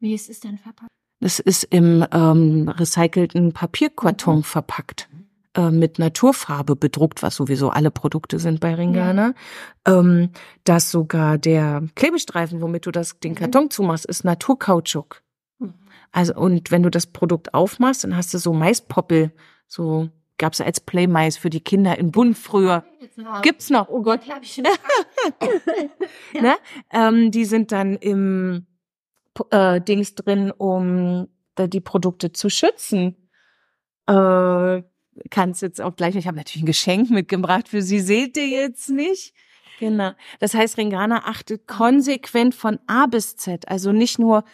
Wie 0.00 0.14
ist 0.14 0.28
es 0.28 0.40
denn 0.40 0.58
verpackt? 0.58 0.90
Das 1.20 1.38
ist 1.38 1.64
im 1.64 2.04
ähm, 2.12 2.68
recycelten 2.68 3.52
Papierkarton 3.52 4.38
mhm. 4.38 4.42
verpackt. 4.42 5.08
Äh, 5.56 5.70
mit 5.70 6.00
Naturfarbe 6.00 6.74
bedruckt, 6.74 7.22
was 7.22 7.36
sowieso 7.36 7.70
alle 7.70 7.92
Produkte 7.92 8.40
sind 8.40 8.58
bei 8.58 8.74
Ringana, 8.74 9.34
ja. 9.86 9.98
ähm, 10.00 10.30
dass 10.64 10.90
sogar 10.90 11.38
der 11.38 11.84
Klebestreifen, 11.94 12.60
womit 12.60 12.86
du 12.86 12.90
das 12.90 13.20
den 13.20 13.32
mhm. 13.32 13.36
Karton 13.36 13.70
zumachst, 13.70 14.04
ist 14.04 14.24
Naturkautschuk. 14.24 15.22
Mhm. 15.60 15.74
Also 16.10 16.34
und 16.34 16.72
wenn 16.72 16.82
du 16.82 16.90
das 16.90 17.06
Produkt 17.06 17.54
aufmachst, 17.54 18.02
dann 18.02 18.16
hast 18.16 18.34
du 18.34 18.38
so 18.38 18.52
Maispoppel, 18.52 19.30
so 19.68 20.08
gab's 20.38 20.60
als 20.60 20.80
Playmais 20.80 21.36
für 21.36 21.50
die 21.50 21.60
Kinder 21.60 21.96
in 21.98 22.10
Bund 22.10 22.36
früher. 22.36 22.82
Gibt's 23.42 23.70
noch, 23.70 23.88
oh 23.88 24.02
Gott. 24.02 24.28
Hab 24.28 24.42
ich 24.42 24.54
schon 24.54 24.64
ne? 26.42 26.56
ähm, 26.92 27.30
die 27.30 27.44
sind 27.44 27.70
dann 27.70 27.94
im 27.94 28.66
äh, 29.50 29.80
Dings 29.80 30.16
drin, 30.16 30.50
um 30.50 31.28
die 31.56 31.80
Produkte 31.80 32.32
zu 32.32 32.50
schützen. 32.50 33.14
Äh, 34.08 34.82
kannst 35.30 35.62
jetzt 35.62 35.80
auch 35.80 35.96
gleich, 35.96 36.16
ich 36.16 36.26
habe 36.26 36.36
natürlich 36.36 36.62
ein 36.62 36.66
Geschenk 36.66 37.10
mitgebracht 37.10 37.68
für 37.68 37.82
Sie, 37.82 38.00
seht 38.00 38.36
ihr 38.36 38.48
jetzt 38.48 38.90
nicht? 38.90 39.34
Genau. 39.80 40.12
Das 40.38 40.54
heißt, 40.54 40.78
Ringana 40.78 41.26
achtet 41.26 41.66
konsequent 41.66 42.54
von 42.54 42.78
A 42.86 43.06
bis 43.06 43.36
Z, 43.36 43.68
also 43.68 43.92
nicht 43.92 44.18
nur 44.18 44.44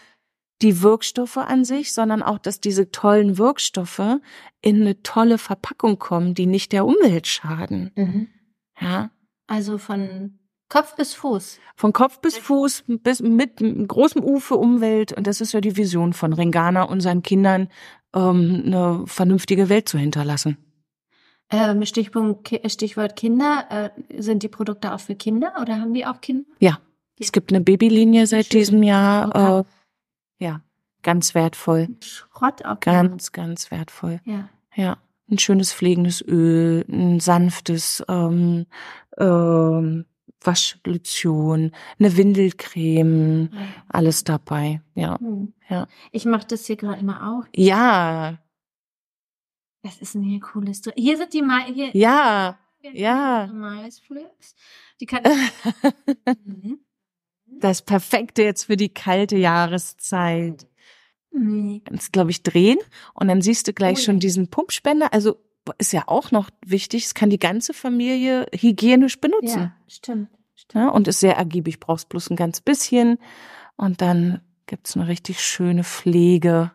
die 0.63 0.83
Wirkstoffe 0.83 1.39
an 1.39 1.65
sich, 1.65 1.93
sondern 1.93 2.23
auch, 2.23 2.39
dass 2.39 2.61
diese 2.61 2.91
tollen 2.91 3.39
Wirkstoffe 3.39 4.19
in 4.61 4.81
eine 4.81 5.03
tolle 5.03 5.39
Verpackung 5.39 5.99
kommen, 5.99 6.35
die 6.35 6.47
nicht 6.47 6.73
der 6.73 6.85
Umwelt 6.85 7.27
schaden. 7.27 7.93
Mhm. 7.95 8.29
Ja. 8.79 9.11
Also 9.47 9.79
von 9.79 10.39
Kopf 10.69 10.95
bis 10.97 11.15
Fuß. 11.15 11.59
Von 11.75 11.93
Kopf 11.93 12.21
bis 12.21 12.37
Fuß, 12.37 12.85
bis 12.87 13.21
mit 13.21 13.57
großem 13.89 14.23
U 14.23 14.39
für 14.39 14.57
Umwelt. 14.57 15.13
Und 15.13 15.27
das 15.27 15.41
ist 15.41 15.53
ja 15.53 15.61
die 15.61 15.77
Vision 15.77 16.13
von 16.13 16.33
Ringana, 16.33 16.85
unseren 16.85 17.23
Kindern 17.23 17.69
ähm, 18.15 18.63
eine 18.67 19.05
vernünftige 19.07 19.69
Welt 19.69 19.89
zu 19.89 19.99
hinterlassen. 19.99 20.57
Ähm, 21.51 21.85
Stichpunkt, 21.85 22.49
Stichwort 22.71 23.17
Kinder. 23.17 23.93
Äh, 24.09 24.23
sind 24.23 24.43
die 24.43 24.49
Produkte 24.49 24.95
auch 24.95 25.01
für 25.01 25.17
Kinder 25.17 25.55
oder 25.61 25.81
haben 25.81 25.95
die 25.95 26.07
auch 26.07 26.21
Kinder? 26.21 26.45
Ja, 26.61 26.79
es 27.19 27.33
gibt 27.33 27.53
eine 27.53 27.61
Babylinie 27.61 28.27
seit 28.27 28.47
Schön. 28.47 28.61
diesem 28.61 28.83
Jahr. 28.83 29.65
Äh, 30.39 30.45
ja, 30.45 30.61
ganz 31.03 31.35
wertvoll. 31.35 31.89
Schrott 32.01 32.65
auch. 32.65 32.81
Ganz, 32.81 33.33
ganz 33.33 33.71
wertvoll. 33.71 34.21
Ja. 34.25 34.49
Ja, 34.77 34.99
ein 35.29 35.39
schönes 35.39 35.73
pflegendes 35.73 36.23
Öl, 36.23 36.85
ein 36.89 37.19
sanftes 37.19 38.05
ähm, 38.09 38.67
ähm, 39.19 40.07
Waschlotion, 40.43 41.73
eine 41.99 42.17
Windelcreme, 42.17 43.51
alles 43.89 44.25
dabei. 44.25 44.81
Ja, 44.95 45.19
Hm. 45.19 45.53
Ja. 45.69 45.87
Ich 46.13 46.25
mache 46.25 46.47
das 46.49 46.67
hier 46.67 46.77
gerade 46.77 47.01
immer 47.01 47.29
auch. 47.31 47.47
ja, 47.55 48.39
Was 49.83 49.99
ist 49.99 50.15
denn 50.15 50.23
hier 50.23 50.41
cooles? 50.41 50.83
Hier 50.97 51.17
sind 51.17 51.33
die 51.33 51.43
Ma 51.43 51.65
hier. 51.65 51.91
ja, 51.97 52.59
ja. 52.93 53.47
Die 55.01 55.07
kann 55.07 55.23
Mhm. 56.45 56.81
Das 57.47 57.83
Perfekte 57.83 58.43
jetzt 58.43 58.65
für 58.65 58.77
die 58.77 58.89
kalte 58.95 59.37
Jahreszeit. 59.37 60.67
Mhm. 61.33 61.83
Kannst, 61.85 62.13
glaube 62.13 62.31
ich, 62.31 62.43
drehen 62.43 62.79
und 63.15 63.29
dann 63.29 63.43
siehst 63.43 63.69
du 63.69 63.73
gleich 63.73 63.99
Oh 63.99 64.01
ja. 64.01 64.05
schon 64.07 64.19
diesen 64.21 64.49
Pumpspender. 64.49 65.13
Also 65.13 65.37
ist 65.79 65.93
ja 65.93 66.05
auch 66.07 66.31
noch 66.31 66.51
wichtig, 66.65 67.05
es 67.07 67.15
kann 67.15 67.31
die 67.31 67.39
ganze 67.39 67.73
Familie 67.75 68.47
hygienisch 68.53 69.21
benutzen. 69.21 69.61
Ja, 69.61 69.73
stimmt. 69.89 70.29
stimmt. 70.55 70.83
Ja, 70.85 70.89
und 70.91 71.09
ist 71.09 71.21
sehr 71.21 71.37
ergiebig, 71.37 71.81
brauchst 71.81 72.09
bloß 72.09 72.31
ein 72.31 72.37
ganz 72.37 72.61
bisschen. 72.61 73.19
Und 73.77 74.01
dann 74.01 74.41
gibt's 74.67 74.97
eine 74.97 75.09
richtig 75.09 75.41
schöne 75.43 75.85
Pflege. 75.85 76.73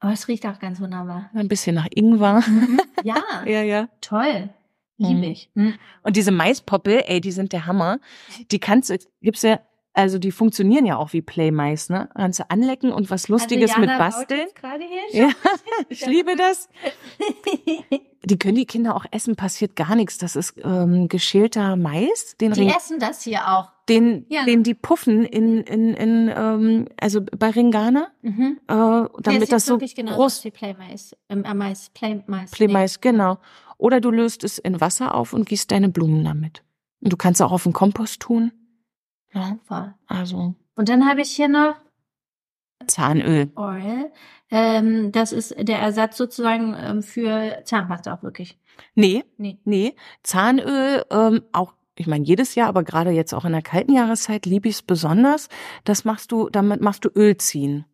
Aber 0.00 0.12
es 0.12 0.26
riecht 0.28 0.46
auch 0.46 0.58
ganz 0.58 0.80
wunderbar. 0.80 1.30
Ein 1.34 1.48
bisschen 1.48 1.74
nach 1.76 1.86
Ingwer. 1.94 2.42
Mhm. 2.46 2.80
Ja, 3.04 3.22
Ja, 3.46 3.62
ja. 3.62 3.88
toll. 4.00 4.50
Liebe 4.98 5.14
Mhm. 5.18 5.22
ich. 5.24 5.50
Mhm. 5.54 5.74
Und 6.02 6.16
diese 6.16 6.30
Maispoppel, 6.32 7.02
ey, 7.06 7.20
die 7.20 7.32
sind 7.32 7.52
der 7.52 7.66
Hammer. 7.66 7.98
Die 8.50 8.58
kannst 8.58 8.90
du, 8.90 8.98
gibt's 9.20 9.42
ja, 9.42 9.60
also 9.94 10.18
die 10.18 10.32
funktionieren 10.32 10.86
ja 10.86 10.96
auch 10.96 11.12
wie 11.12 11.20
Playmais, 11.22 11.88
ne? 11.90 12.08
Kannst 12.14 12.38
du 12.40 12.50
anlecken 12.50 12.92
und 12.92 13.10
was 13.10 13.28
Lustiges 13.28 13.70
also 13.72 13.80
mit 13.80 13.90
basteln. 13.98 14.48
gerade 14.54 14.84
hier 15.10 15.22
Ja, 15.26 15.28
ich 15.88 16.06
liebe 16.06 16.34
das. 16.36 16.68
Die 18.24 18.38
können 18.38 18.54
die 18.54 18.66
Kinder 18.66 18.94
auch 18.94 19.04
essen, 19.10 19.34
passiert 19.34 19.74
gar 19.74 19.96
nichts. 19.96 20.16
Das 20.16 20.36
ist 20.36 20.54
ähm, 20.62 21.08
geschälter 21.08 21.74
Mais, 21.74 22.36
den, 22.40 22.52
Die 22.52 22.60
Ring, 22.60 22.70
essen 22.70 23.00
das 23.00 23.22
hier 23.22 23.40
auch. 23.48 23.68
den, 23.88 24.26
Ja. 24.28 24.44
den 24.44 24.62
die 24.62 24.74
puffen 24.74 25.24
in, 25.24 25.58
in, 25.62 25.92
in 25.94 26.32
ähm, 26.34 26.86
also 27.00 27.20
bei 27.20 27.50
Ringana, 27.50 28.08
Mhm. 28.22 28.60
äh, 28.68 28.72
Ja, 28.72 29.08
damit 29.22 29.40
sieht 29.42 29.52
das 29.52 29.66
so 29.66 29.74
wirklich 29.74 29.96
genauso 29.96 30.16
groß 30.18 30.44
wie 30.44 30.50
Playmais. 30.52 31.16
Ähm, 31.28 31.44
äh, 31.44 31.52
Mais, 31.54 31.90
Playmais. 31.90 32.50
Playmais, 32.52 33.00
genau. 33.00 33.38
Oder 33.76 34.00
du 34.00 34.12
löst 34.12 34.44
es 34.44 34.58
in 34.58 34.80
Wasser 34.80 35.16
auf 35.16 35.32
und 35.32 35.48
gießt 35.48 35.72
deine 35.72 35.88
Blumen 35.88 36.22
damit. 36.24 36.62
Und 37.00 37.12
du 37.12 37.16
kannst 37.16 37.42
auch 37.42 37.50
auf 37.50 37.64
den 37.64 37.72
Kompost 37.72 38.20
tun. 38.20 38.52
Ja, 39.34 39.56
Voll. 39.64 39.94
also 40.06 40.54
Und 40.76 40.88
dann 40.88 41.08
habe 41.08 41.20
ich 41.22 41.30
hier 41.30 41.48
noch 41.48 41.74
Zahnöl. 42.86 43.50
Oil. 43.56 44.10
Ähm, 44.50 45.12
das 45.12 45.32
ist 45.32 45.54
der 45.58 45.78
Ersatz 45.78 46.16
sozusagen 46.16 46.74
ähm, 46.78 47.02
für 47.02 47.62
Zahnpasta 47.64 48.14
auch 48.14 48.22
wirklich. 48.22 48.58
Nee, 48.94 49.24
Nee. 49.38 49.58
nee. 49.64 49.94
Zahnöl, 50.22 51.04
ähm, 51.10 51.42
auch, 51.52 51.74
ich 51.96 52.06
meine, 52.06 52.24
jedes 52.24 52.54
Jahr, 52.54 52.68
aber 52.68 52.82
gerade 52.82 53.10
jetzt 53.10 53.32
auch 53.34 53.44
in 53.44 53.52
der 53.52 53.62
kalten 53.62 53.92
Jahreszeit 53.92 54.44
liebe 54.46 54.68
ich 54.68 54.76
es 54.76 54.82
besonders. 54.82 55.48
Das 55.84 56.04
machst 56.04 56.32
du, 56.32 56.48
damit 56.50 56.80
machst 56.80 57.04
du 57.04 57.08
Öl 57.14 57.36
ziehen. 57.36 57.84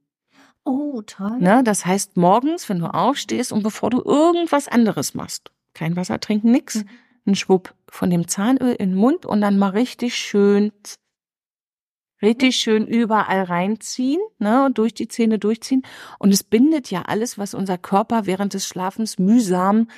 Oh, 0.65 1.03
toll. 1.03 1.39
Ne? 1.39 1.63
Das 1.65 1.85
heißt, 1.87 2.17
morgens, 2.17 2.69
wenn 2.69 2.79
du 2.81 2.87
aufstehst 2.93 3.53
und 3.53 3.63
bevor 3.63 3.91
du 3.91 4.03
irgendwas 4.03 4.69
anderes 4.69 5.15
machst, 5.15 5.51
kein 5.75 5.97
Wasser 5.97 6.19
trinken, 6.21 6.51
nix, 6.51 6.77
Mhm. 6.77 6.89
ein 7.27 7.35
Schwupp 7.35 7.75
von 7.89 8.11
dem 8.11 8.27
Zahnöl 8.27 8.73
in 8.75 8.91
den 8.91 8.95
Mund 8.99 9.27
und 9.27 9.41
dann 9.43 9.59
mal 9.59 9.71
richtig 9.71 10.15
schön, 10.17 10.73
richtig 12.23 12.57
schön 12.57 12.87
überall 12.87 13.43
reinziehen, 13.45 14.21
ne, 14.39 14.65
und 14.67 14.79
durch 14.79 14.95
die 14.95 15.09
Zähne 15.09 15.39
durchziehen. 15.39 15.83
Und 16.19 16.33
es 16.33 16.43
bindet 16.43 16.91
ja 16.91 17.03
alles, 17.03 17.39
was 17.39 17.55
unser 17.55 17.79
Körper 17.79 18.27
während 18.27 18.55
des 18.55 18.67
Schlafens 18.67 19.19
mühsam 19.19 19.89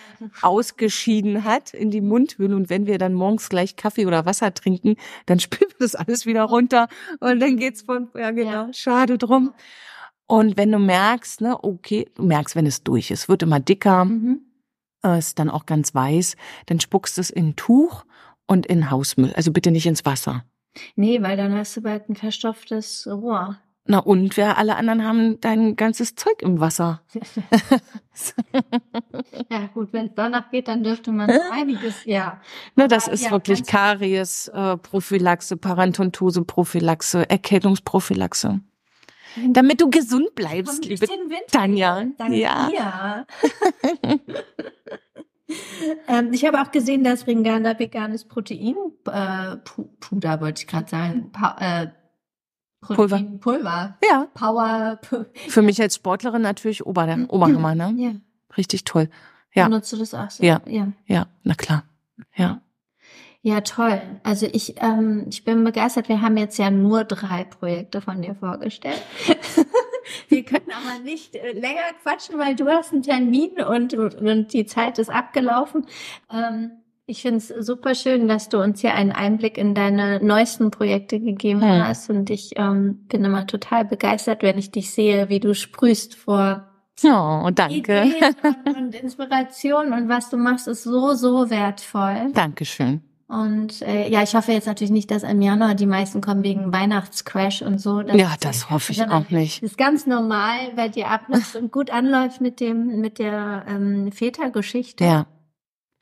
ausgeschieden 0.43 1.45
hat 1.45 1.73
in 1.75 1.91
die 1.91 2.01
Mundhöhle. 2.01 2.55
Und 2.57 2.71
wenn 2.71 2.87
wir 2.87 2.99
dann 2.99 3.15
morgens 3.15 3.49
gleich 3.49 3.77
Kaffee 3.77 4.07
oder 4.07 4.27
Wasser 4.27 4.53
trinken, 4.53 4.97
dann 5.27 5.41
spült 5.41 5.75
das 5.79 5.95
alles 5.95 6.27
wieder 6.27 6.45
runter 6.45 6.89
und 7.21 7.41
dann 7.41 7.57
geht's 7.57 7.83
von, 7.83 8.09
ja 8.17 8.31
genau, 8.31 8.51
Ja. 8.67 8.73
schade 8.73 9.17
drum. 9.19 9.53
Und 10.27 10.57
wenn 10.57 10.71
du 10.71 10.79
merkst, 10.79 11.41
ne, 11.41 11.63
okay, 11.65 12.09
du 12.15 12.23
merkst, 12.23 12.55
wenn 12.55 12.67
es 12.67 12.83
durch 12.85 13.11
ist, 13.11 13.29
wird 13.29 13.43
immer 13.43 13.61
dicker, 13.61 14.05
Mhm. 14.05 14.41
äh, 15.05 15.19
ist 15.19 15.39
dann 15.39 15.51
auch 15.51 15.67
ganz 15.67 15.95
weiß, 15.95 16.37
dann 16.67 16.79
spuckst 16.81 17.17
du 17.17 17.21
es 17.23 17.31
in 17.31 17.49
ein 17.49 17.57
Tuch 17.57 18.05
und 18.47 18.67
in 18.67 18.91
Hausmüll. 18.91 19.33
Also 19.35 19.53
bitte 19.53 19.71
nicht 19.71 19.87
ins 19.87 20.05
Wasser. 20.05 20.45
Nee, 20.97 21.23
weil 21.23 21.37
dann 21.37 21.55
hast 21.55 21.77
du 21.77 21.83
bald 21.83 22.09
ein 22.09 22.17
verstopftes 22.17 23.07
Rohr. 23.11 23.59
Na 23.87 23.99
und 23.99 24.37
wir 24.37 24.57
alle 24.57 24.77
anderen 24.77 25.05
haben 25.05 25.41
dein 25.41 25.75
ganzes 25.75 26.15
Zeug 26.15 26.43
im 26.43 26.61
Wasser. 26.61 27.03
Ja, 29.51 29.67
gut, 29.73 29.93
wenn 29.93 30.07
es 30.09 30.13
danach 30.15 30.51
geht, 30.51 30.69
dann 30.69 30.83
dürfte 30.85 31.11
man 31.11 31.31
einiges, 31.51 32.05
ja. 32.05 32.41
Ne, 32.77 32.87
das 32.87 33.07
Aber 33.07 33.15
ist 33.15 33.25
ja, 33.25 33.31
wirklich 33.31 33.65
Karies, 33.65 34.49
äh, 34.49 34.77
Prophylaxe, 34.77 35.57
Parantontose, 35.57 36.45
Prophylaxe, 36.45 37.29
Erkältungsprophylaxe. 37.31 38.61
Damit 39.49 39.81
du 39.81 39.89
gesund 39.89 40.35
bleibst, 40.35 40.85
liebe. 40.85 41.07
Tanja. 41.51 42.05
Danke 42.19 42.37
Ja. 42.37 42.69
ähm, 46.09 46.33
ich 46.33 46.45
habe 46.45 46.61
auch 46.61 46.71
gesehen, 46.71 47.05
dass 47.05 47.27
Ringana 47.27 47.79
veganes 47.79 48.25
Protein 48.25 48.77
äh, 49.07 49.57
wollte 50.41 50.63
ich 50.63 50.67
gerade 50.67 50.89
sagen. 50.89 51.31
Pa 51.33 51.57
äh, 51.61 51.89
Protein 52.81 53.41
Pulver. 53.41 53.99
Ja. 54.03 54.29
Power. 54.35 54.99
Für 55.49 55.63
mich 55.63 55.81
als 55.81 55.97
Sportlerin 55.97 56.43
natürlich 56.43 56.87
Ober 56.87 57.27
Oberhammer, 57.29 57.75
ne? 57.75 57.95
ja. 57.97 58.13
Richtig 58.57 58.85
toll. 58.85 59.09
Ja. 59.55 59.65
Benutzt 59.65 59.93
du 59.93 59.97
das 59.97 60.15
auch 60.15 60.31
so? 60.31 60.43
Ja. 60.43 60.61
ja. 60.67 60.93
Ja, 61.07 61.27
na 61.43 61.55
klar. 61.55 61.85
Ja. 62.35 62.61
Ja, 63.43 63.63
toll. 63.63 64.01
Also 64.23 64.47
ich, 64.53 64.75
ähm, 64.83 65.27
ich 65.31 65.45
bin 65.45 65.65
begeistert. 65.65 66.09
Wir 66.09 66.21
haben 66.21 66.37
jetzt 66.37 66.59
ja 66.59 66.71
nur 66.71 67.05
drei 67.05 67.45
Projekte 67.45 68.01
von 68.03 68.21
dir 68.21 68.35
vorgestellt. 68.35 69.01
Wir 70.29 70.45
können 70.45 70.71
aber 70.71 71.03
nicht 71.03 71.35
äh, 71.37 71.53
länger 71.53 71.81
quatschen, 72.03 72.39
weil 72.39 72.55
du 72.57 72.67
hast 72.69 72.93
einen 72.93 73.03
Termin 73.03 73.61
und, 73.61 73.95
und 73.95 74.53
die 74.53 74.67
Zeit 74.67 74.99
ist 74.99 75.11
abgelaufen. 75.11 75.87
Ähm, 76.33 76.73
ich 77.07 77.23
finde 77.23 77.39
es 77.39 77.49
super 77.49 77.97
schön, 77.97 78.29
dass 78.29 78.49
du 78.49 78.59
uns 78.63 78.81
hier 78.81 78.95
einen 78.95 79.11
Einblick 79.11 79.59
in 79.59 79.75
deine 79.75 80.25
neuesten 80.25 80.71
Projekte 80.71 81.19
gegeben 81.19 81.61
Hm. 81.61 81.85
hast. 81.85 82.09
Und 82.09 82.31
ich 82.31 82.53
ähm, 82.57 83.07
bin 83.09 83.25
immer 83.25 83.47
total 83.49 83.85
begeistert, 83.85 84.43
wenn 84.43 84.59
ich 84.59 84.71
dich 84.71 84.93
sehe, 84.93 85.29
wie 85.29 85.41
du 85.41 85.55
sprühst 85.55 86.15
vor 86.15 86.67
Oh, 87.03 87.49
danke. 87.55 88.03
Ideen 88.05 88.35
und, 88.67 88.77
und 88.77 88.95
Inspiration. 88.95 89.93
Und 89.93 90.09
was 90.09 90.29
du 90.31 90.37
machst, 90.37 90.69
ist 90.69 90.83
so, 90.85 91.15
so 91.15 91.49
wertvoll. 91.51 92.31
Dankeschön. 92.35 93.03
Und 93.31 93.83
äh, 93.83 94.09
ja, 94.09 94.25
ich 94.25 94.35
hoffe 94.35 94.51
jetzt 94.51 94.67
natürlich 94.67 94.91
nicht, 94.91 95.09
dass 95.13 95.23
im 95.23 95.41
Januar 95.41 95.77
die 95.77 95.87
meisten 95.87 96.21
kommen 96.21 96.43
wegen 96.43 96.73
Weihnachtscrash 96.73 97.63
und 97.63 97.79
so. 97.81 98.03
Das 98.03 98.17
Ja, 98.17 98.35
das 98.41 98.71
hoffe 98.71 98.91
ich 98.91 99.01
auch 99.09 99.31
nicht. 99.31 99.63
Das 99.63 99.71
ist 99.71 99.79
ganz 99.79 100.05
normal, 100.05 100.73
weil 100.75 100.91
dir 100.91 101.07
abläuft 101.07 101.55
und 101.61 101.71
gut 101.71 101.91
anläuft 101.91 102.41
mit 102.41 102.59
dem 102.59 103.01
mit 103.01 103.21
der 103.21 103.65
ähm, 103.69 104.11
Vätergeschichte. 104.11 105.05
Ja, 105.05 105.27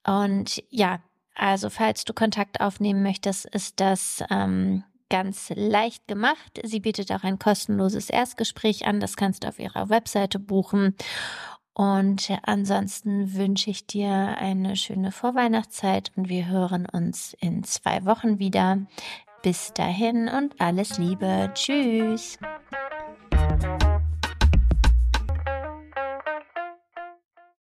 und 0.07 0.62
ja, 0.70 1.01
also 1.34 1.70
falls 1.70 2.05
du 2.05 2.12
Kontakt 2.12 2.61
aufnehmen 2.61 3.03
möchtest, 3.03 3.46
ist 3.46 3.80
das 3.80 4.22
ähm, 4.30 4.84
ganz 5.09 5.51
leicht 5.55 6.09
gemacht. 6.09 6.61
Sie 6.62 6.80
bietet 6.80 7.12
auch 7.12 7.24
ein 7.24 7.38
kostenloses 7.38 8.11
Erstgespräch 8.11 8.86
an. 8.86 9.01
Das 9.01 9.16
kannst 9.16 9.44
du 9.44 9.48
auf 9.48 9.59
ihrer 9.59 9.88
Webseite 9.88 10.38
buchen. 10.38 10.96
Und 11.72 12.30
ansonsten 12.42 13.34
wünsche 13.34 13.70
ich 13.70 13.86
dir 13.86 14.11
eine 14.11 14.76
schöne 14.76 15.12
Vorweihnachtszeit 15.12 16.12
und 16.16 16.28
wir 16.28 16.46
hören 16.46 16.86
uns 16.86 17.34
in 17.40 17.64
zwei 17.64 18.05
Wochen 18.05 18.38
wieder. 18.38 18.78
Bis 19.42 19.72
dahin 19.72 20.28
und 20.28 20.61
alles 20.61 20.98
Liebe. 20.98 21.51
Tschüss. 21.55 22.38